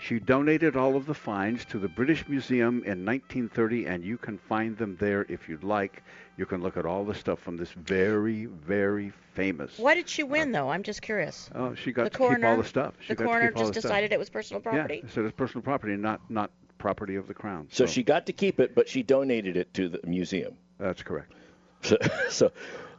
She 0.00 0.18
donated 0.18 0.76
all 0.76 0.96
of 0.96 1.06
the 1.06 1.14
finds 1.14 1.64
to 1.66 1.78
the 1.78 1.88
British 1.88 2.28
Museum 2.28 2.82
in 2.84 3.04
1930, 3.04 3.86
and 3.86 4.04
you 4.04 4.18
can 4.18 4.38
find 4.38 4.76
them 4.76 4.96
there 4.98 5.26
if 5.28 5.48
you'd 5.48 5.64
like. 5.64 6.02
You 6.36 6.46
can 6.46 6.62
look 6.62 6.76
at 6.76 6.86
all 6.86 7.04
the 7.04 7.14
stuff 7.14 7.38
from 7.38 7.56
this 7.56 7.70
very, 7.72 8.46
very 8.46 9.12
famous. 9.34 9.78
Why 9.78 9.94
did 9.94 10.08
she 10.08 10.22
win, 10.22 10.54
uh, 10.54 10.60
though? 10.60 10.70
I'm 10.70 10.82
just 10.82 11.02
curious. 11.02 11.50
Oh, 11.54 11.74
she 11.74 11.92
got 11.92 12.04
the 12.04 12.10
to 12.10 12.18
keep 12.18 12.44
all 12.44 12.56
the 12.56 12.64
stuff. 12.64 12.94
She 13.00 13.08
the 13.08 13.14
got 13.16 13.24
to 13.24 13.28
coroner 13.28 13.48
keep 13.48 13.56
all 13.58 13.62
just 13.62 13.74
the 13.74 13.80
stuff. 13.80 13.90
decided 13.90 14.12
it 14.12 14.18
was 14.18 14.30
personal 14.30 14.60
property. 14.60 15.02
Yeah, 15.04 15.10
so 15.10 15.24
it's 15.24 15.36
personal 15.36 15.62
property, 15.62 15.96
not 15.96 16.20
not 16.30 16.50
property 16.78 17.14
of 17.16 17.28
the 17.28 17.34
crown. 17.34 17.68
So 17.70 17.86
she 17.86 18.02
got 18.02 18.26
to 18.26 18.32
keep 18.32 18.58
it, 18.60 18.74
but 18.74 18.88
she 18.88 19.02
donated 19.02 19.56
it 19.56 19.72
to 19.74 19.88
the 19.88 20.00
museum. 20.04 20.54
That's 20.78 21.02
correct. 21.02 21.32
So, 21.82 21.96
so 22.28 22.52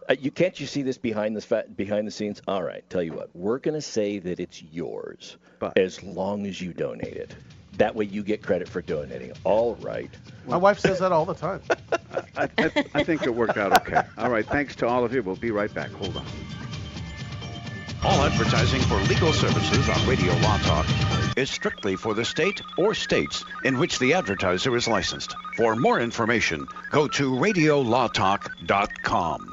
uh, 0.09 0.15
you 0.19 0.31
can't 0.31 0.59
you 0.59 0.67
see 0.67 0.81
this 0.81 0.97
behind 0.97 1.35
the 1.35 1.41
fa- 1.41 1.65
behind 1.75 2.07
the 2.07 2.11
scenes? 2.11 2.41
All 2.47 2.63
right, 2.63 2.87
tell 2.89 3.03
you 3.03 3.13
what, 3.13 3.29
we're 3.33 3.59
gonna 3.59 3.81
say 3.81 4.19
that 4.19 4.39
it's 4.39 4.61
yours, 4.61 5.37
as 5.75 6.01
long 6.03 6.45
as 6.45 6.61
you 6.61 6.73
donate 6.73 7.15
it. 7.15 7.35
That 7.77 7.95
way 7.95 8.05
you 8.05 8.21
get 8.21 8.43
credit 8.43 8.69
for 8.69 8.83
donating. 8.83 9.31
All 9.43 9.73
right. 9.77 10.11
My 10.47 10.57
wife 10.57 10.77
says 10.77 10.99
that 10.99 11.11
all 11.11 11.25
the 11.25 11.33
time. 11.33 11.59
I, 12.37 12.47
I, 12.59 12.85
I 12.93 13.03
think 13.03 13.23
it 13.23 13.33
worked 13.33 13.57
out 13.57 13.73
okay. 13.81 14.03
All 14.17 14.29
right, 14.29 14.45
thanks 14.45 14.75
to 14.77 14.87
all 14.87 15.03
of 15.03 15.11
you. 15.11 15.23
We'll 15.23 15.37
be 15.37 15.49
right 15.49 15.73
back. 15.73 15.89
Hold 15.91 16.17
on. 16.17 16.25
All 18.03 18.21
advertising 18.23 18.81
for 18.81 18.97
legal 19.03 19.33
services 19.33 19.89
on 19.89 20.07
Radio 20.07 20.33
Law 20.35 20.57
Talk 20.59 20.85
is 21.37 21.49
strictly 21.49 21.95
for 21.95 22.13
the 22.13 22.25
state 22.25 22.61
or 22.77 22.93
states 22.93 23.43
in 23.63 23.79
which 23.79 23.97
the 23.97 24.13
advertiser 24.13 24.75
is 24.75 24.87
licensed. 24.87 25.35
For 25.55 25.75
more 25.75 25.99
information, 25.99 26.67
go 26.91 27.07
to 27.07 27.31
radiolawtalk.com. 27.31 29.52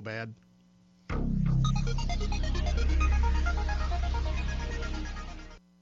bad. 0.00 0.34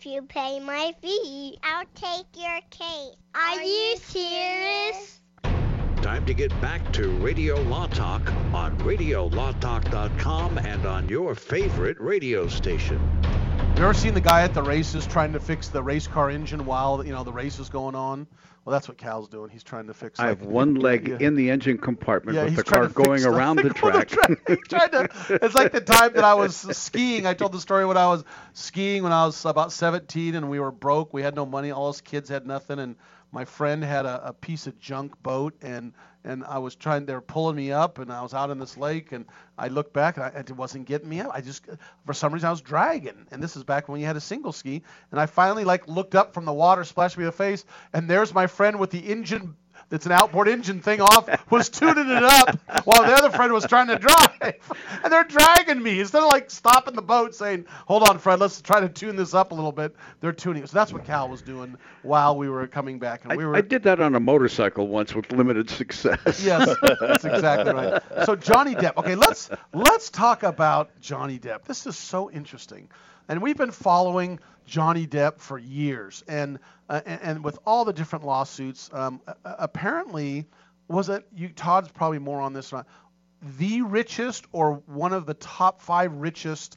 If 0.00 0.06
you 0.06 0.22
pay 0.22 0.60
my 0.60 0.94
fee, 1.02 1.58
I'll 1.62 1.84
take 1.94 2.26
your 2.34 2.60
case. 2.70 3.16
Are, 3.34 3.62
you 3.62 3.96
serious? 3.98 5.20
Time 6.02 6.24
to 6.24 6.32
get 6.32 6.58
back 6.62 6.90
to 6.94 7.10
Radio 7.18 7.60
Law 7.60 7.86
Talk 7.86 8.26
on 8.54 8.78
RadioLawTalk.com 8.78 10.56
and 10.56 10.86
on 10.86 11.06
your 11.10 11.34
favorite 11.34 12.00
radio 12.00 12.48
station. 12.48 12.98
You 13.76 13.82
ever 13.82 13.92
seen 13.92 14.14
the 14.14 14.22
guy 14.22 14.42
at 14.42 14.54
the 14.54 14.62
races 14.62 15.06
trying 15.06 15.34
to 15.34 15.40
fix 15.40 15.68
the 15.68 15.82
race 15.82 16.06
car 16.06 16.30
engine 16.30 16.64
while 16.64 17.04
you 17.04 17.12
know 17.12 17.22
the 17.22 17.32
race 17.32 17.58
is 17.58 17.68
going 17.68 17.94
on? 17.94 18.26
Well, 18.64 18.72
that's 18.72 18.88
what 18.88 18.98
Cal's 18.98 19.28
doing. 19.28 19.48
He's 19.48 19.62
trying 19.64 19.86
to 19.86 19.94
fix. 19.94 20.18
It. 20.18 20.22
I 20.22 20.28
have 20.28 20.42
one 20.42 20.74
leg 20.88 21.08
yeah. 21.08 21.16
in 21.18 21.34
the 21.34 21.50
engine 21.50 21.78
compartment 21.78 22.36
Yeah, 22.36 22.44
with 22.44 22.56
the 22.56 22.64
car 22.64 22.88
going 22.88 23.22
the- 23.22 23.30
around 23.30 23.56
the 23.62 23.70
track. 23.70 24.10
He's 24.46 24.58
trying 24.68 24.90
to. 24.90 25.08
It's 25.42 25.54
like 25.54 25.72
the 25.72 25.80
time 25.80 26.12
that 26.14 26.24
I 26.24 26.34
was 26.34 26.56
skiing. 26.76 27.26
I 27.26 27.34
told 27.34 27.52
the 27.52 27.60
story 27.60 27.86
when 27.86 27.96
I 27.96 28.06
was 28.06 28.22
skiing 28.52 29.02
when 29.02 29.12
I 29.12 29.24
was 29.24 29.42
about 29.44 29.72
17 29.72 30.34
and 30.34 30.50
we 30.50 30.60
were 30.60 30.70
broke. 30.72 31.12
We 31.14 31.22
had 31.22 31.34
no 31.34 31.46
money. 31.46 31.70
All 31.70 31.88
us 31.88 32.00
kids 32.02 32.28
had 32.28 32.46
nothing, 32.46 32.78
and 32.78 32.96
my 33.32 33.44
friend 33.46 33.82
had 33.82 34.04
a, 34.06 34.28
a 34.28 34.32
piece 34.34 34.66
of 34.66 34.78
junk 34.78 35.20
boat, 35.22 35.54
and 35.62 35.92
and 36.24 36.44
I 36.44 36.58
was 36.58 36.74
trying. 36.74 37.06
They 37.06 37.14
were 37.14 37.20
pulling 37.20 37.56
me 37.56 37.72
up, 37.72 37.98
and 37.98 38.12
I 38.12 38.22
was 38.22 38.34
out 38.34 38.50
in 38.50 38.58
this 38.58 38.76
lake, 38.76 39.12
and 39.12 39.24
I 39.58 39.68
looked 39.68 39.92
back, 39.92 40.16
and 40.16 40.26
I, 40.26 40.28
it 40.28 40.50
wasn't 40.50 40.86
getting 40.86 41.08
me 41.08 41.20
up. 41.20 41.30
I 41.32 41.40
just, 41.40 41.64
for 42.06 42.12
some 42.12 42.32
reason, 42.32 42.48
I 42.48 42.50
was 42.50 42.60
dragging, 42.60 43.26
and 43.30 43.42
this 43.42 43.56
is 43.56 43.64
back 43.64 43.88
when 43.88 44.00
you 44.00 44.06
had 44.06 44.16
a 44.16 44.20
single 44.20 44.52
ski, 44.52 44.82
and 45.10 45.20
I 45.20 45.26
finally 45.26 45.64
like 45.64 45.88
looked 45.88 46.14
up 46.14 46.34
from 46.34 46.44
the 46.44 46.52
water, 46.52 46.84
splashed 46.84 47.16
me 47.16 47.24
in 47.24 47.26
the 47.26 47.32
face, 47.32 47.64
and 47.92 48.08
there's 48.08 48.34
my 48.34 48.46
friend 48.46 48.78
with 48.78 48.90
the 48.90 48.98
engine 48.98 49.56
that's 49.90 50.06
an 50.06 50.12
outboard 50.12 50.48
engine 50.48 50.80
thing 50.80 51.00
off 51.00 51.28
was 51.50 51.68
tuning 51.68 52.08
it 52.08 52.22
up 52.22 52.58
while 52.84 53.02
the 53.04 53.12
other 53.12 53.30
friend 53.30 53.52
was 53.52 53.66
trying 53.66 53.88
to 53.88 53.96
drive. 53.96 54.16
And 55.02 55.12
they're 55.12 55.24
dragging 55.24 55.82
me. 55.82 56.00
Instead 56.00 56.22
of 56.22 56.30
like 56.30 56.50
stopping 56.50 56.94
the 56.94 57.02
boat 57.02 57.34
saying, 57.34 57.64
Hold 57.86 58.08
on, 58.08 58.18
Fred, 58.18 58.38
let's 58.38 58.60
try 58.60 58.80
to 58.80 58.88
tune 58.88 59.16
this 59.16 59.34
up 59.34 59.52
a 59.52 59.54
little 59.54 59.72
bit, 59.72 59.94
they're 60.20 60.32
tuning 60.32 60.62
it. 60.62 60.68
So 60.68 60.74
that's 60.74 60.92
what 60.92 61.04
Cal 61.04 61.28
was 61.28 61.42
doing 61.42 61.76
while 62.02 62.36
we 62.36 62.48
were 62.48 62.66
coming 62.66 62.98
back. 62.98 63.22
And 63.24 63.32
I, 63.32 63.36
we 63.36 63.44
were 63.46 63.56
I 63.56 63.60
did 63.62 63.82
that 63.84 64.00
on 64.00 64.14
a 64.14 64.20
motorcycle 64.20 64.88
once 64.88 65.14
with 65.14 65.30
limited 65.32 65.70
success. 65.70 66.44
Yes, 66.44 66.74
that's 67.00 67.24
exactly 67.24 67.72
right. 67.72 68.02
So 68.24 68.36
Johnny 68.36 68.74
Depp. 68.74 68.96
Okay, 68.98 69.14
let's 69.14 69.50
let's 69.72 70.10
talk 70.10 70.42
about 70.42 70.90
Johnny 71.00 71.38
Depp. 71.38 71.64
This 71.64 71.86
is 71.86 71.96
so 71.96 72.30
interesting, 72.30 72.88
and 73.30 73.40
we've 73.40 73.56
been 73.56 73.70
following 73.70 74.40
Johnny 74.66 75.06
Depp 75.06 75.38
for 75.38 75.56
years, 75.56 76.24
and 76.26 76.58
uh, 76.88 77.00
and, 77.06 77.20
and 77.22 77.44
with 77.44 77.60
all 77.64 77.84
the 77.84 77.92
different 77.92 78.24
lawsuits, 78.24 78.90
um, 78.92 79.20
apparently, 79.44 80.46
was 80.88 81.08
it 81.08 81.24
you? 81.34 81.48
Todd's 81.48 81.88
probably 81.92 82.18
more 82.18 82.40
on 82.40 82.52
this. 82.52 82.72
One, 82.72 82.84
the 83.56 83.82
richest 83.82 84.46
or 84.50 84.82
one 84.86 85.12
of 85.12 85.26
the 85.26 85.34
top 85.34 85.80
five 85.80 86.12
richest 86.12 86.76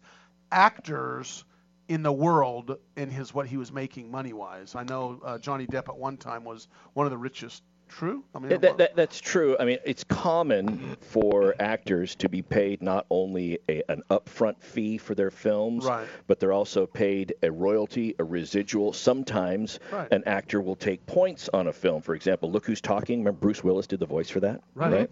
actors 0.51 1.43
in 1.87 2.03
the 2.03 2.13
world 2.13 2.77
in 2.95 3.09
his 3.09 3.33
what 3.33 3.47
he 3.47 3.57
was 3.57 3.71
making 3.71 4.11
money 4.11 4.31
wise. 4.31 4.75
I 4.75 4.83
know 4.83 5.19
uh, 5.25 5.39
Johnny 5.39 5.65
Depp 5.65 5.89
at 5.89 5.97
one 5.97 6.17
time 6.17 6.43
was 6.45 6.67
one 6.93 7.07
of 7.07 7.11
the 7.11 7.17
richest. 7.17 7.63
True. 7.97 8.23
I 8.33 8.39
mean, 8.39 8.59
that, 8.59 8.77
that, 8.79 8.95
that's 8.95 9.21
true. 9.21 9.55
I 9.59 9.65
mean, 9.65 9.77
it's 9.85 10.03
common 10.03 10.97
for 11.01 11.53
actors 11.59 12.15
to 12.15 12.27
be 12.29 12.41
paid 12.41 12.81
not 12.81 13.05
only 13.11 13.59
a, 13.69 13.83
an 13.89 14.01
upfront 14.09 14.59
fee 14.61 14.97
for 14.97 15.13
their 15.13 15.29
films, 15.29 15.85
Right. 15.85 16.07
but 16.27 16.39
they're 16.39 16.51
also 16.53 16.87
paid 16.87 17.35
a 17.43 17.51
royalty, 17.51 18.15
a 18.17 18.23
residual. 18.23 18.93
Sometimes 18.93 19.79
Right. 19.91 20.07
an 20.11 20.23
actor 20.25 20.59
will 20.59 20.75
take 20.75 21.05
points 21.05 21.49
on 21.53 21.67
a 21.67 21.73
film. 21.73 22.01
For 22.01 22.15
example, 22.15 22.49
Look 22.51 22.65
Who's 22.65 22.81
Talking. 22.81 23.19
Remember 23.19 23.39
Bruce 23.39 23.63
Willis 23.63 23.85
did 23.85 23.99
the 23.99 24.05
voice 24.07 24.29
for 24.29 24.39
that? 24.39 24.61
Right. 24.73 25.09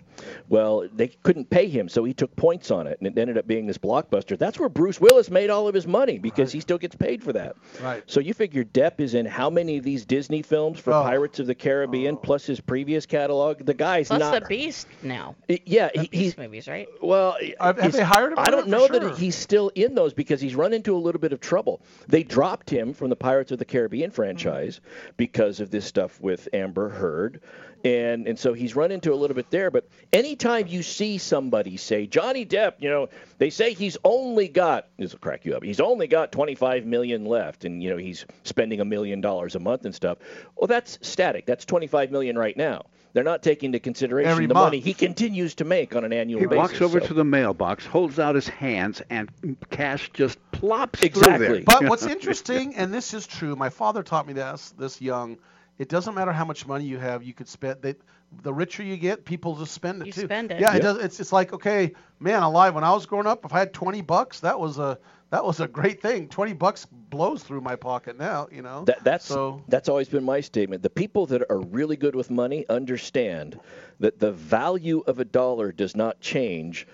Well, 0.49 0.87
they 0.93 1.09
couldn't 1.09 1.49
pay 1.49 1.67
him, 1.67 1.87
so 1.87 2.03
he 2.03 2.13
took 2.13 2.35
points 2.35 2.71
on 2.71 2.87
it, 2.87 2.97
and 2.99 3.07
it 3.07 3.17
ended 3.17 3.37
up 3.37 3.45
being 3.47 3.67
this 3.67 3.77
blockbuster. 3.77 4.37
That's 4.37 4.59
where 4.59 4.69
Bruce 4.69 4.99
Willis 4.99 5.29
made 5.29 5.49
all 5.51 5.67
of 5.67 5.75
his 5.75 5.85
money 5.85 6.17
because 6.17 6.51
he 6.51 6.59
still 6.59 6.77
gets 6.79 6.95
paid 6.95 7.23
for 7.23 7.33
that. 7.33 7.55
Right. 7.81 8.03
So 8.07 8.19
you 8.19 8.33
figure 8.33 8.63
Depp 8.63 8.99
is 8.99 9.13
in 9.13 9.25
how 9.27 9.49
many 9.51 9.77
of 9.77 9.83
these 9.83 10.05
Disney 10.05 10.41
films 10.41 10.79
for 10.79 10.93
Oh. 10.93 11.03
Pirates 11.03 11.39
of 11.39 11.47
the 11.47 11.55
Caribbean 11.55 12.15
oh. 12.15 12.17
plus 12.17 12.45
his 12.45 12.59
previous 12.71 13.05
catalog? 13.05 13.65
The 13.65 13.73
guy's 13.73 14.07
Plus 14.07 14.21
not. 14.21 14.41
the 14.41 14.47
Beast 14.47 14.88
now. 15.03 15.36
yeah, 15.65 15.89
The 15.93 16.03
he, 16.03 16.07
Beast 16.07 16.13
he's 16.13 16.38
movies, 16.38 16.67
right? 16.69 16.88
well. 17.01 17.36
Have- 17.60 17.77
have 17.79 17.91
they 17.91 18.01
hired 18.01 18.31
him 18.31 18.39
I 18.39 18.49
don't 18.49 18.69
know 18.69 18.88
For 18.88 18.97
that 18.99 19.17
he's 19.17 19.36
still 19.36 19.71
in 19.75 19.93
those 19.93 20.13
because 20.13 20.39
he's 20.39 20.55
run 20.55 20.71
into 20.71 20.95
a 20.95 20.97
little 20.97 21.19
bit 21.19 21.34
of 21.34 21.41
trouble. 21.41 21.81
They 22.07 22.23
dropped 22.23 22.69
him 22.69 22.93
from 22.93 23.10
the 23.10 23.15
Pirates 23.17 23.51
of 23.51 23.60
the 23.60 23.65
Caribbean 23.65 24.10
franchise 24.12 24.79
mm-hmm. 24.79 25.12
because 25.17 25.60
of 25.60 25.69
this 25.69 25.84
stuff 25.86 26.21
with 26.21 26.47
Amber 26.53 26.88
Heard. 26.88 27.41
And 27.83 28.27
and 28.27 28.37
so 28.37 28.53
he's 28.53 28.75
run 28.75 28.91
into 28.91 29.11
a 29.11 29.15
little 29.15 29.35
bit 29.35 29.49
there. 29.49 29.71
But 29.71 29.87
anytime 30.13 30.67
you 30.67 30.83
see 30.83 31.17
somebody 31.17 31.77
say 31.77 32.05
Johnny 32.05 32.45
Depp, 32.45 32.73
you 32.79 32.89
know, 32.89 33.09
they 33.39 33.49
say 33.49 33.73
he's 33.73 33.97
only 34.03 34.47
got 34.47 34.87
this 34.97 35.13
will 35.13 35.19
crack 35.19 35.45
you 35.45 35.55
up. 35.55 35.63
He's 35.63 35.79
only 35.79 36.07
got 36.07 36.31
25 36.31 36.85
million 36.85 37.25
left, 37.25 37.65
and 37.65 37.81
you 37.81 37.89
know 37.89 37.97
he's 37.97 38.25
spending 38.43 38.81
a 38.81 38.85
million 38.85 39.19
dollars 39.21 39.55
a 39.55 39.59
month 39.59 39.85
and 39.85 39.95
stuff. 39.95 40.19
Well, 40.55 40.67
that's 40.67 40.99
static. 41.01 41.45
That's 41.47 41.65
25 41.65 42.11
million 42.11 42.37
right 42.37 42.55
now. 42.55 42.85
They're 43.13 43.23
not 43.25 43.43
taking 43.43 43.67
into 43.67 43.79
consideration 43.79 44.31
Every 44.31 44.45
the 44.45 44.53
month. 44.53 44.67
money 44.67 44.79
he 44.79 44.93
continues 44.93 45.55
to 45.55 45.65
make 45.65 45.95
on 45.97 46.05
an 46.05 46.13
annual 46.13 46.39
He 46.39 46.45
basis. 46.45 46.57
walks 46.57 46.81
over 46.81 47.01
so- 47.01 47.07
to 47.07 47.13
the 47.13 47.25
mailbox, 47.25 47.85
holds 47.85 48.19
out 48.19 48.35
his 48.35 48.47
hands, 48.47 49.01
and 49.09 49.29
cash 49.69 50.09
just 50.13 50.37
plops 50.51 51.01
Exactly. 51.01 51.45
through 51.47 51.55
there. 51.55 51.63
But 51.65 51.89
what's 51.89 52.05
interesting, 52.17 52.75
and 52.75 52.93
this 52.93 53.13
is 53.13 53.27
true, 53.27 53.55
my 53.57 53.69
father 53.69 54.01
taught 54.03 54.27
me 54.27 54.33
this 54.33 54.73
this 54.77 55.01
young. 55.01 55.37
It 55.81 55.89
doesn't 55.89 56.13
matter 56.13 56.31
how 56.31 56.45
much 56.45 56.67
money 56.67 56.85
you 56.85 56.99
have, 56.99 57.23
you 57.23 57.33
could 57.33 57.47
spend. 57.47 57.81
They, 57.81 57.95
the 58.43 58.53
richer 58.53 58.83
you 58.83 58.97
get, 58.97 59.25
people 59.25 59.55
just 59.55 59.71
spend 59.73 60.01
it 60.03 60.05
You 60.05 60.13
too. 60.13 60.25
spend 60.25 60.51
it. 60.51 60.61
Yeah, 60.61 60.71
Yeah. 60.73 60.77
it 60.77 60.81
does. 60.81 60.97
It's 60.99 61.19
it's 61.19 61.33
like 61.33 61.53
okay, 61.53 61.93
man, 62.19 62.43
alive. 62.43 62.75
When 62.75 62.83
I 62.83 62.93
was 62.93 63.07
growing 63.07 63.25
up, 63.25 63.43
if 63.45 63.51
I 63.51 63.59
had 63.59 63.73
20 63.73 64.01
bucks, 64.01 64.41
that 64.41 64.59
was 64.59 64.77
a 64.77 64.99
that 65.31 65.43
was 65.43 65.59
a 65.59 65.67
great 65.67 65.99
thing. 65.99 66.27
20 66.27 66.53
bucks 66.53 66.85
blows 66.85 67.41
through 67.41 67.61
my 67.61 67.75
pocket 67.75 68.15
now. 68.19 68.47
You 68.51 68.61
know. 68.61 68.85
That, 68.85 69.03
that's 69.03 69.25
so. 69.25 69.63
that's 69.69 69.89
always 69.89 70.07
been 70.07 70.23
my 70.23 70.41
statement. 70.41 70.83
The 70.83 70.89
people 70.91 71.25
that 71.27 71.41
are 71.49 71.59
really 71.59 71.95
good 71.97 72.15
with 72.15 72.29
money 72.29 72.63
understand 72.69 73.59
that 73.99 74.19
the 74.19 74.31
value 74.31 74.99
of 75.07 75.17
a 75.19 75.25
dollar 75.25 75.71
does 75.71 75.95
not 75.95 76.19
change 76.21 76.85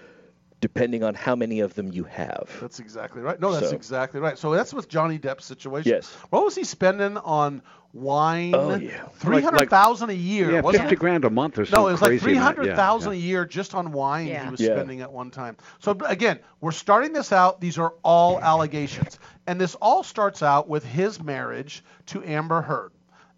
depending 0.59 1.03
on 1.03 1.13
how 1.13 1.35
many 1.35 1.59
of 1.59 1.75
them 1.75 1.91
you 1.91 2.03
have. 2.05 2.49
That's 2.59 2.79
exactly 2.79 3.21
right. 3.21 3.39
No, 3.39 3.51
that's 3.51 3.69
So- 3.69 3.75
exactly 3.75 4.19
right. 4.19 4.37
So 4.39 4.51
that's 4.53 4.73
with 4.73 4.87
Johnny 4.89 5.19
Depp's 5.19 5.45
situation. 5.45 5.91
Yes. 5.91 6.11
What 6.31 6.43
was 6.43 6.55
he 6.55 6.63
spending 6.63 7.17
on 7.17 7.61
wine? 7.97 8.53
Oh, 8.55 8.75
yeah. 8.75 9.05
Three 9.15 9.41
hundred 9.41 9.69
thousand 9.69 10.09
a 10.09 10.13
year. 10.13 10.51
Yeah, 10.51 10.61
wasn't 10.61 10.83
fifty 10.83 10.95
it? 10.95 10.99
grand 10.99 11.25
a 11.25 11.29
month 11.29 11.57
or 11.57 11.65
something. 11.65 11.83
No, 11.83 11.87
something 11.87 11.89
it 11.89 11.91
was 11.93 12.01
like 12.01 12.09
crazy. 12.09 12.23
three 12.23 12.37
amount. 12.37 12.57
Yeah, 12.57 12.91
yeah. 13.11 13.11
a 13.11 13.15
year 13.15 13.45
just 13.45 13.75
on 13.75 13.91
wine 13.91 14.27
Yeah. 14.27 14.45
he 14.45 14.51
was 14.51 14.59
Yeah. 14.59 14.75
spending 14.75 15.01
at 15.01 15.11
one 15.11 15.31
time. 15.31 15.57
So 15.79 15.97
again, 16.05 16.39
we're 16.61 16.71
starting 16.71 17.13
this 17.13 17.31
out. 17.31 17.59
These 17.61 17.77
are 17.77 17.93
all 18.03 18.39
allegations, 18.39 19.19
and 19.45 19.59
this 19.59 19.75
all 19.75 20.03
starts 20.03 20.43
out 20.43 20.67
with 20.69 20.85
his 20.85 21.21
marriage 21.21 21.83
to 22.07 22.23
Amber 22.23 22.61
Heard. 22.61 22.91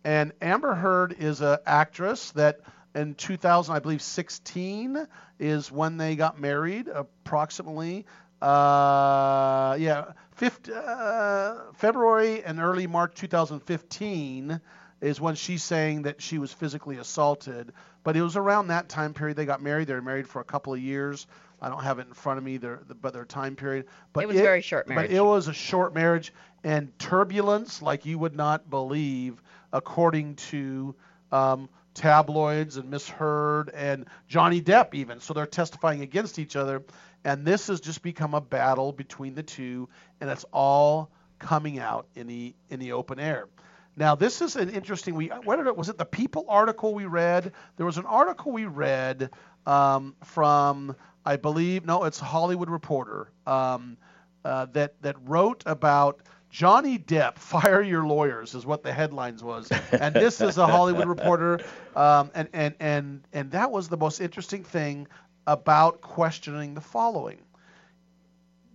And 0.03 0.31
Amber 0.41 0.75
Heard 0.75 1.15
is 1.19 1.41
an 1.41 1.57
actress 1.65 2.31
that 2.31 2.59
in 2.95 3.15
2000, 3.15 3.75
I 3.75 3.79
believe 3.79 4.01
16 4.01 5.05
is 5.39 5.71
when 5.71 5.97
they 5.97 6.15
got 6.15 6.39
married, 6.39 6.87
approximately. 6.87 8.05
Uh, 8.41 9.75
yeah, 9.79 10.13
50, 10.35 10.71
uh, 10.73 11.55
February 11.73 12.43
and 12.43 12.59
early 12.59 12.87
March 12.87 13.15
2015 13.15 14.61
is 15.01 15.21
when 15.21 15.35
she's 15.35 15.63
saying 15.63 16.03
that 16.03 16.21
she 16.21 16.37
was 16.37 16.51
physically 16.51 16.97
assaulted. 16.97 17.73
But 18.03 18.15
it 18.15 18.21
was 18.21 18.37
around 18.37 18.67
that 18.67 18.89
time 18.89 19.13
period 19.13 19.37
they 19.37 19.45
got 19.45 19.61
married. 19.61 19.87
They 19.87 19.93
were 19.93 20.01
married 20.01 20.27
for 20.27 20.41
a 20.41 20.45
couple 20.45 20.73
of 20.73 20.79
years. 20.79 21.27
I 21.61 21.69
don't 21.69 21.83
have 21.83 21.99
it 21.99 22.07
in 22.07 22.13
front 22.13 22.37
of 22.37 22.43
me, 22.43 22.57
their, 22.57 22.79
but 23.01 23.13
their 23.13 23.25
time 23.25 23.55
period. 23.55 23.85
But 24.13 24.23
It 24.23 24.27
was 24.27 24.37
a 24.37 24.41
very 24.41 24.61
short 24.61 24.87
marriage. 24.87 25.09
But 25.09 25.15
it 25.15 25.21
was 25.21 25.47
a 25.47 25.53
short 25.53 25.93
marriage 25.93 26.33
and 26.63 26.97
turbulence 26.99 27.81
like 27.81 28.05
you 28.05 28.17
would 28.17 28.35
not 28.35 28.69
believe, 28.69 29.41
according 29.73 30.35
to 30.35 30.95
um, 31.31 31.69
tabloids 31.93 32.77
and 32.77 32.89
Miss 32.89 33.07
Heard 33.09 33.69
and 33.69 34.05
Johnny 34.27 34.61
Depp 34.61 34.93
even. 34.93 35.19
So 35.19 35.33
they're 35.33 35.45
testifying 35.45 36.01
against 36.01 36.39
each 36.39 36.55
other, 36.55 36.83
and 37.23 37.45
this 37.45 37.67
has 37.67 37.79
just 37.81 38.01
become 38.01 38.33
a 38.33 38.41
battle 38.41 38.91
between 38.91 39.35
the 39.35 39.43
two, 39.43 39.89
and 40.21 40.29
it's 40.29 40.45
all 40.51 41.11
coming 41.39 41.79
out 41.79 42.07
in 42.15 42.27
the 42.27 42.53
in 42.69 42.79
the 42.79 42.91
open 42.91 43.19
air. 43.19 43.47
Now, 43.95 44.15
this 44.15 44.41
is 44.41 44.55
an 44.55 44.69
interesting. 44.69 45.15
We 45.15 45.27
what 45.27 45.59
it, 45.59 45.75
was 45.75 45.89
it 45.89 45.97
the 45.97 46.05
People 46.05 46.45
article 46.47 46.93
we 46.93 47.05
read? 47.05 47.51
There 47.77 47.85
was 47.85 47.97
an 47.97 48.05
article 48.05 48.51
we 48.51 48.65
read 48.65 49.29
um, 49.65 50.15
from 50.23 50.95
I 51.25 51.35
believe 51.35 51.85
no, 51.85 52.05
it's 52.05 52.19
Hollywood 52.19 52.69
Reporter 52.69 53.31
um, 53.45 53.97
uh, 54.45 54.67
that 54.73 55.01
that 55.01 55.17
wrote 55.25 55.63
about 55.65 56.21
Johnny 56.49 56.97
Depp, 56.97 57.37
fire 57.37 57.81
your 57.81 58.05
lawyers, 58.05 58.55
is 58.55 58.65
what 58.65 58.83
the 58.83 58.91
headlines 58.93 59.43
was. 59.43 59.71
And 59.91 60.15
this 60.15 60.41
is 60.41 60.57
a 60.57 60.67
Hollywood 60.67 61.07
Reporter, 61.07 61.59
um, 61.95 62.31
and 62.33 62.49
and 62.53 62.75
and 62.79 63.21
and 63.33 63.51
that 63.51 63.71
was 63.71 63.89
the 63.89 63.97
most 63.97 64.19
interesting 64.19 64.63
thing 64.63 65.07
about 65.47 66.01
questioning 66.01 66.73
the 66.73 66.81
following. 66.81 67.39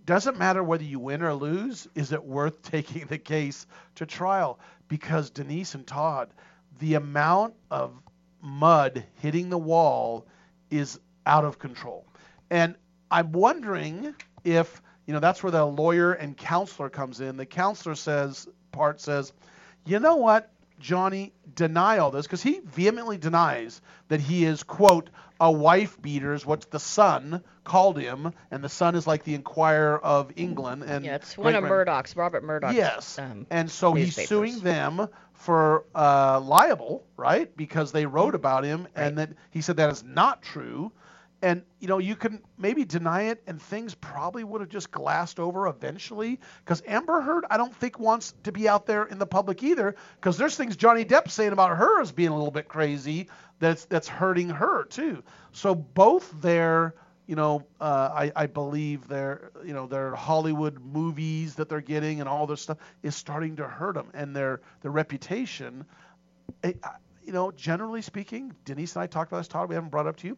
Doesn't 0.05 0.37
matter 0.37 0.63
whether 0.63 0.83
you 0.83 0.99
win 0.99 1.23
or 1.23 1.33
lose. 1.33 1.87
Is 1.95 2.11
it 2.11 2.23
worth 2.23 2.61
taking 2.71 3.05
the 3.07 3.17
case 3.17 3.65
to 3.95 4.05
trial? 4.05 4.59
Because 4.87 5.29
Denise 5.29 5.73
and 5.73 5.85
Todd, 5.85 6.29
the 6.79 6.93
amount 6.93 7.55
of 7.71 7.93
mud 8.41 9.03
hitting 9.15 9.49
the 9.49 9.57
wall 9.57 10.27
is 10.69 10.99
out 11.25 11.43
of 11.45 11.57
control. 11.57 12.05
And 12.51 12.75
I'm 13.09 13.31
wondering 13.31 14.13
if, 14.43 14.81
you 15.05 15.13
know, 15.13 15.19
that's 15.19 15.43
where 15.43 15.51
the 15.51 15.65
lawyer 15.65 16.13
and 16.13 16.35
counselor 16.35 16.89
comes 16.89 17.21
in. 17.21 17.37
The 17.37 17.45
counselor 17.45 17.95
says, 17.95 18.47
part 18.71 18.99
says, 19.01 19.33
you 19.85 19.99
know 19.99 20.15
what, 20.15 20.51
Johnny, 20.79 21.33
deny 21.53 21.99
all 21.99 22.11
this, 22.11 22.25
because 22.25 22.41
he 22.41 22.59
vehemently 22.63 23.17
denies 23.17 23.81
that 24.07 24.19
he 24.19 24.45
is, 24.45 24.63
quote, 24.63 25.09
a 25.39 25.51
wife 25.51 26.01
beater, 26.01 26.33
is 26.33 26.45
what 26.45 26.69
the 26.71 26.79
Sun 26.79 27.43
called 27.63 27.97
him, 27.99 28.33
and 28.51 28.63
the 28.63 28.69
Sun 28.69 28.95
is 28.95 29.05
like 29.05 29.23
the 29.23 29.35
Enquirer 29.35 29.99
of 29.99 30.31
England. 30.35 30.83
And 30.83 31.03
Yeah, 31.05 31.15
it's 31.15 31.37
one 31.37 31.55
of 31.55 31.63
Murdoch's, 31.63 32.15
Robert 32.15 32.43
Murdoch's. 32.43 32.75
Yes. 32.75 33.19
Um, 33.19 33.45
and 33.49 33.69
so 33.69 33.93
he's 33.93 34.15
suing 34.27 34.59
them 34.59 35.07
for 35.33 35.85
uh, 35.93 36.39
libel, 36.39 37.05
right? 37.17 37.55
Because 37.55 37.91
they 37.91 38.05
wrote 38.05 38.35
about 38.35 38.63
him, 38.63 38.87
and 38.95 39.17
that 39.17 39.31
he 39.51 39.61
said 39.61 39.77
that 39.77 39.89
is 39.89 40.03
not 40.03 40.41
true. 40.41 40.91
And 41.41 41.63
you 41.79 41.87
know, 41.87 41.97
you 41.97 42.15
can 42.15 42.41
maybe 42.57 42.85
deny 42.85 43.23
it, 43.23 43.43
and 43.45 43.61
things 43.61 43.93
probably 43.93 44.43
would 44.43 44.61
have 44.61 44.69
just 44.69 44.91
glassed 44.91 45.39
over 45.39 45.67
eventually. 45.67 46.39
Because 46.63 46.81
Amber 46.87 47.21
Heard, 47.21 47.45
I 47.49 47.57
don't 47.57 47.75
think 47.75 47.99
wants 47.99 48.33
to 48.43 48.51
be 48.51 48.67
out 48.67 48.85
there 48.85 49.03
in 49.03 49.19
the 49.19 49.27
public 49.27 49.61
either. 49.63 49.95
Because 50.15 50.37
there's 50.37 50.55
things 50.55 50.75
Johnny 50.75 51.05
Depp 51.05 51.29
saying 51.29 51.51
about 51.51 51.77
her 51.77 52.01
as 52.01 52.11
being 52.11 52.29
a 52.29 52.35
little 52.35 52.51
bit 52.51 52.67
crazy 52.67 53.27
that's 53.59 53.85
that's 53.85 54.07
hurting 54.07 54.49
her 54.49 54.85
too. 54.85 55.23
So 55.51 55.75
both 55.75 56.31
their 56.41 56.95
you 57.27 57.35
know, 57.35 57.65
uh, 57.81 58.09
I, 58.13 58.31
I 58.35 58.45
believe 58.45 59.07
their, 59.07 59.49
you 59.65 59.73
know, 59.73 59.87
their 59.87 60.13
Hollywood 60.13 60.79
movies 60.79 61.55
that 61.55 61.69
they're 61.69 61.81
getting 61.81 62.19
and 62.19 62.29
all 62.29 62.45
this 62.45 62.61
stuff 62.61 62.77
is 63.01 63.15
starting 63.15 63.55
to 63.55 63.67
hurt 63.67 63.95
them, 63.95 64.09
and 64.13 64.35
their 64.35 64.61
their 64.81 64.91
reputation. 64.91 65.85
It, 66.63 66.79
you 67.25 67.33
know, 67.33 67.51
generally 67.51 68.03
speaking, 68.03 68.53
Denise 68.65 68.95
and 68.95 69.01
I 69.01 69.07
talked 69.07 69.31
about 69.31 69.39
this. 69.39 69.47
Todd, 69.47 69.69
we 69.69 69.75
haven't 69.75 69.89
brought 69.89 70.05
up 70.05 70.17
to 70.17 70.27
you. 70.27 70.37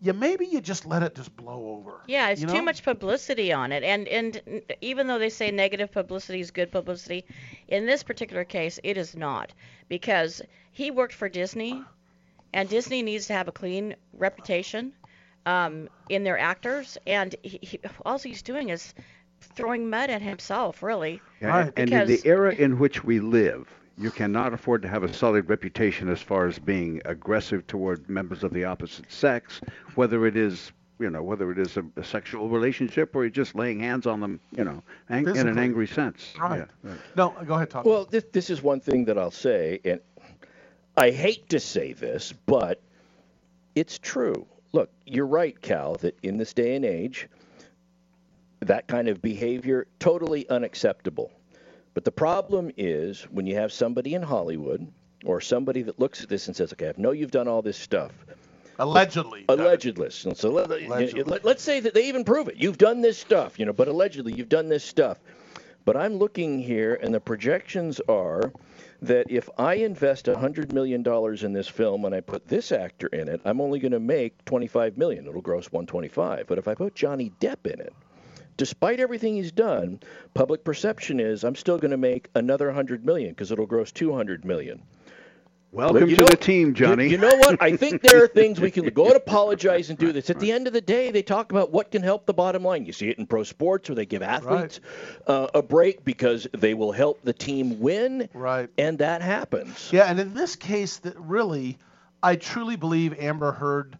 Yeah, 0.00 0.12
maybe 0.12 0.46
you 0.46 0.60
just 0.60 0.86
let 0.86 1.02
it 1.02 1.14
just 1.14 1.34
blow 1.36 1.78
over. 1.78 2.00
Yeah, 2.06 2.28
it's 2.30 2.40
you 2.40 2.46
too 2.46 2.62
much 2.62 2.82
publicity 2.82 3.52
on 3.52 3.72
it, 3.72 3.82
and 3.82 4.06
and 4.08 4.62
even 4.80 5.06
though 5.06 5.18
they 5.18 5.30
say 5.30 5.50
negative 5.50 5.92
publicity 5.92 6.40
is 6.40 6.50
good 6.50 6.70
publicity, 6.70 7.24
in 7.68 7.86
this 7.86 8.02
particular 8.02 8.44
case, 8.44 8.78
it 8.82 8.96
is 8.96 9.16
not 9.16 9.52
because 9.88 10.42
he 10.72 10.90
worked 10.90 11.14
for 11.14 11.28
Disney, 11.28 11.82
and 12.52 12.68
Disney 12.68 13.02
needs 13.02 13.26
to 13.28 13.32
have 13.32 13.48
a 13.48 13.52
clean 13.52 13.94
reputation 14.12 14.92
um, 15.46 15.88
in 16.08 16.24
their 16.24 16.38
actors, 16.38 16.98
and 17.06 17.34
he, 17.42 17.58
he, 17.62 17.80
all 18.04 18.18
he's 18.18 18.42
doing 18.42 18.70
is 18.70 18.94
throwing 19.40 19.88
mud 19.88 20.10
at 20.10 20.22
himself, 20.22 20.82
really. 20.82 21.20
Yeah, 21.40 21.70
And 21.76 21.90
in 21.90 22.06
the 22.06 22.20
era 22.24 22.54
in 22.54 22.78
which 22.78 23.04
we 23.04 23.20
live, 23.20 23.68
you 23.98 24.10
cannot 24.10 24.52
afford 24.52 24.82
to 24.82 24.88
have 24.88 25.02
a 25.04 25.12
solid 25.12 25.48
reputation 25.48 26.08
as 26.08 26.20
far 26.20 26.46
as 26.46 26.58
being 26.58 27.00
aggressive 27.04 27.66
toward 27.66 28.08
members 28.08 28.42
of 28.44 28.52
the 28.52 28.64
opposite 28.64 29.10
sex, 29.10 29.60
whether 29.94 30.26
it 30.26 30.36
is 30.36 30.72
you 30.98 31.10
know 31.10 31.22
whether 31.22 31.50
it 31.50 31.58
is 31.58 31.76
a, 31.76 31.84
a 31.96 32.04
sexual 32.04 32.48
relationship 32.48 33.14
or 33.16 33.22
you're 33.24 33.30
just 33.30 33.54
laying 33.54 33.80
hands 33.80 34.06
on 34.06 34.20
them, 34.20 34.40
you 34.56 34.64
know, 34.64 34.82
ang- 35.10 35.28
in 35.28 35.48
an 35.48 35.58
angry 35.58 35.86
sense. 35.86 36.32
Right. 36.38 36.60
Yeah, 36.60 36.90
right. 36.90 37.00
No, 37.16 37.34
go 37.46 37.54
ahead, 37.54 37.70
Todd. 37.70 37.84
Well, 37.84 38.04
this, 38.04 38.24
this 38.32 38.50
is 38.50 38.62
one 38.62 38.80
thing 38.80 39.04
that 39.06 39.18
I'll 39.18 39.30
say, 39.30 39.80
and 39.84 40.00
I 40.96 41.10
hate 41.10 41.48
to 41.50 41.60
say 41.60 41.92
this, 41.92 42.32
but 42.46 42.80
it's 43.74 43.98
true. 43.98 44.46
Look, 44.72 44.90
you're 45.06 45.26
right, 45.26 45.60
Cal, 45.60 45.96
that 45.96 46.16
in 46.22 46.36
this 46.36 46.52
day 46.52 46.76
and 46.76 46.84
age, 46.84 47.28
that 48.60 48.86
kind 48.88 49.08
of 49.08 49.20
behavior 49.20 49.86
totally 49.98 50.48
unacceptable. 50.48 51.30
But 51.94 52.04
the 52.04 52.12
problem 52.12 52.70
is 52.76 53.22
when 53.30 53.46
you 53.46 53.54
have 53.54 53.72
somebody 53.72 54.14
in 54.14 54.22
Hollywood 54.22 54.86
or 55.24 55.40
somebody 55.40 55.82
that 55.82 55.98
looks 55.98 56.22
at 56.22 56.28
this 56.28 56.48
and 56.48 56.56
says, 56.56 56.72
"Okay, 56.72 56.88
I 56.88 56.94
know 56.96 57.12
you've 57.12 57.30
done 57.30 57.48
all 57.48 57.62
this 57.62 57.78
stuff." 57.78 58.12
Allegedly. 58.78 59.44
Allegedly. 59.48 60.10
So 60.10 60.50
let, 60.50 60.70
Allegedly. 60.70 61.22
let, 61.22 61.46
us 61.46 61.62
say 61.62 61.80
that 61.80 61.94
they 61.94 62.08
even 62.08 62.24
prove 62.24 62.48
it. 62.48 62.56
You've 62.56 62.78
done 62.78 63.00
this 63.00 63.16
stuff, 63.16 63.58
you 63.58 63.66
know, 63.66 63.72
but 63.72 63.86
allegedly 63.86 64.32
you've 64.32 64.48
done 64.48 64.68
this 64.68 64.84
stuff. 64.84 65.18
But 65.84 65.96
I'm 65.96 66.14
looking 66.14 66.58
here, 66.60 66.98
and 67.00 67.14
the 67.14 67.20
projections 67.20 68.00
are 68.08 68.52
that 69.02 69.30
if 69.30 69.50
I 69.58 69.74
invest 69.74 70.26
$100 70.26 70.72
million 70.72 71.06
in 71.44 71.52
this 71.52 71.68
film 71.68 72.04
and 72.04 72.14
I 72.14 72.20
put 72.20 72.48
this 72.48 72.72
actor 72.72 73.06
in 73.08 73.28
it, 73.28 73.40
I'm 73.44 73.60
only 73.60 73.78
going 73.78 73.92
to 73.92 74.00
make 74.00 74.44
25 74.46 74.96
million. 74.96 75.26
It'll 75.26 75.42
gross 75.42 75.70
125. 75.70 76.46
But 76.46 76.58
if 76.58 76.66
I 76.66 76.74
put 76.74 76.94
Johnny 76.94 77.32
Depp 77.38 77.70
in 77.70 77.80
it, 77.80 77.92
despite 78.56 79.00
everything 79.00 79.34
he's 79.36 79.52
done, 79.52 80.00
public 80.34 80.64
perception 80.64 81.20
is 81.20 81.44
I'm 81.44 81.56
still 81.56 81.78
going 81.78 81.90
to 81.90 81.96
make 81.96 82.28
another 82.34 82.66
100 82.66 83.04
million 83.04 83.30
because 83.30 83.50
it'll 83.50 83.66
gross 83.66 83.92
200 83.92 84.44
million. 84.44 84.82
Welcome 85.74 86.08
you 86.08 86.14
to 86.14 86.22
know- 86.22 86.28
the 86.28 86.36
team, 86.36 86.72
Johnny. 86.72 87.04
You, 87.04 87.10
you 87.10 87.18
know 87.18 87.34
what? 87.36 87.60
I 87.60 87.76
think 87.76 88.00
there 88.00 88.22
are 88.22 88.28
things 88.28 88.60
we 88.60 88.70
can 88.70 88.84
go 88.94 89.06
and 89.06 89.16
apologize 89.16 89.90
and 89.90 89.98
do 89.98 90.12
this. 90.12 90.30
At 90.30 90.38
the 90.38 90.52
end 90.52 90.68
of 90.68 90.72
the 90.72 90.80
day, 90.80 91.10
they 91.10 91.22
talk 91.22 91.50
about 91.50 91.72
what 91.72 91.90
can 91.90 92.00
help 92.00 92.26
the 92.26 92.32
bottom 92.34 92.62
line. 92.62 92.86
You 92.86 92.92
see 92.92 93.08
it 93.08 93.18
in 93.18 93.26
pro 93.26 93.42
sports 93.42 93.88
where 93.88 93.96
they 93.96 94.06
give 94.06 94.22
athletes 94.22 94.78
uh, 95.26 95.48
a 95.52 95.62
break 95.62 96.04
because 96.04 96.46
they 96.56 96.74
will 96.74 96.92
help 96.92 97.22
the 97.22 97.32
team 97.32 97.80
win. 97.80 98.28
Right. 98.34 98.70
And 98.78 98.98
that 99.00 99.20
happens. 99.20 99.90
Yeah, 99.92 100.04
and 100.04 100.20
in 100.20 100.32
this 100.32 100.54
case, 100.54 100.98
that 100.98 101.18
really, 101.18 101.76
I 102.22 102.36
truly 102.36 102.76
believe 102.76 103.18
Amber 103.18 103.50
Heard 103.50 103.98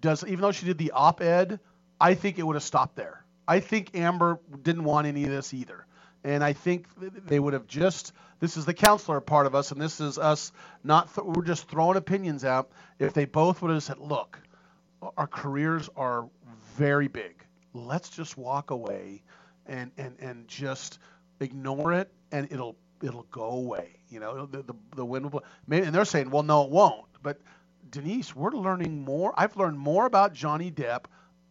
does. 0.00 0.24
Even 0.24 0.40
though 0.40 0.50
she 0.52 0.66
did 0.66 0.78
the 0.78 0.90
op-ed, 0.90 1.60
I 2.00 2.14
think 2.14 2.40
it 2.40 2.42
would 2.42 2.56
have 2.56 2.64
stopped 2.64 2.96
there. 2.96 3.21
I 3.46 3.60
think 3.60 3.96
Amber 3.96 4.40
didn't 4.62 4.84
want 4.84 5.06
any 5.06 5.24
of 5.24 5.30
this 5.30 5.52
either, 5.54 5.86
and 6.24 6.42
I 6.44 6.52
think 6.52 6.86
they 7.26 7.38
would 7.38 7.52
have 7.54 7.66
just. 7.66 8.12
This 8.40 8.56
is 8.56 8.64
the 8.64 8.74
counselor 8.74 9.20
part 9.20 9.46
of 9.46 9.54
us, 9.54 9.70
and 9.70 9.80
this 9.80 10.00
is 10.00 10.18
us 10.18 10.52
not. 10.84 11.14
Th- 11.14 11.24
we're 11.24 11.44
just 11.44 11.68
throwing 11.68 11.96
opinions 11.96 12.44
out. 12.44 12.70
If 12.98 13.14
they 13.14 13.24
both 13.24 13.62
would 13.62 13.70
have 13.70 13.82
said, 13.82 13.98
"Look, 13.98 14.38
our 15.16 15.26
careers 15.26 15.88
are 15.96 16.28
very 16.76 17.08
big. 17.08 17.44
Let's 17.74 18.08
just 18.08 18.36
walk 18.36 18.70
away 18.70 19.22
and 19.66 19.90
and 19.96 20.16
and 20.20 20.48
just 20.48 20.98
ignore 21.40 21.92
it, 21.92 22.12
and 22.30 22.50
it'll 22.50 22.76
it'll 23.02 23.26
go 23.30 23.50
away. 23.50 23.96
You 24.08 24.20
know, 24.20 24.46
the 24.46 24.62
the, 24.62 24.74
the 24.96 25.04
wind 25.04 25.24
will. 25.24 25.30
blow. 25.30 25.42
Maybe, 25.66 25.86
and 25.86 25.94
they're 25.94 26.04
saying, 26.04 26.30
well, 26.30 26.42
no, 26.42 26.64
it 26.64 26.70
won't. 26.70 27.06
But 27.22 27.40
Denise, 27.90 28.34
we're 28.34 28.50
learning 28.52 29.04
more. 29.04 29.32
I've 29.36 29.56
learned 29.56 29.78
more 29.78 30.06
about 30.06 30.32
Johnny 30.32 30.70
Depp 30.70 31.04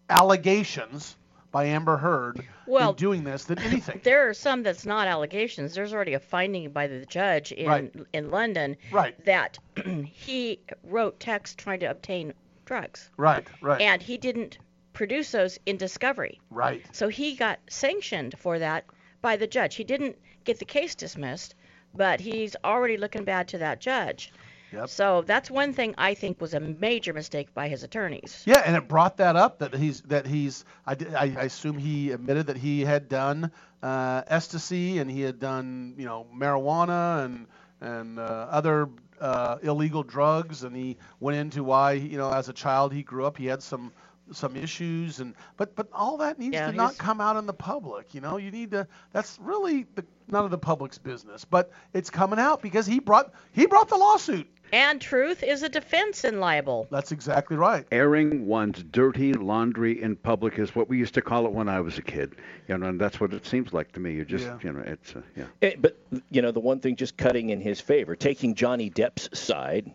allegations 0.10 1.16
by 1.52 1.66
Amber 1.66 1.98
Heard 1.98 2.46
Well, 2.66 2.92
in 2.92 2.96
doing 2.96 3.24
this 3.24 3.44
than 3.46 3.60
anything. 3.60 4.00
There 4.04 4.30
are 4.30 4.34
some 4.34 4.64
that's 4.64 4.86
not 4.86 5.08
allegations. 5.08 5.74
There's 5.76 5.94
already 5.94 6.14
a 6.14 6.20
finding 6.20 6.72
by 6.72 6.88
the 6.88 7.06
judge 7.06 7.52
in 7.52 7.68
Right. 7.68 7.94
in 8.14 8.32
London 8.32 8.78
Right. 8.92 9.24
that 9.26 9.60
he 10.14 10.60
wrote 10.84 11.20
text 11.20 11.58
trying 11.58 11.82
to 11.82 11.88
obtain 11.88 12.34
drugs. 12.66 13.10
Right, 13.18 13.46
right. 13.62 13.82
And 13.82 14.02
he 14.02 14.18
didn't 14.18 14.58
produce 14.94 15.32
those 15.32 15.60
in 15.66 15.78
discovery. 15.78 16.40
Right. 16.50 16.84
So 16.94 17.08
he 17.10 17.36
got 17.36 17.60
sanctioned 17.70 18.36
for 18.38 18.60
that 18.60 18.86
by 19.22 19.36
the 19.38 19.48
judge. 19.48 19.76
He 19.76 19.84
didn't 19.84 20.18
get 20.44 20.60
the 20.60 20.66
case 20.66 20.96
dismissed, 20.96 21.56
but 21.94 22.20
he's 22.20 22.56
already 22.64 22.98
looking 22.98 23.24
bad 23.26 23.50
to 23.50 23.58
that 23.60 23.82
judge. 23.82 24.32
Yep. 24.72 24.90
So 24.90 25.22
that's 25.22 25.52
one 25.52 25.74
thing 25.74 25.96
I 25.98 26.14
think 26.14 26.40
was 26.40 26.54
a 26.54 26.60
major 26.60 27.14
mistake 27.14 27.54
by 27.54 27.68
his 27.68 27.84
attorneys. 27.84 28.44
Yeah, 28.46 28.62
and 28.66 28.76
it 28.76 28.88
brought 28.88 29.18
that 29.18 29.36
up 29.36 29.60
that 29.60 29.74
he's 29.74 30.02
that 30.04 30.26
he's 30.26 30.66
I, 30.86 30.94
I, 31.16 31.36
I 31.38 31.44
assume 31.44 31.78
he 31.78 32.12
admitted 32.12 32.48
that 32.48 32.58
he 32.58 32.82
had 32.82 33.10
done 33.10 33.52
uh, 33.84 34.24
ecstasy 34.28 35.00
and 35.00 35.10
he 35.10 35.22
had 35.22 35.40
done 35.40 35.96
you 35.98 36.06
know 36.06 36.26
marijuana 36.36 37.26
and 37.26 37.48
and 37.82 38.20
uh, 38.20 38.48
other 38.50 38.90
uh, 39.20 39.58
illegal 39.62 40.04
drugs 40.04 40.64
and 40.64 40.76
he 40.76 40.98
went 41.20 41.38
into 41.38 41.64
why 41.64 41.94
you 41.94 42.18
know 42.18 42.32
as 42.32 42.50
a 42.50 42.54
child 42.54 42.94
he 42.94 43.04
grew 43.04 43.26
up 43.26 43.38
he 43.38 43.46
had 43.46 43.62
some 43.62 43.92
some 44.32 44.56
issues 44.56 45.20
and 45.20 45.36
but 45.58 45.76
but 45.76 45.88
all 45.94 46.18
that 46.18 46.40
needs 46.40 46.54
Yeah, 46.54 46.72
to 46.72 46.78
not 46.78 46.98
come 46.98 47.22
out 47.22 47.38
in 47.38 47.46
the 47.46 47.54
public 47.54 48.14
you 48.14 48.22
know 48.22 48.38
you 48.38 48.52
need 48.52 48.72
to 48.72 48.88
that's 49.12 49.38
really 49.42 49.86
the, 49.96 50.06
none 50.30 50.46
of 50.46 50.52
the 50.52 50.58
public's 50.58 50.98
business 50.98 51.46
but 51.46 51.72
it's 51.94 52.10
coming 52.10 52.40
out 52.40 52.62
because 52.62 52.86
he 52.86 53.00
brought 53.00 53.34
he 53.52 53.66
brought 53.66 53.90
the 53.90 53.98
lawsuit 53.98 54.48
And 54.74 55.02
truth 55.02 55.44
is 55.44 55.64
a 55.64 55.70
defense 55.70 56.24
in 56.24 56.40
libel. 56.40 56.88
That's 56.90 57.12
exactly 57.12 57.58
right. 57.58 57.86
Airing 57.92 58.48
one's 58.48 58.82
dirty 58.84 59.34
laundry 59.34 60.02
in 60.02 60.16
public 60.16 60.58
is 60.60 60.74
what 60.74 60.88
we 60.88 60.98
used 60.98 61.14
to 61.16 61.22
call 61.22 61.46
it 61.46 61.52
when 61.52 61.68
I 61.68 61.82
was 61.82 61.98
a 61.98 62.02
kid. 62.02 62.38
You 62.70 62.78
know, 62.78 62.88
and 62.88 62.98
that's 63.02 63.20
what 63.20 63.34
it 63.34 63.46
seems 63.46 63.74
like 63.74 63.92
to 63.92 64.00
me. 64.00 64.14
You 64.14 64.24
just, 64.24 64.46
Yeah. 64.46 64.58
you 64.64 64.72
know, 64.72 64.82
it's 64.86 65.14
uh, 65.14 65.22
yeah. 65.36 65.48
Eh, 65.62 65.76
but 65.78 65.98
you 66.30 66.42
know, 66.42 66.52
the 66.54 66.62
one 66.62 66.80
thing 66.80 66.96
just 66.96 67.18
cutting 67.18 67.50
in 67.50 67.60
his 67.60 67.82
favor, 67.82 68.16
taking 68.16 68.56
Johnny 68.56 68.90
Depp's 68.90 69.28
side, 69.38 69.92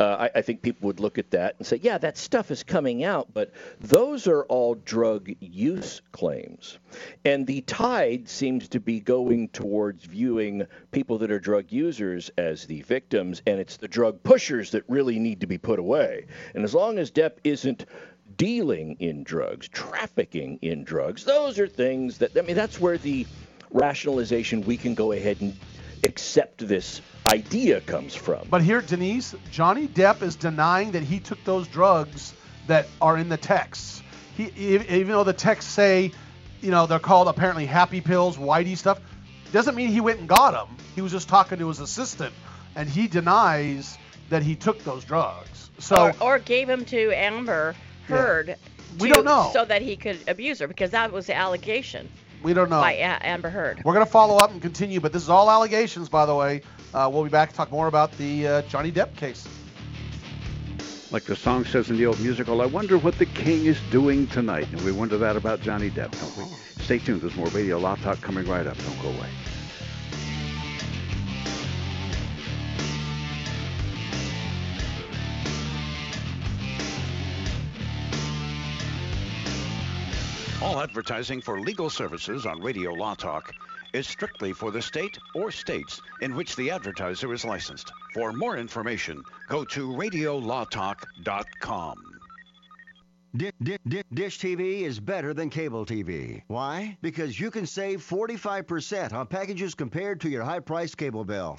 uh, 0.00 0.28
I, 0.34 0.38
I 0.38 0.42
think 0.42 0.62
people 0.62 0.86
would 0.86 1.00
look 1.00 1.18
at 1.18 1.30
that 1.32 1.56
and 1.58 1.66
say, 1.66 1.78
yeah, 1.82 1.98
that 1.98 2.16
stuff 2.16 2.50
is 2.50 2.62
coming 2.62 3.04
out, 3.04 3.32
but 3.32 3.52
those 3.80 4.26
are 4.26 4.44
all 4.44 4.74
drug 4.74 5.30
use 5.40 6.00
claims, 6.12 6.78
and 7.24 7.46
the 7.46 7.60
tide 7.62 8.28
seems 8.28 8.68
to 8.68 8.80
be 8.80 9.00
going 9.00 9.48
towards 9.48 10.04
viewing 10.04 10.66
people 10.90 11.18
that 11.18 11.30
are 11.30 11.38
drug 11.38 11.70
users 11.70 12.30
as 12.38 12.66
the 12.66 12.82
victims, 12.82 13.42
and 13.46 13.60
it's 13.60 13.76
the 13.76 13.88
drug 13.88 14.22
pushers 14.22 14.70
that 14.72 14.84
really 14.88 15.18
need 15.18 15.40
to 15.40 15.46
be 15.46 15.58
put 15.58 15.78
away. 15.78 16.26
And 16.54 16.64
as 16.64 16.74
long 16.74 16.98
as 16.98 17.10
Depp 17.10 17.38
isn't 17.44 17.86
dealing 18.36 18.96
in 18.98 19.22
drugs, 19.24 19.68
trafficking 19.68 20.58
in 20.62 20.84
drugs, 20.84 21.24
those 21.24 21.58
are 21.58 21.68
things 21.68 22.18
that 22.18 22.36
I 22.36 22.42
mean, 22.42 22.56
that's 22.56 22.80
where 22.80 22.98
the 22.98 23.26
rationalization 23.70 24.62
we 24.62 24.76
can 24.76 24.94
go 24.94 25.12
ahead 25.12 25.40
and 25.40 25.56
accept 26.04 26.66
this 26.66 27.00
idea 27.26 27.80
comes 27.80 28.14
from. 28.14 28.46
But 28.50 28.62
here, 28.62 28.80
Denise, 28.80 29.34
Johnny 29.50 29.86
Depp 29.86 30.22
is 30.22 30.36
denying 30.36 30.92
that 30.92 31.02
he 31.02 31.20
took 31.20 31.42
those 31.44 31.68
drugs 31.68 32.34
that 32.66 32.86
are 33.00 33.16
in 33.16 33.28
the 33.28 33.36
texts. 33.36 34.02
He, 34.36 34.44
e- 34.56 34.80
even 34.88 35.08
though 35.08 35.24
the 35.24 35.32
texts 35.32 35.72
say, 35.72 36.12
you 36.60 36.70
know, 36.70 36.86
they're 36.86 36.98
called 36.98 37.28
apparently 37.28 37.66
happy 37.66 38.00
pills, 38.00 38.36
whitey 38.36 38.76
stuff, 38.76 39.00
doesn't 39.52 39.74
mean 39.74 39.88
he 39.88 40.00
went 40.00 40.20
and 40.20 40.28
got 40.28 40.52
them. 40.52 40.76
He 40.94 41.00
was 41.02 41.12
just 41.12 41.28
talking 41.28 41.58
to 41.58 41.68
his 41.68 41.80
assistant, 41.80 42.34
and 42.74 42.88
he 42.88 43.06
denies 43.06 43.98
that 44.30 44.42
he 44.42 44.56
took 44.56 44.82
those 44.84 45.04
drugs. 45.04 45.70
So 45.78 46.12
or, 46.20 46.34
or 46.34 46.38
gave 46.38 46.68
him 46.68 46.84
to 46.86 47.12
Amber 47.12 47.74
Heard. 48.06 48.56
We 48.98 49.08
to- 49.08 49.14
don't 49.14 49.24
know. 49.24 49.50
So 49.52 49.64
that 49.64 49.82
he 49.82 49.96
could 49.96 50.18
abuse 50.26 50.58
her 50.60 50.68
because 50.68 50.90
that 50.90 51.12
was 51.12 51.26
the 51.26 51.34
allegation 51.34 52.08
we 52.42 52.52
don't 52.54 52.70
know. 52.70 52.80
by 52.80 52.92
A- 52.94 53.18
Amber 53.26 53.50
Heard. 53.50 53.82
We're 53.84 53.94
going 53.94 54.04
to 54.04 54.10
follow 54.10 54.36
up 54.36 54.50
and 54.50 54.60
continue, 54.60 55.00
but 55.00 55.12
this 55.12 55.22
is 55.22 55.28
all 55.28 55.50
allegations, 55.50 56.08
by 56.08 56.26
the 56.26 56.34
way. 56.34 56.62
Uh, 56.94 57.08
we'll 57.12 57.24
be 57.24 57.30
back 57.30 57.50
to 57.50 57.56
talk 57.56 57.70
more 57.70 57.86
about 57.86 58.12
the 58.18 58.46
uh, 58.46 58.62
Johnny 58.62 58.92
Depp 58.92 59.16
case. 59.16 59.46
Like 61.10 61.24
the 61.24 61.36
song 61.36 61.64
says 61.64 61.90
in 61.90 61.98
the 61.98 62.06
old 62.06 62.18
musical, 62.20 62.62
I 62.62 62.66
wonder 62.66 62.96
what 62.98 63.18
the 63.18 63.26
king 63.26 63.66
is 63.66 63.78
doing 63.90 64.26
tonight. 64.28 64.66
And 64.72 64.80
we 64.82 64.92
wonder 64.92 65.18
that 65.18 65.36
about 65.36 65.60
Johnny 65.60 65.90
Depp, 65.90 66.12
don't 66.18 66.36
we? 66.48 66.54
Stay 66.82 66.98
tuned. 66.98 67.20
There's 67.20 67.36
more 67.36 67.48
Radio 67.48 67.78
Law 67.78 67.96
Talk 67.96 68.20
coming 68.22 68.46
right 68.46 68.66
up. 68.66 68.76
Don't 68.78 69.02
go 69.02 69.08
away. 69.08 69.28
All 80.62 80.80
advertising 80.80 81.40
for 81.40 81.60
legal 81.60 81.90
services 81.90 82.46
on 82.46 82.62
Radio 82.62 82.92
Law 82.92 83.14
Talk 83.14 83.52
is 83.92 84.06
strictly 84.06 84.52
for 84.52 84.70
the 84.70 84.80
state 84.80 85.18
or 85.34 85.50
states 85.50 86.00
in 86.20 86.36
which 86.36 86.54
the 86.56 86.70
advertiser 86.70 87.32
is 87.32 87.44
licensed. 87.44 87.92
For 88.14 88.32
more 88.32 88.56
information, 88.56 89.22
go 89.48 89.64
to 89.64 89.88
radiolawtalk.com. 89.88 91.96
Di- 93.34 93.50
di- 93.62 93.78
di- 93.88 94.02
Dish 94.14 94.38
TV 94.38 94.82
is 94.82 95.00
better 95.00 95.32
than 95.34 95.50
cable 95.50 95.84
TV. 95.86 96.42
Why? 96.48 96.96
Because 97.02 97.40
you 97.40 97.50
can 97.50 97.66
save 97.66 98.00
45% 98.02 99.12
on 99.12 99.26
packages 99.26 99.74
compared 99.74 100.20
to 100.20 100.28
your 100.28 100.44
high 100.44 100.60
priced 100.60 100.96
cable 100.96 101.24
bill. 101.24 101.58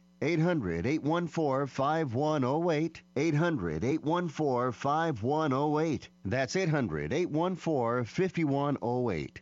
800 0.23 0.85
814 0.85 1.65
5108. 1.65 3.01
800 3.15 3.83
814 3.83 4.71
5108. 4.71 6.09
That's 6.23 6.55
800 6.55 7.11
814 7.11 8.05
5108. 8.05 9.41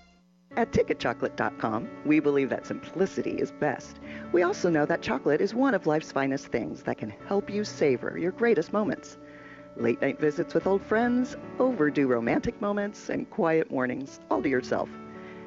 At 0.57 0.71
ticketchocolate.com, 0.71 1.89
we 2.05 2.19
believe 2.19 2.49
that 2.49 2.67
simplicity 2.67 3.31
is 3.31 3.51
best. 3.53 3.99
We 4.33 4.43
also 4.43 4.69
know 4.69 4.85
that 4.85 5.01
chocolate 5.01 5.39
is 5.39 5.53
one 5.53 5.73
of 5.73 5.87
life's 5.87 6.11
finest 6.11 6.47
things 6.47 6.83
that 6.83 6.97
can 6.97 7.13
help 7.27 7.49
you 7.49 7.63
savor 7.63 8.17
your 8.17 8.33
greatest 8.33 8.73
moments. 8.73 9.17
Late 9.77 10.01
night 10.01 10.19
visits 10.19 10.53
with 10.53 10.67
old 10.67 10.81
friends, 10.83 11.37
overdue 11.57 12.07
romantic 12.07 12.59
moments, 12.59 13.09
and 13.09 13.29
quiet 13.29 13.71
mornings 13.71 14.19
all 14.29 14.41
to 14.43 14.49
yourself. 14.49 14.89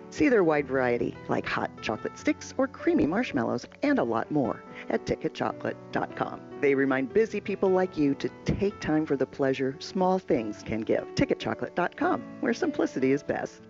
See 0.09 0.31
their 0.31 0.45
wide 0.45 0.69
variety, 0.69 1.15
like 1.29 1.45
hot 1.45 1.71
chocolate 1.83 2.19
sticks 2.19 2.55
or 2.57 2.67
creamy 2.67 3.07
marshmallows, 3.07 3.67
and 3.83 3.99
a 3.99 4.05
lot 4.05 4.31
more 4.31 4.63
at 4.89 5.05
ticketchocolate.com. 5.05 6.41
They 6.61 6.75
remind 6.75 7.13
busy 7.13 7.41
people 7.41 7.69
like 7.69 7.99
you 7.99 8.15
to 8.15 8.31
take 8.47 8.81
time 8.81 9.05
for 9.05 9.17
the 9.17 9.27
pleasure 9.27 9.77
small 9.81 10.19
things 10.19 10.63
can 10.63 10.81
give. 10.81 11.05
Ticketchocolate.com, 11.15 12.23
where 12.41 12.55
simplicity 12.55 13.13
is 13.13 13.23
best. 13.23 13.61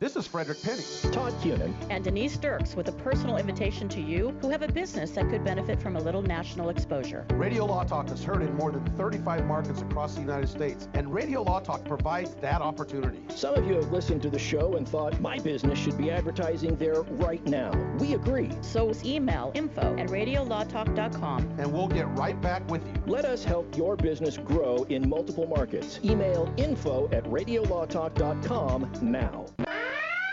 This 0.00 0.16
is 0.16 0.26
Frederick 0.26 0.62
Penney. 0.62 0.82
Todd 1.12 1.34
Cunin. 1.42 1.74
And 1.90 2.02
Denise 2.02 2.38
Dirks 2.38 2.74
with 2.74 2.88
a 2.88 2.92
personal 2.92 3.36
invitation 3.36 3.86
to 3.90 4.00
you 4.00 4.34
who 4.40 4.48
have 4.48 4.62
a 4.62 4.72
business 4.72 5.10
that 5.10 5.28
could 5.28 5.44
benefit 5.44 5.78
from 5.78 5.96
a 5.96 6.00
little 6.00 6.22
national 6.22 6.70
exposure. 6.70 7.26
Radio 7.32 7.66
Law 7.66 7.84
Talk 7.84 8.10
is 8.10 8.24
heard 8.24 8.40
in 8.40 8.54
more 8.54 8.72
than 8.72 8.82
35 8.96 9.44
markets 9.44 9.82
across 9.82 10.14
the 10.14 10.22
United 10.22 10.48
States, 10.48 10.88
and 10.94 11.12
Radio 11.12 11.42
Law 11.42 11.60
Talk 11.60 11.84
provides 11.84 12.34
that 12.36 12.62
opportunity. 12.62 13.20
Some 13.28 13.56
of 13.56 13.66
you 13.66 13.74
have 13.74 13.92
listened 13.92 14.22
to 14.22 14.30
the 14.30 14.38
show 14.38 14.76
and 14.76 14.88
thought 14.88 15.20
my 15.20 15.38
business 15.38 15.78
should 15.78 15.98
be 15.98 16.10
advertising 16.10 16.76
there 16.76 17.02
right 17.02 17.44
now. 17.46 17.70
We 17.98 18.14
agree. 18.14 18.52
So 18.62 18.94
email 19.04 19.52
info 19.54 19.98
at 19.98 20.08
radiolawtalk.com 20.08 21.56
and 21.58 21.70
we'll 21.70 21.88
get 21.88 22.08
right 22.16 22.40
back 22.40 22.66
with 22.70 22.82
you. 22.86 23.02
Let 23.04 23.26
us 23.26 23.44
help 23.44 23.76
your 23.76 23.96
business 23.96 24.38
grow 24.38 24.84
in 24.84 25.06
multiple 25.10 25.46
markets. 25.46 26.00
Email 26.02 26.50
info 26.56 27.10
at 27.12 27.24
radiolawtalk.com 27.24 28.92
now. 29.02 29.44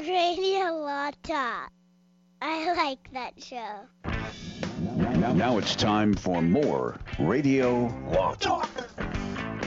Radio 0.00 0.76
Law 0.76 1.10
Talk. 1.22 1.72
I 2.40 2.72
like 2.74 3.12
that 3.12 3.42
show. 3.42 3.86
Now, 4.96 5.32
now 5.32 5.58
it's 5.58 5.76
time 5.76 6.14
for 6.14 6.42
more 6.42 6.98
Radio 7.18 7.86
Law 8.10 8.34
Talk. 8.34 8.68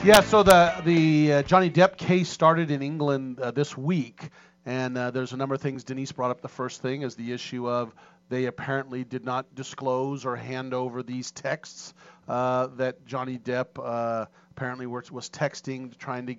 Yeah, 0.03 0.21
so 0.21 0.43
the 0.43 0.81
the 0.83 1.33
uh, 1.33 1.43
Johnny 1.43 1.69
Depp 1.69 1.97
case 1.97 2.29
started 2.29 2.71
in 2.71 2.81
England 2.81 3.39
uh, 3.39 3.51
this 3.51 3.77
week, 3.77 4.29
and 4.65 4.97
uh, 4.97 5.11
there's 5.11 5.33
a 5.33 5.37
number 5.37 5.55
of 5.55 5.61
things. 5.61 5.83
Denise 5.83 6.11
brought 6.11 6.31
up 6.31 6.41
the 6.41 6.47
first 6.47 6.81
thing 6.81 7.01
is 7.01 7.15
the 7.15 7.31
issue 7.31 7.69
of 7.69 7.93
they 8.29 8.45
apparently 8.45 9.03
did 9.03 9.23
not 9.23 9.53
disclose 9.55 10.25
or 10.25 10.35
hand 10.35 10.73
over 10.73 11.03
these 11.03 11.31
texts 11.31 11.93
uh, 12.27 12.67
that 12.77 13.05
Johnny 13.05 13.37
Depp 13.37 13.79
uh, 13.83 14.25
apparently 14.51 14.87
was, 14.87 15.11
was 15.11 15.29
texting, 15.29 15.95
trying 15.97 16.25
to 16.27 16.35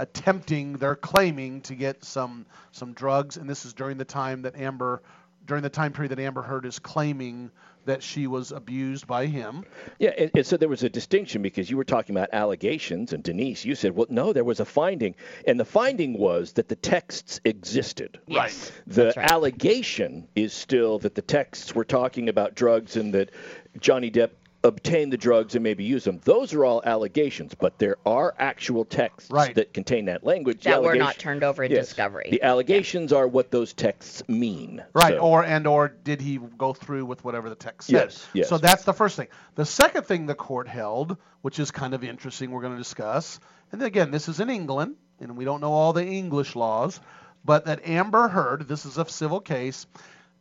attempting, 0.00 0.72
they're 0.74 0.96
claiming 0.96 1.60
to 1.62 1.74
get 1.74 2.02
some 2.04 2.46
some 2.72 2.92
drugs, 2.94 3.36
and 3.36 3.48
this 3.48 3.64
is 3.64 3.74
during 3.74 3.98
the 3.98 4.04
time 4.04 4.42
that 4.42 4.56
Amber, 4.56 5.02
during 5.46 5.62
the 5.62 5.70
time 5.70 5.92
period 5.92 6.10
that 6.10 6.18
Amber 6.18 6.42
Heard 6.42 6.64
is 6.64 6.78
claiming 6.78 7.50
that 7.86 8.02
she 8.02 8.26
was 8.26 8.52
abused 8.52 9.06
by 9.06 9.26
him. 9.26 9.64
Yeah, 9.98 10.10
and, 10.16 10.30
and, 10.34 10.46
so 10.46 10.56
there 10.56 10.68
was 10.68 10.82
a 10.82 10.88
distinction 10.88 11.42
because 11.42 11.70
you 11.70 11.76
were 11.76 11.84
talking 11.84 12.14
about 12.14 12.28
allegations, 12.32 13.12
and 13.12 13.22
Denise, 13.22 13.64
you 13.64 13.74
said, 13.74 13.94
well, 13.96 14.06
no, 14.10 14.32
there 14.32 14.44
was 14.44 14.60
a 14.60 14.64
finding, 14.64 15.14
and 15.46 15.58
the 15.58 15.64
finding 15.64 16.18
was 16.18 16.52
that 16.52 16.68
the 16.68 16.76
texts 16.76 17.40
existed. 17.44 18.20
Yes. 18.26 18.70
Right. 18.86 18.94
The 18.94 19.04
right. 19.16 19.32
allegation 19.32 20.28
is 20.34 20.52
still 20.52 20.98
that 21.00 21.14
the 21.14 21.22
texts 21.22 21.74
were 21.74 21.84
talking 21.84 22.28
about 22.28 22.54
drugs 22.54 22.96
and 22.96 23.14
that 23.14 23.30
Johnny 23.78 24.10
Depp 24.10 24.30
obtain 24.62 25.08
the 25.08 25.16
drugs 25.16 25.54
and 25.54 25.62
maybe 25.62 25.84
use 25.84 26.04
them. 26.04 26.20
Those 26.24 26.52
are 26.52 26.64
all 26.64 26.82
allegations, 26.84 27.54
but 27.54 27.78
there 27.78 27.96
are 28.04 28.34
actual 28.38 28.84
texts 28.84 29.30
right. 29.30 29.54
that 29.54 29.72
contain 29.72 30.04
that 30.06 30.24
language. 30.24 30.64
That 30.64 30.82
were 30.82 30.96
not 30.96 31.18
turned 31.18 31.42
over 31.42 31.64
in 31.64 31.70
yes. 31.70 31.86
discovery. 31.86 32.28
The 32.30 32.42
allegations 32.42 33.12
yeah. 33.12 33.18
are 33.18 33.28
what 33.28 33.50
those 33.50 33.72
texts 33.72 34.22
mean. 34.28 34.84
Right, 34.92 35.14
so. 35.14 35.20
or 35.20 35.44
and 35.44 35.66
or 35.66 35.88
did 35.88 36.20
he 36.20 36.38
go 36.58 36.74
through 36.74 37.06
with 37.06 37.24
whatever 37.24 37.48
the 37.48 37.54
text 37.54 37.88
said? 37.88 37.94
Yes, 37.94 38.26
yes. 38.34 38.48
So 38.48 38.58
that's 38.58 38.84
the 38.84 38.92
first 38.92 39.16
thing. 39.16 39.28
The 39.54 39.64
second 39.64 40.04
thing 40.04 40.26
the 40.26 40.34
court 40.34 40.68
held, 40.68 41.16
which 41.40 41.58
is 41.58 41.70
kind 41.70 41.94
of 41.94 42.04
interesting, 42.04 42.50
we're 42.50 42.62
going 42.62 42.74
to 42.74 42.78
discuss, 42.78 43.40
and 43.72 43.82
again, 43.82 44.10
this 44.10 44.28
is 44.28 44.40
in 44.40 44.50
England, 44.50 44.96
and 45.20 45.36
we 45.36 45.44
don't 45.44 45.60
know 45.60 45.72
all 45.72 45.92
the 45.92 46.04
English 46.04 46.54
laws, 46.54 47.00
but 47.44 47.64
that 47.64 47.86
Amber 47.86 48.28
Heard, 48.28 48.68
this 48.68 48.84
is 48.84 48.98
a 48.98 49.08
civil 49.08 49.40
case. 49.40 49.86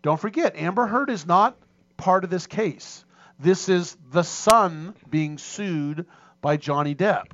Don't 0.01 0.19
forget, 0.19 0.55
Amber 0.57 0.87
Heard 0.87 1.09
is 1.09 1.25
not 1.25 1.55
part 1.95 2.23
of 2.23 2.29
this 2.29 2.47
case. 2.47 3.05
This 3.39 3.69
is 3.69 3.95
the 4.11 4.23
Sun 4.23 4.95
being 5.09 5.37
sued 5.37 6.05
by 6.41 6.57
Johnny 6.57 6.93
Depp. 6.93 7.31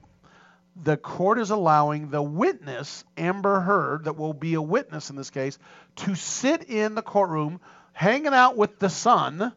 The 0.75 0.97
court 0.97 1.39
is 1.39 1.49
allowing 1.49 2.09
the 2.11 2.21
witness, 2.21 3.03
Amber 3.17 3.61
Heard, 3.61 4.03
that 4.03 4.15
will 4.15 4.33
be 4.33 4.53
a 4.53 4.61
witness 4.61 5.09
in 5.09 5.15
this 5.15 5.31
case, 5.31 5.57
to 5.97 6.13
sit 6.13 6.63
in 6.65 6.93
the 6.93 7.01
courtroom 7.01 7.59
hanging 7.93 8.33
out 8.35 8.55
with 8.55 8.77
the 8.77 8.89
Sun 8.89 9.51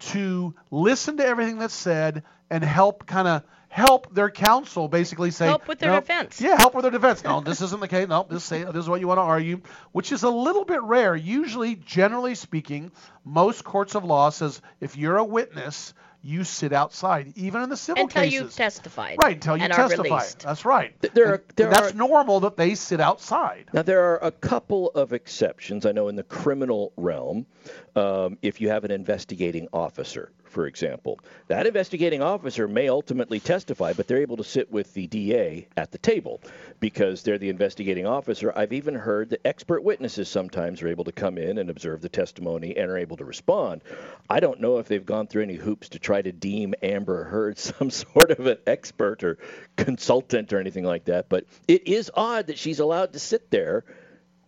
to 0.00 0.54
listen 0.72 1.18
to 1.18 1.24
everything 1.24 1.58
that's 1.58 1.74
said 1.74 2.24
and 2.52 2.62
help 2.62 3.06
kind 3.06 3.26
of 3.26 3.42
help 3.70 4.14
their 4.14 4.30
counsel 4.30 4.86
basically 4.86 5.30
say 5.30 5.46
help 5.46 5.66
with 5.66 5.78
their 5.78 5.92
no, 5.92 6.00
defense. 6.00 6.38
Yeah, 6.38 6.58
help 6.58 6.74
with 6.74 6.82
their 6.82 6.90
defense. 6.90 7.24
No, 7.24 7.40
this 7.40 7.62
isn't 7.62 7.80
the 7.80 7.88
case. 7.88 8.06
No, 8.06 8.26
this 8.28 8.44
say 8.44 8.62
this 8.62 8.84
is 8.84 8.88
what 8.88 9.00
you 9.00 9.08
want 9.08 9.16
to 9.16 9.22
argue, 9.22 9.62
which 9.92 10.12
is 10.12 10.22
a 10.22 10.28
little 10.28 10.66
bit 10.66 10.82
rare. 10.82 11.16
Usually, 11.16 11.76
generally 11.76 12.34
speaking, 12.34 12.92
most 13.24 13.64
courts 13.64 13.94
of 13.94 14.04
law 14.04 14.28
says 14.28 14.60
if 14.80 14.98
you're 14.98 15.16
a 15.16 15.24
witness, 15.24 15.94
you 16.22 16.44
sit 16.44 16.72
outside, 16.74 17.32
even 17.36 17.62
in 17.62 17.70
the 17.70 17.76
civil 17.76 18.06
cases. 18.06 18.22
until 18.22 18.42
you've 18.42 18.54
testified. 18.54 19.16
Right, 19.22 19.34
until 19.34 19.56
you 19.56 19.64
and 19.64 19.72
testify. 19.72 20.24
That's 20.38 20.64
right. 20.64 20.94
There 21.14 21.32
are, 21.32 21.42
there 21.56 21.70
that's 21.70 21.92
are, 21.92 21.96
normal 21.96 22.40
that 22.40 22.56
they 22.56 22.74
sit 22.76 23.00
outside. 23.00 23.70
Now, 23.72 23.82
there 23.82 24.12
are 24.12 24.18
a 24.22 24.30
couple 24.30 24.90
of 24.90 25.12
exceptions. 25.12 25.84
I 25.84 25.92
know 25.92 26.08
in 26.08 26.14
the 26.14 26.22
criminal 26.22 26.92
realm, 26.96 27.46
um, 27.94 28.38
if 28.42 28.60
you 28.60 28.68
have 28.68 28.84
an 28.84 28.90
investigating 28.90 29.68
officer, 29.72 30.30
for 30.44 30.66
example, 30.66 31.18
that 31.48 31.66
investigating 31.66 32.22
officer 32.22 32.68
may 32.68 32.88
ultimately 32.88 33.40
testify, 33.40 33.92
but 33.92 34.06
they're 34.06 34.18
able 34.18 34.36
to 34.36 34.44
sit 34.44 34.70
with 34.70 34.92
the 34.94 35.06
DA 35.06 35.66
at 35.76 35.90
the 35.92 35.98
table 35.98 36.40
because 36.80 37.22
they're 37.22 37.38
the 37.38 37.48
investigating 37.48 38.06
officer. 38.06 38.52
I've 38.56 38.72
even 38.72 38.94
heard 38.94 39.30
that 39.30 39.46
expert 39.46 39.82
witnesses 39.82 40.28
sometimes 40.28 40.82
are 40.82 40.88
able 40.88 41.04
to 41.04 41.12
come 41.12 41.38
in 41.38 41.58
and 41.58 41.70
observe 41.70 42.00
the 42.00 42.08
testimony 42.08 42.76
and 42.76 42.90
are 42.90 42.98
able 42.98 43.16
to 43.18 43.24
respond. 43.24 43.82
I 44.28 44.40
don't 44.40 44.60
know 44.60 44.78
if 44.78 44.88
they've 44.88 45.04
gone 45.04 45.26
through 45.26 45.42
any 45.42 45.56
hoops 45.56 45.90
to 45.90 45.98
try 45.98 46.22
to 46.22 46.32
deem 46.32 46.74
Amber 46.82 47.24
Heard 47.24 47.58
some 47.58 47.90
sort 47.90 48.30
of 48.30 48.46
an 48.46 48.58
expert 48.66 49.22
or 49.24 49.38
consultant 49.76 50.52
or 50.52 50.60
anything 50.60 50.84
like 50.84 51.06
that, 51.06 51.28
but 51.28 51.44
it 51.68 51.86
is 51.86 52.10
odd 52.14 52.46
that 52.48 52.58
she's 52.58 52.80
allowed 52.80 53.12
to 53.12 53.18
sit 53.18 53.50
there 53.50 53.84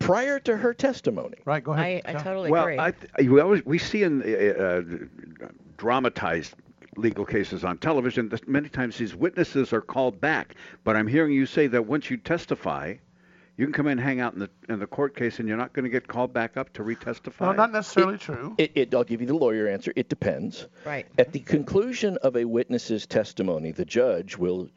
prior 0.05 0.39
to 0.41 0.57
her 0.57 0.75
testimony. 0.75 1.37
Right, 1.45 1.63
go 1.63 1.73
I, 1.73 2.03
I 2.05 2.13
totally 2.15 2.51
well, 2.51 2.65
agree. 2.65 2.79
I 2.79 2.93
th- 2.93 3.29
we 3.31 3.41
always 3.41 3.65
we 3.65 3.79
see 3.79 4.03
in 4.03 4.23
uh, 4.23 4.63
uh, 4.63 5.47
dramatized 5.77 6.55
legal 6.97 7.25
cases 7.25 7.65
on 7.65 7.79
television 7.79 8.29
that 8.29 8.47
many 8.49 8.69
times 8.69 8.97
these 8.97 9.15
witnesses 9.15 9.73
are 9.73 9.81
called 9.81 10.21
back. 10.21 10.55
But 10.85 10.97
I'm 10.97 11.07
hearing 11.07 11.33
you 11.33 11.47
say 11.47 11.67
that 11.69 11.87
once 11.87 12.11
you 12.11 12.17
testify, 12.17 12.95
you 13.57 13.67
can 13.67 13.73
come 13.73 13.87
in 13.87 13.93
and 13.93 14.01
hang 14.01 14.21
out 14.21 14.35
in 14.35 14.41
the 14.41 14.51
in 14.69 14.79
the 14.79 14.87
court 14.87 15.17
case, 15.17 15.39
and 15.39 15.49
you're 15.49 15.57
not 15.57 15.73
going 15.73 15.85
to 15.85 15.91
get 15.91 16.09
called 16.09 16.33
back 16.33 16.57
up 16.57 16.73
to 16.75 16.83
retestify. 16.83 17.41
No, 17.41 17.53
not 17.53 17.73
necessarily 17.73 18.19
true. 18.19 18.55
It, 18.59 18.73
it, 18.75 18.95
I'll 18.95 19.05
give 19.05 19.21
you 19.21 19.27
the 19.27 19.37
lawyer 19.37 19.69
answer. 19.69 19.93
It 19.97 20.09
depends. 20.09 20.67
Right. 20.85 21.07
At 21.19 21.33
the 21.33 21.41
conclusion 21.41 22.19
of 22.23 22.37
a 22.37 22.45
witness's 22.45 23.07
testimony, 23.07 23.73
the 23.73 23.85
judge 23.85 24.37
will 24.37 24.69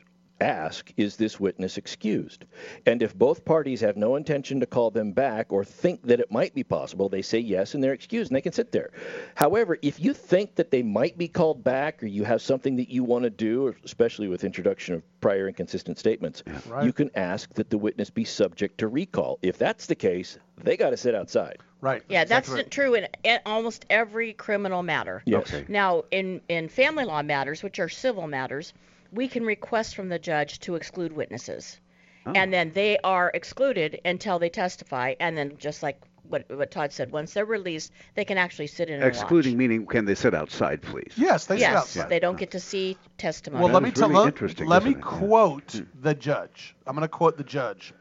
ask, 0.42 0.92
is 0.98 1.16
this 1.16 1.40
witness 1.40 1.78
excused? 1.78 2.46
And 2.86 3.02
if 3.02 3.14
both 3.16 3.46
parties 3.46 3.82
have 3.82 3.98
no 3.98 4.16
intention 4.16 4.60
to 4.60 4.66
call 4.66 4.92
them 4.92 5.12
back 5.12 5.52
or 5.52 5.64
think 5.64 6.02
that 6.04 6.20
it 6.20 6.32
might 6.32 6.54
be 6.54 6.64
possible, 6.64 7.10
they 7.10 7.22
say 7.22 7.40
yes 7.40 7.74
and 7.74 7.84
they're 7.84 7.94
excused 7.94 8.32
and 8.32 8.36
they 8.36 8.42
can 8.42 8.52
sit 8.54 8.72
there. 8.72 8.92
However, 9.36 9.78
if 9.82 10.00
you 10.00 10.14
think 10.14 10.56
that 10.56 10.72
they 10.72 10.84
might 10.84 11.18
be 11.18 11.28
called 11.28 11.64
back 11.64 12.02
or 12.04 12.08
you 12.08 12.24
have 12.24 12.42
something 12.42 12.76
that 12.78 12.90
you 12.90 13.04
want 13.04 13.24
to 13.24 13.30
do, 13.30 13.76
especially 13.84 14.28
with 14.28 14.44
introduction 14.44 14.96
of 14.96 15.04
prior 15.22 15.48
inconsistent 15.48 15.98
statements, 15.98 16.44
Right. 16.68 16.86
you 16.86 16.94
can 16.94 17.10
ask 17.16 17.54
that 17.56 17.70
the 17.70 17.78
witness 17.78 18.10
be 18.10 18.24
subject 18.26 18.78
to 18.80 18.88
recall. 18.88 19.40
If 19.42 19.58
that's 19.58 19.86
the 19.88 19.96
case, 19.96 20.38
they 20.64 20.78
got 20.78 20.92
to 20.92 20.98
sit 20.98 21.16
outside. 21.16 21.58
Right. 21.80 22.02
Yeah, 22.10 22.24
that's 22.26 22.48
Exactly 22.48 22.64
right. 22.64 22.72
true 22.72 22.96
in 22.96 23.40
almost 23.46 23.86
every 23.90 24.34
criminal 24.34 24.82
matter. 24.82 25.22
Yes. 25.26 25.54
Okay. 25.54 25.66
Now, 25.68 26.04
in 26.10 26.42
in 26.50 26.70
family 26.70 27.06
law 27.06 27.22
matters, 27.22 27.62
which 27.62 27.80
are 27.80 27.88
civil 27.90 28.28
matters, 28.28 28.74
we 29.12 29.28
can 29.28 29.44
request 29.44 29.96
from 29.96 30.10
the 30.10 30.20
judge 30.20 30.60
to 30.62 30.76
exclude 30.76 31.14
witnesses, 31.14 31.80
Oh. 32.26 32.34
and 32.36 32.52
then 32.52 32.72
they 32.74 32.98
are 33.04 33.32
excluded 33.34 34.02
until 34.04 34.40
they 34.40 34.50
testify, 34.50 35.16
and 35.20 35.38
then 35.38 35.58
just 35.58 35.82
like 35.82 36.02
what 36.30 36.46
what 36.50 36.72
Todd 36.72 36.92
said, 36.92 37.12
once 37.12 37.34
they're 37.34 37.46
released, 37.46 37.92
they 38.16 38.26
can 38.26 38.38
actually 38.38 38.68
sit 38.68 38.90
in 38.90 38.96
and 38.96 39.04
watch. 39.04 39.14
Excluding 39.14 39.58
meaning, 39.58 39.86
can 39.86 40.06
they 40.06 40.16
sit 40.16 40.34
outside, 40.34 40.82
please? 40.82 41.14
Yes, 41.16 41.46
they 41.46 41.56
sit 41.56 41.62
yes, 41.62 41.76
outside. 41.76 42.10
they 42.10 42.20
don't 42.20 42.38
get 42.38 42.52
to 42.52 42.60
see 42.60 42.98
testimony. 43.18 43.64
Well, 43.64 43.74
let 43.74 43.84
me 43.84 43.92
tell 43.92 44.10
really 44.10 44.26
let, 44.26 44.28
interesting, 44.28 44.68
let 44.68 44.84
me 44.84 44.92
isn't 44.92 45.02
it? 45.02 45.06
Yeah. 45.06 45.18
quote 45.20 45.72
hmm. 45.72 46.02
the 46.02 46.14
judge. 46.14 46.76
I'm 46.86 46.96
going 46.96 47.04
to 47.04 47.08
quote 47.08 47.38
the 47.38 47.44
judge. 47.44 47.94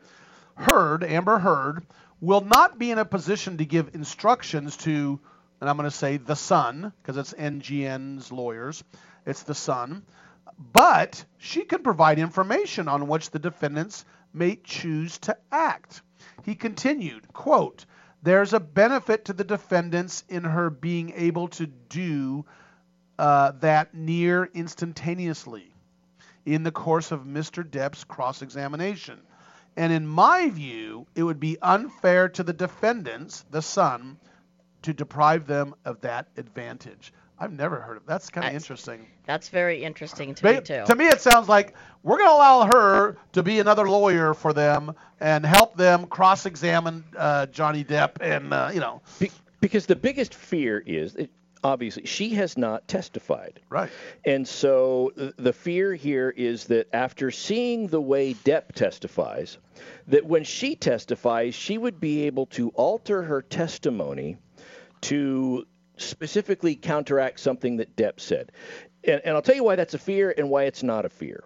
Heard, 0.57 1.05
Amber 1.05 1.39
Heard, 1.39 1.87
will 2.21 2.41
not 2.41 2.79
be 2.79 2.91
in 2.91 2.99
a 2.99 3.05
position 3.05 3.59
to 3.59 3.65
give 3.65 3.95
instructions 3.95 4.77
to, 4.79 5.21
and 5.61 5.69
I'm 5.71 5.77
going 5.77 5.89
to 5.89 5.97
say 5.97 6.17
the 6.17 6.37
Sun, 6.37 6.93
because 7.03 7.17
it's 7.17 7.33
NGN's 7.35 8.33
lawyers, 8.33 8.83
it's 9.27 9.43
the 9.43 9.55
Sun, 9.55 10.03
but 10.73 11.25
she 11.39 11.65
can 11.65 11.83
provide 11.83 12.19
information 12.19 12.89
on 12.89 13.09
which 13.09 13.31
the 13.31 13.39
defendants 13.39 14.05
may 14.33 14.57
choose 14.57 15.19
to 15.19 15.37
act. 15.51 16.03
He 16.45 16.55
continued, 16.55 17.33
quote, 17.33 17.87
there's 18.23 18.53
a 18.53 18.61
benefit 18.61 19.27
to 19.27 19.33
the 19.33 19.45
defendants 19.45 20.25
in 20.29 20.45
her 20.45 20.71
being 20.71 21.13
able 21.15 21.49
to 21.49 21.67
do 21.67 22.45
uh, 23.19 23.53
that 23.61 23.95
near 23.95 24.51
instantaneously 24.53 25.73
in 26.45 26.63
the 26.63 26.73
course 26.73 27.13
of 27.13 27.25
Mr. 27.25 27.69
Depp's 27.69 28.05
cross 28.05 28.43
examination. 28.43 29.21
And 29.77 29.93
in 29.93 30.07
my 30.07 30.49
view, 30.49 31.07
it 31.15 31.23
would 31.23 31.41
be 31.41 31.59
unfair 31.61 32.29
to 32.31 32.43
the 32.43 32.53
defendants, 32.53 33.45
the 33.51 33.63
Sun, 33.63 34.19
to 34.83 34.95
deprive 34.95 35.47
them 35.47 35.75
of 35.85 36.01
that 36.03 36.29
advantage. 36.37 37.13
I've 37.39 37.53
never 37.53 37.81
heard 37.81 37.99
of 37.99 38.07
that's 38.07 38.31
kind 38.31 38.47
of 38.47 38.55
interesting. 38.55 39.07
That's 39.27 39.49
very 39.49 39.85
interesting 39.85 40.35
to 40.37 40.43
Ba- 40.43 40.55
me 40.55 40.61
too. 40.61 40.85
To 40.87 40.95
me, 40.95 41.09
it 41.09 41.21
sounds 41.21 41.49
like 41.49 41.75
we're 42.03 42.17
going 42.17 42.31
to 42.31 42.35
allow 42.35 42.67
her 42.67 43.19
to 43.33 43.43
be 43.43 43.59
another 43.61 43.89
lawyer 43.89 44.33
for 44.33 44.53
them 44.53 44.95
and 45.21 45.45
help 45.45 45.77
them 45.77 46.07
cross-examine 46.07 47.05
uh, 47.17 47.47
Johnny 47.47 47.85
Depp, 47.85 48.21
and 48.21 48.55
uh, 48.55 48.71
you 48.73 48.81
know, 48.81 49.03
Be- 49.19 49.31
because 49.61 49.87
the 49.87 49.97
biggest 49.97 50.35
fear 50.35 50.83
is 50.87 51.15
that 51.15 51.31
obviously 51.65 52.07
she 52.07 52.31
has 52.31 52.57
not 52.57 52.87
testified. 52.89 53.61
Right. 53.69 53.91
And 54.25 54.47
so 54.47 55.13
th- 55.17 55.35
the 55.37 55.53
fear 55.53 55.95
here 55.95 56.31
is 56.31 56.65
that 56.67 56.89
after 56.93 57.31
seeing 57.31 57.89
the 57.89 58.01
way 58.01 58.35
Depp 58.35 58.73
testifies, 58.73 59.59
that 60.07 60.25
when 60.25 60.45
she 60.45 60.77
testifies, 60.77 61.55
she 61.55 61.77
would 61.77 62.01
be 62.01 62.27
able 62.27 62.47
to 62.47 62.71
alter 62.71 63.23
her 63.23 63.43
testimony 63.43 64.37
to 65.03 65.67
specifically 65.97 66.75
counteract 66.75 67.41
something 67.41 67.77
that 67.79 67.97
Depp 67.97 68.21
said. 68.21 68.53
And, 69.05 69.21
and 69.25 69.35
I'll 69.35 69.43
tell 69.43 69.55
you 69.55 69.65
why 69.65 69.77
that's 69.77 69.95
a 69.95 69.99
fear 69.99 70.35
and 70.37 70.51
why 70.51 70.65
it's 70.65 70.83
not 70.83 71.05
a 71.05 71.09
fear. 71.09 71.45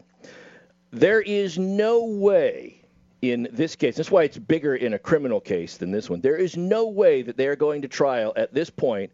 There 0.90 1.20
is 1.20 1.58
no 1.58 2.04
way 2.04 2.80
in 3.22 3.48
this 3.52 3.76
case, 3.76 3.96
that's 3.96 4.10
why 4.10 4.24
it's 4.24 4.38
bigger 4.38 4.74
in 4.74 4.94
a 4.94 4.98
criminal 4.98 5.40
case 5.40 5.76
than 5.76 5.90
this 5.90 6.08
one. 6.08 6.20
There 6.20 6.36
is 6.36 6.56
no 6.56 6.88
way 6.88 7.22
that 7.22 7.36
they 7.36 7.48
are 7.48 7.56
going 7.56 7.82
to 7.82 7.88
trial 7.88 8.32
at 8.36 8.54
this 8.54 8.70
point 8.70 9.12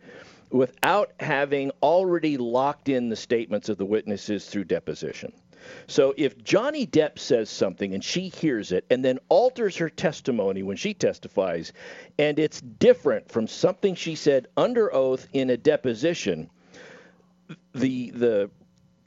without 0.50 1.12
having 1.18 1.72
already 1.82 2.36
locked 2.36 2.88
in 2.88 3.08
the 3.08 3.16
statements 3.16 3.68
of 3.68 3.78
the 3.78 3.84
witnesses 3.84 4.46
through 4.46 4.64
deposition. 4.64 5.32
So 5.86 6.14
if 6.16 6.42
Johnny 6.42 6.86
Depp 6.86 7.18
says 7.18 7.50
something 7.50 7.94
and 7.94 8.02
she 8.02 8.28
hears 8.28 8.72
it 8.72 8.84
and 8.90 9.04
then 9.04 9.18
alters 9.28 9.76
her 9.76 9.88
testimony 9.88 10.62
when 10.62 10.76
she 10.76 10.94
testifies, 10.94 11.72
and 12.18 12.38
it's 12.38 12.60
different 12.60 13.30
from 13.30 13.46
something 13.46 13.94
she 13.94 14.14
said 14.14 14.48
under 14.56 14.92
oath 14.92 15.26
in 15.32 15.50
a 15.50 15.56
deposition, 15.56 16.50
the 17.74 18.10
the 18.10 18.50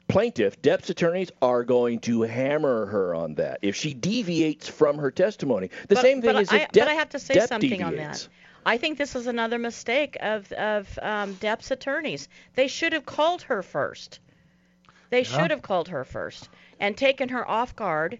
plaintiff, 0.08 0.60
Depp's 0.60 0.90
attorneys, 0.90 1.30
are 1.40 1.64
going 1.64 2.00
to 2.00 2.22
hammer 2.22 2.86
her 2.86 3.14
on 3.14 3.34
that 3.34 3.60
if 3.62 3.76
she 3.76 3.94
deviates 3.94 4.68
from 4.68 4.98
her 4.98 5.10
testimony. 5.10 5.70
The 5.88 5.94
but, 5.94 6.02
same 6.02 6.20
thing 6.22 6.36
is 6.36 6.52
if 6.52 6.68
Depp, 6.68 6.72
but 6.72 6.88
I 6.88 6.94
have 6.94 7.10
to 7.10 7.18
say 7.18 7.34
Depp 7.34 7.48
something 7.48 7.82
on 7.82 7.96
that. 7.96 8.28
I 8.66 8.76
think 8.76 8.98
this 8.98 9.16
is 9.16 9.26
another 9.26 9.58
mistake 9.58 10.16
of 10.20 10.50
of 10.52 10.98
um, 11.00 11.34
Depp's 11.36 11.70
attorneys. 11.70 12.28
They 12.54 12.68
should 12.68 12.92
have 12.92 13.06
called 13.06 13.42
her 13.42 13.62
first. 13.62 14.20
They 15.10 15.18
Yeah. 15.22 15.24
should 15.42 15.50
have 15.50 15.62
called 15.62 15.88
her 15.88 16.04
first 16.04 16.48
and 16.78 16.96
taken 16.96 17.28
her 17.30 17.48
off 17.48 17.74
guard, 17.76 18.18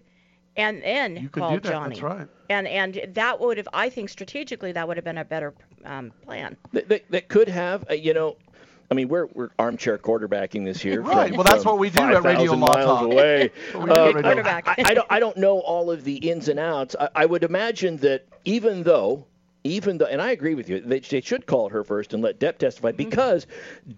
and 0.57 0.81
then 0.83 1.15
you 1.17 1.29
could 1.29 1.41
called 1.41 1.53
do 1.63 1.69
that. 1.69 1.71
Johnny. 1.73 1.89
That's 1.95 2.01
right. 2.01 2.27
And 2.49 2.67
and 2.67 3.01
that 3.15 3.39
would 3.39 3.57
have, 3.57 3.67
I 3.73 3.89
think, 3.89 4.09
strategically, 4.09 4.73
that 4.73 4.87
would 4.87 4.97
have 4.97 5.05
been 5.05 5.17
a 5.17 5.25
better 5.25 5.53
um, 5.85 6.11
plan. 6.25 6.57
that, 6.73 6.89
that, 6.89 7.09
that 7.09 7.27
could 7.29 7.47
have, 7.49 7.85
uh, 7.89 7.93
you 7.93 8.13
know, 8.13 8.35
I 8.91 8.93
mean, 8.93 9.07
we're 9.07 9.27
we're 9.33 9.49
armchair 9.57 9.97
quarterbacking 9.97 10.65
this 10.65 10.81
here. 10.81 11.01
Right, 11.01 11.29
from- 11.29 11.37
well, 11.37 11.45
that's 11.45 11.63
what 11.63 11.79
we 11.79 11.89
do 11.89 12.01
at 12.03 12.23
Radio 12.23 12.51
5,000 12.55 12.59
Law 12.59 12.67
miles 12.67 12.85
Talk. 12.85 13.03
away. 13.05 13.51
That's 13.73 13.75
what 13.75 13.85
do 13.87 13.93
Uh, 13.93 14.11
Radio 14.13 14.43
I, 14.43 14.63
I 14.77 14.93
don't 14.93 15.07
I 15.09 15.19
don't 15.21 15.37
know 15.37 15.59
all 15.59 15.89
of 15.89 16.03
the 16.03 16.17
ins 16.17 16.49
and 16.49 16.59
outs. 16.59 16.95
I, 16.99 17.07
I 17.15 17.25
would 17.25 17.43
imagine 17.43 17.97
that 17.97 18.25
even 18.45 18.83
though. 18.83 19.25
Even 19.63 19.99
though, 19.99 20.05
and 20.07 20.19
I 20.21 20.31
agree 20.31 20.55
with 20.55 20.69
you, 20.69 20.79
they, 20.81 20.99
they 21.01 21.21
should 21.21 21.45
call 21.45 21.69
her 21.69 21.83
first 21.83 22.13
and 22.13 22.23
let 22.23 22.39
Depp 22.39 22.57
testify 22.57 22.89
Mm-hmm. 22.91 22.97
because 23.09 23.45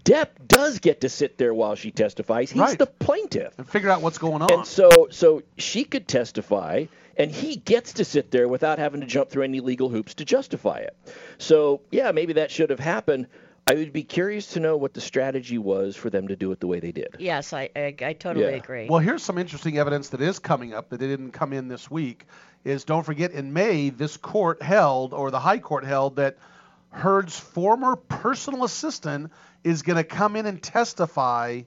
Depp 0.03 0.27
does 0.47 0.79
get 0.79 1.01
to 1.01 1.09
sit 1.09 1.37
there 1.37 1.53
while 1.53 1.75
she 1.75 1.91
testifies. 1.91 2.51
He's 2.51 2.59
Right. 2.61 2.77
the 2.77 2.85
plaintiff. 2.85 3.57
and 3.57 3.67
figure 3.69 3.89
out 3.89 4.01
what's 4.01 4.17
going 4.17 4.41
on. 4.41 4.51
And 4.51 4.65
so, 4.67 5.07
so 5.09 5.41
she 5.57 5.85
could 5.85 6.07
testify, 6.07 6.85
and 7.17 7.31
he 7.31 7.55
gets 7.55 7.93
to 7.93 8.05
sit 8.05 8.29
there 8.31 8.47
without 8.47 8.77
having 8.79 9.01
to 9.01 9.07
jump 9.07 9.29
through 9.29 9.43
any 9.43 9.61
legal 9.61 9.87
hoops 9.87 10.15
to 10.15 10.25
justify 10.25 10.79
it. 10.79 10.95
So, 11.37 11.81
yeah, 11.91 12.11
maybe 12.11 12.33
that 12.33 12.51
should 12.51 12.69
have 12.69 12.79
happened. 12.79 13.27
I 13.65 13.75
would 13.75 13.93
be 13.93 14.03
curious 14.03 14.47
to 14.53 14.59
know 14.59 14.75
what 14.75 14.93
the 14.93 14.99
strategy 14.99 15.57
was 15.57 15.95
for 15.95 16.09
them 16.09 16.27
to 16.27 16.35
do 16.35 16.51
it 16.51 16.59
the 16.59 16.67
way 16.67 16.81
they 16.81 16.91
did. 16.91 17.15
Yes, 17.19 17.53
I 17.53 17.69
I, 17.73 17.95
I 18.01 18.11
totally 18.11 18.43
Yeah. 18.47 18.51
agree. 18.57 18.87
Well, 18.89 18.99
here's 18.99 19.23
some 19.23 19.37
interesting 19.37 19.77
evidence 19.77 20.09
that 20.09 20.19
is 20.19 20.37
coming 20.39 20.73
up 20.73 20.89
that 20.89 20.97
didn't 20.97 21.31
come 21.31 21.53
in 21.53 21.69
this 21.69 21.89
week. 21.89 22.25
Is 22.63 22.85
don't 22.85 23.03
forget 23.03 23.31
in 23.31 23.51
May 23.53 23.89
this 23.89 24.15
court 24.17 24.61
held 24.61 25.13
or 25.13 25.31
the 25.31 25.39
High 25.39 25.59
Court 25.59 25.83
held 25.85 26.15
that 26.15 26.37
Heard's 26.91 27.37
former 27.37 27.95
personal 27.95 28.63
assistant 28.63 29.31
is 29.63 29.81
going 29.81 29.97
to 29.97 30.03
come 30.03 30.35
in 30.35 30.45
and 30.45 30.61
testify 30.61 31.61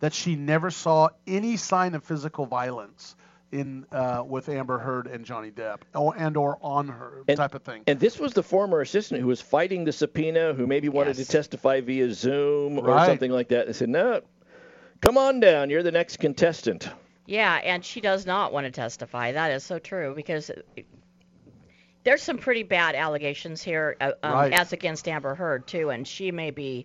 that 0.00 0.12
she 0.12 0.36
never 0.36 0.70
saw 0.70 1.08
any 1.26 1.56
sign 1.56 1.94
of 1.94 2.04
physical 2.04 2.44
violence 2.46 3.14
in 3.52 3.86
uh, 3.92 4.24
with 4.26 4.48
Amber 4.48 4.78
Heard 4.78 5.06
and 5.06 5.24
Johnny 5.24 5.50
Depp 5.50 5.78
or 5.94 6.14
and 6.16 6.36
or 6.36 6.58
on 6.62 6.88
her 6.88 7.22
And- 7.28 7.36
type 7.36 7.54
of 7.54 7.62
thing. 7.62 7.82
And 7.86 8.00
this 8.00 8.18
was 8.18 8.32
the 8.32 8.42
former 8.42 8.80
assistant 8.80 9.20
who 9.20 9.26
was 9.28 9.40
fighting 9.40 9.84
the 9.84 9.92
subpoena, 9.92 10.52
who 10.54 10.66
maybe 10.66 10.88
wanted 10.88 11.16
Yes. 11.18 11.26
to 11.28 11.32
testify 11.32 11.80
via 11.80 12.12
Zoom 12.12 12.78
or 12.78 12.84
Right. 12.84 13.06
something 13.06 13.30
like 13.30 13.48
that. 13.48 13.66
They 13.68 13.72
said, 13.74 13.88
no, 13.90 14.20
come 15.00 15.16
on 15.16 15.40
down. 15.40 15.70
You're 15.70 15.82
the 15.82 15.92
next 15.92 16.18
contestant. 16.18 16.88
Yeah, 17.32 17.54
and 17.54 17.82
she 17.82 18.02
does 18.02 18.26
not 18.26 18.52
want 18.52 18.66
to 18.66 18.70
testify. 18.70 19.32
That 19.32 19.52
is 19.52 19.64
so 19.64 19.78
true 19.78 20.12
because 20.14 20.50
there's 22.04 22.22
some 22.22 22.36
pretty 22.36 22.62
bad 22.62 22.94
allegations 22.94 23.62
here 23.62 23.96
uh, 24.02 24.12
um, 24.22 24.32
Right. 24.34 24.52
as 24.52 24.74
against 24.74 25.08
Amber 25.08 25.34
Heard 25.34 25.66
too, 25.66 25.88
and 25.88 26.06
she 26.06 26.30
may 26.30 26.50
be 26.50 26.84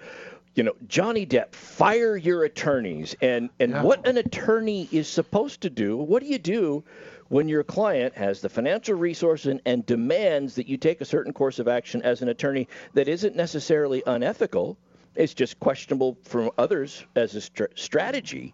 you 0.53 0.61
know, 0.63 0.73
Johnny 0.87 1.25
Depp, 1.25 1.53
fire 1.53 2.15
your 2.15 2.43
attorneys, 2.43 3.15
and 3.21 3.49
and 3.59 3.71
Yeah. 3.71 3.83
what 3.83 4.07
an 4.07 4.17
attorney 4.17 4.87
is 4.91 5.07
supposed 5.07 5.61
to 5.61 5.69
do? 5.71 5.97
What 5.97 6.21
do 6.21 6.29
you 6.29 6.37
do 6.37 6.83
when 7.29 7.49
your 7.49 7.63
client 7.63 8.13
has 8.15 8.41
the 8.41 8.49
financial 8.49 8.95
resources 8.95 9.47
and, 9.47 9.61
and 9.65 9.85
demands 9.85 10.55
that 10.55 10.67
you 10.67 10.77
take 10.77 11.01
a 11.01 11.05
certain 11.05 11.33
course 11.33 11.57
of 11.57 11.67
action 11.67 12.03
as 12.03 12.21
an 12.21 12.29
attorney 12.29 12.67
that 12.93 13.07
isn't 13.07 13.35
necessarily 13.35 14.03
unethical? 14.05 14.77
It's 15.15 15.33
just 15.33 15.59
questionable 15.59 16.17
from 16.23 16.51
others 16.59 17.03
as 17.15 17.33
a 17.35 17.41
str- 17.41 17.73
strategy, 17.75 18.53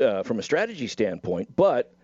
uh, 0.00 0.22
from 0.22 0.38
a 0.38 0.42
strategy 0.42 0.86
standpoint. 0.86 1.54
But 1.54 1.94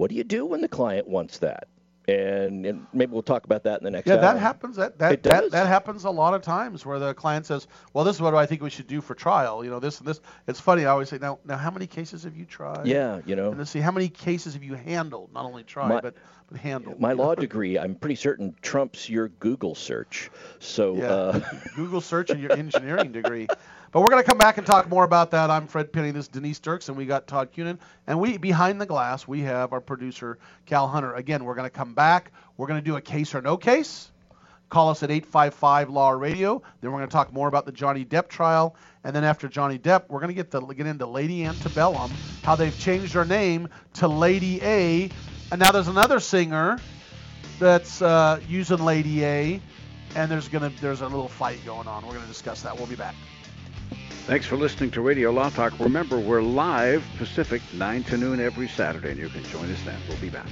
what 0.00 0.08
do 0.08 0.16
you 0.16 0.24
do 0.24 0.46
when 0.46 0.62
the 0.62 0.68
client 0.68 1.06
wants 1.06 1.40
that? 1.40 1.68
And, 2.08 2.64
and 2.64 2.86
maybe 2.94 3.12
we'll 3.12 3.22
talk 3.22 3.44
about 3.44 3.64
that 3.64 3.78
in 3.80 3.84
the 3.84 3.90
next 3.90 4.06
Yeah, 4.06 4.14
hour. 4.14 4.20
that 4.22 4.38
happens. 4.38 4.76
That 4.76 4.98
that, 4.98 5.22
that 5.24 5.50
that 5.50 5.66
happens 5.66 6.04
a 6.04 6.10
lot 6.10 6.32
of 6.32 6.40
times 6.40 6.86
where 6.86 6.98
the 6.98 7.12
client 7.12 7.44
says, 7.44 7.68
"Well, 7.92 8.02
this 8.02 8.16
is 8.16 8.22
what 8.22 8.34
I 8.34 8.46
think 8.46 8.62
we 8.62 8.70
should 8.70 8.86
do 8.86 9.02
for 9.02 9.14
trial." 9.14 9.62
You 9.62 9.70
know, 9.70 9.78
this 9.78 9.98
and 9.98 10.08
this. 10.08 10.20
It's 10.48 10.58
funny. 10.58 10.86
I 10.86 10.90
always 10.90 11.10
say, 11.10 11.18
"Now, 11.20 11.38
now, 11.44 11.58
how 11.58 11.70
many 11.70 11.86
cases 11.86 12.24
have 12.24 12.34
you 12.34 12.46
tried?" 12.46 12.86
Yeah, 12.86 13.20
you 13.26 13.36
know. 13.36 13.50
And 13.50 13.58
let's 13.58 13.70
see, 13.70 13.78
how 13.80 13.92
many 13.92 14.08
cases 14.08 14.54
have 14.54 14.64
you 14.64 14.74
handled? 14.74 15.34
Not 15.34 15.44
only 15.44 15.62
tried, 15.62 15.88
My- 15.90 16.00
but 16.00 16.14
but 16.48 16.58
handled. 16.58 16.98
My 16.98 17.12
law 17.12 17.34
degree, 17.34 17.78
I'm 17.78 17.94
pretty 17.94 18.16
certain, 18.16 18.56
trumps 18.62 19.08
your 19.08 19.28
Google 19.28 19.74
search. 19.74 20.30
So, 20.58 20.96
Yeah. 20.96 21.12
uh, 21.12 21.40
Google 21.76 22.00
search 22.00 22.30
and 22.30 22.40
your 22.40 22.52
engineering 22.52 23.12
degree. 23.12 23.46
But 23.92 24.02
we're 24.02 24.10
going 24.10 24.22
to 24.22 24.28
come 24.28 24.38
back 24.38 24.56
and 24.56 24.64
talk 24.64 24.88
more 24.88 25.02
about 25.02 25.32
that. 25.32 25.50
I'm 25.50 25.66
Fred 25.66 25.92
Penney. 25.92 26.12
This 26.12 26.26
is 26.26 26.28
Denise 26.28 26.60
Dirks, 26.60 26.88
and 26.88 26.96
we 26.96 27.06
got 27.06 27.26
Todd 27.26 27.50
Cunin. 27.52 27.76
And 28.06 28.20
we 28.20 28.38
behind 28.38 28.80
the 28.80 28.86
glass, 28.86 29.26
we 29.26 29.40
have 29.40 29.72
our 29.72 29.80
producer 29.80 30.38
Cal 30.64 30.86
Hunter. 30.86 31.14
Again, 31.14 31.44
we're 31.44 31.56
going 31.56 31.66
to 31.66 31.76
come 31.76 31.92
back. 31.92 32.30
We're 32.56 32.68
going 32.68 32.78
to 32.78 32.84
do 32.84 32.94
a 32.94 33.00
case 33.00 33.34
or 33.34 33.42
no 33.42 33.56
case. 33.56 34.12
Call 34.68 34.90
us 34.90 35.02
at 35.02 35.10
855 35.10 35.90
Law 35.90 36.10
Radio. 36.10 36.62
Then 36.80 36.92
we're 36.92 36.98
going 36.98 37.08
to 37.08 37.12
talk 37.12 37.32
more 37.32 37.48
about 37.48 37.66
the 37.66 37.72
Johnny 37.72 38.04
Depp 38.04 38.28
trial. 38.28 38.76
And 39.02 39.16
then 39.16 39.24
after 39.24 39.48
Johnny 39.48 39.76
Depp, 39.76 40.04
we're 40.08 40.20
going 40.20 40.28
to 40.28 40.34
get 40.34 40.52
the, 40.52 40.60
get 40.60 40.86
into 40.86 41.06
Lady 41.06 41.44
Antebellum, 41.44 42.12
how 42.44 42.54
they've 42.54 42.78
changed 42.78 43.12
her 43.14 43.24
name 43.24 43.68
to 43.94 44.06
Lady 44.06 44.62
A. 44.62 45.10
And 45.50 45.58
now 45.58 45.72
there's 45.72 45.88
another 45.88 46.20
singer 46.20 46.78
that's 47.58 48.02
uh, 48.02 48.38
using 48.48 48.84
Lady 48.84 49.24
A. 49.24 49.60
And 50.14 50.30
there's 50.30 50.48
gonna 50.48 50.72
there's 50.80 51.00
a 51.00 51.08
little 51.08 51.28
fight 51.28 51.58
going 51.64 51.88
on. 51.88 52.04
We're 52.04 52.12
going 52.12 52.22
to 52.22 52.28
discuss 52.28 52.62
that. 52.62 52.76
We'll 52.76 52.86
be 52.86 52.96
back. 52.96 53.16
Thanks 54.30 54.46
for 54.46 54.56
listening 54.56 54.92
to 54.92 55.00
Radio 55.00 55.32
Law 55.32 55.50
Talk. 55.50 55.80
Remember, 55.80 56.16
we're 56.16 56.40
live 56.40 57.04
Pacific, 57.18 57.60
9 57.72 58.04
to 58.04 58.16
noon 58.16 58.38
every 58.38 58.68
Saturday, 58.68 59.10
and 59.10 59.18
you 59.18 59.28
can 59.28 59.42
join 59.42 59.68
us 59.72 59.82
then. 59.82 59.98
We'll 60.08 60.18
be 60.18 60.30
back. 60.30 60.46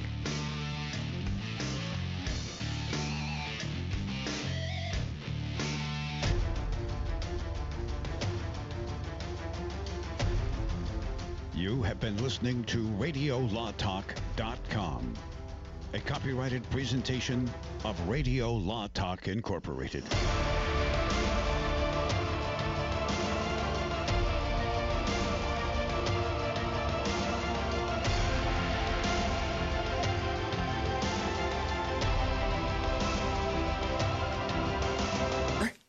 You 11.54 11.80
have 11.82 12.00
been 12.00 12.20
listening 12.20 12.64
to 12.64 12.84
RadioLawTalk.com, 12.98 15.14
a 15.94 16.00
copyrighted 16.00 16.68
presentation 16.70 17.48
of 17.84 18.08
Radio 18.08 18.52
Law 18.52 18.88
Talk 18.92 19.28
Incorporated. 19.28 20.02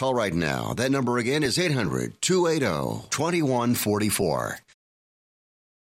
Call 0.00 0.14
right 0.14 0.32
now. 0.32 0.72
That 0.72 0.90
number 0.90 1.18
again 1.18 1.42
is 1.42 1.58
800 1.58 2.22
280 2.22 3.08
2144. 3.10 4.58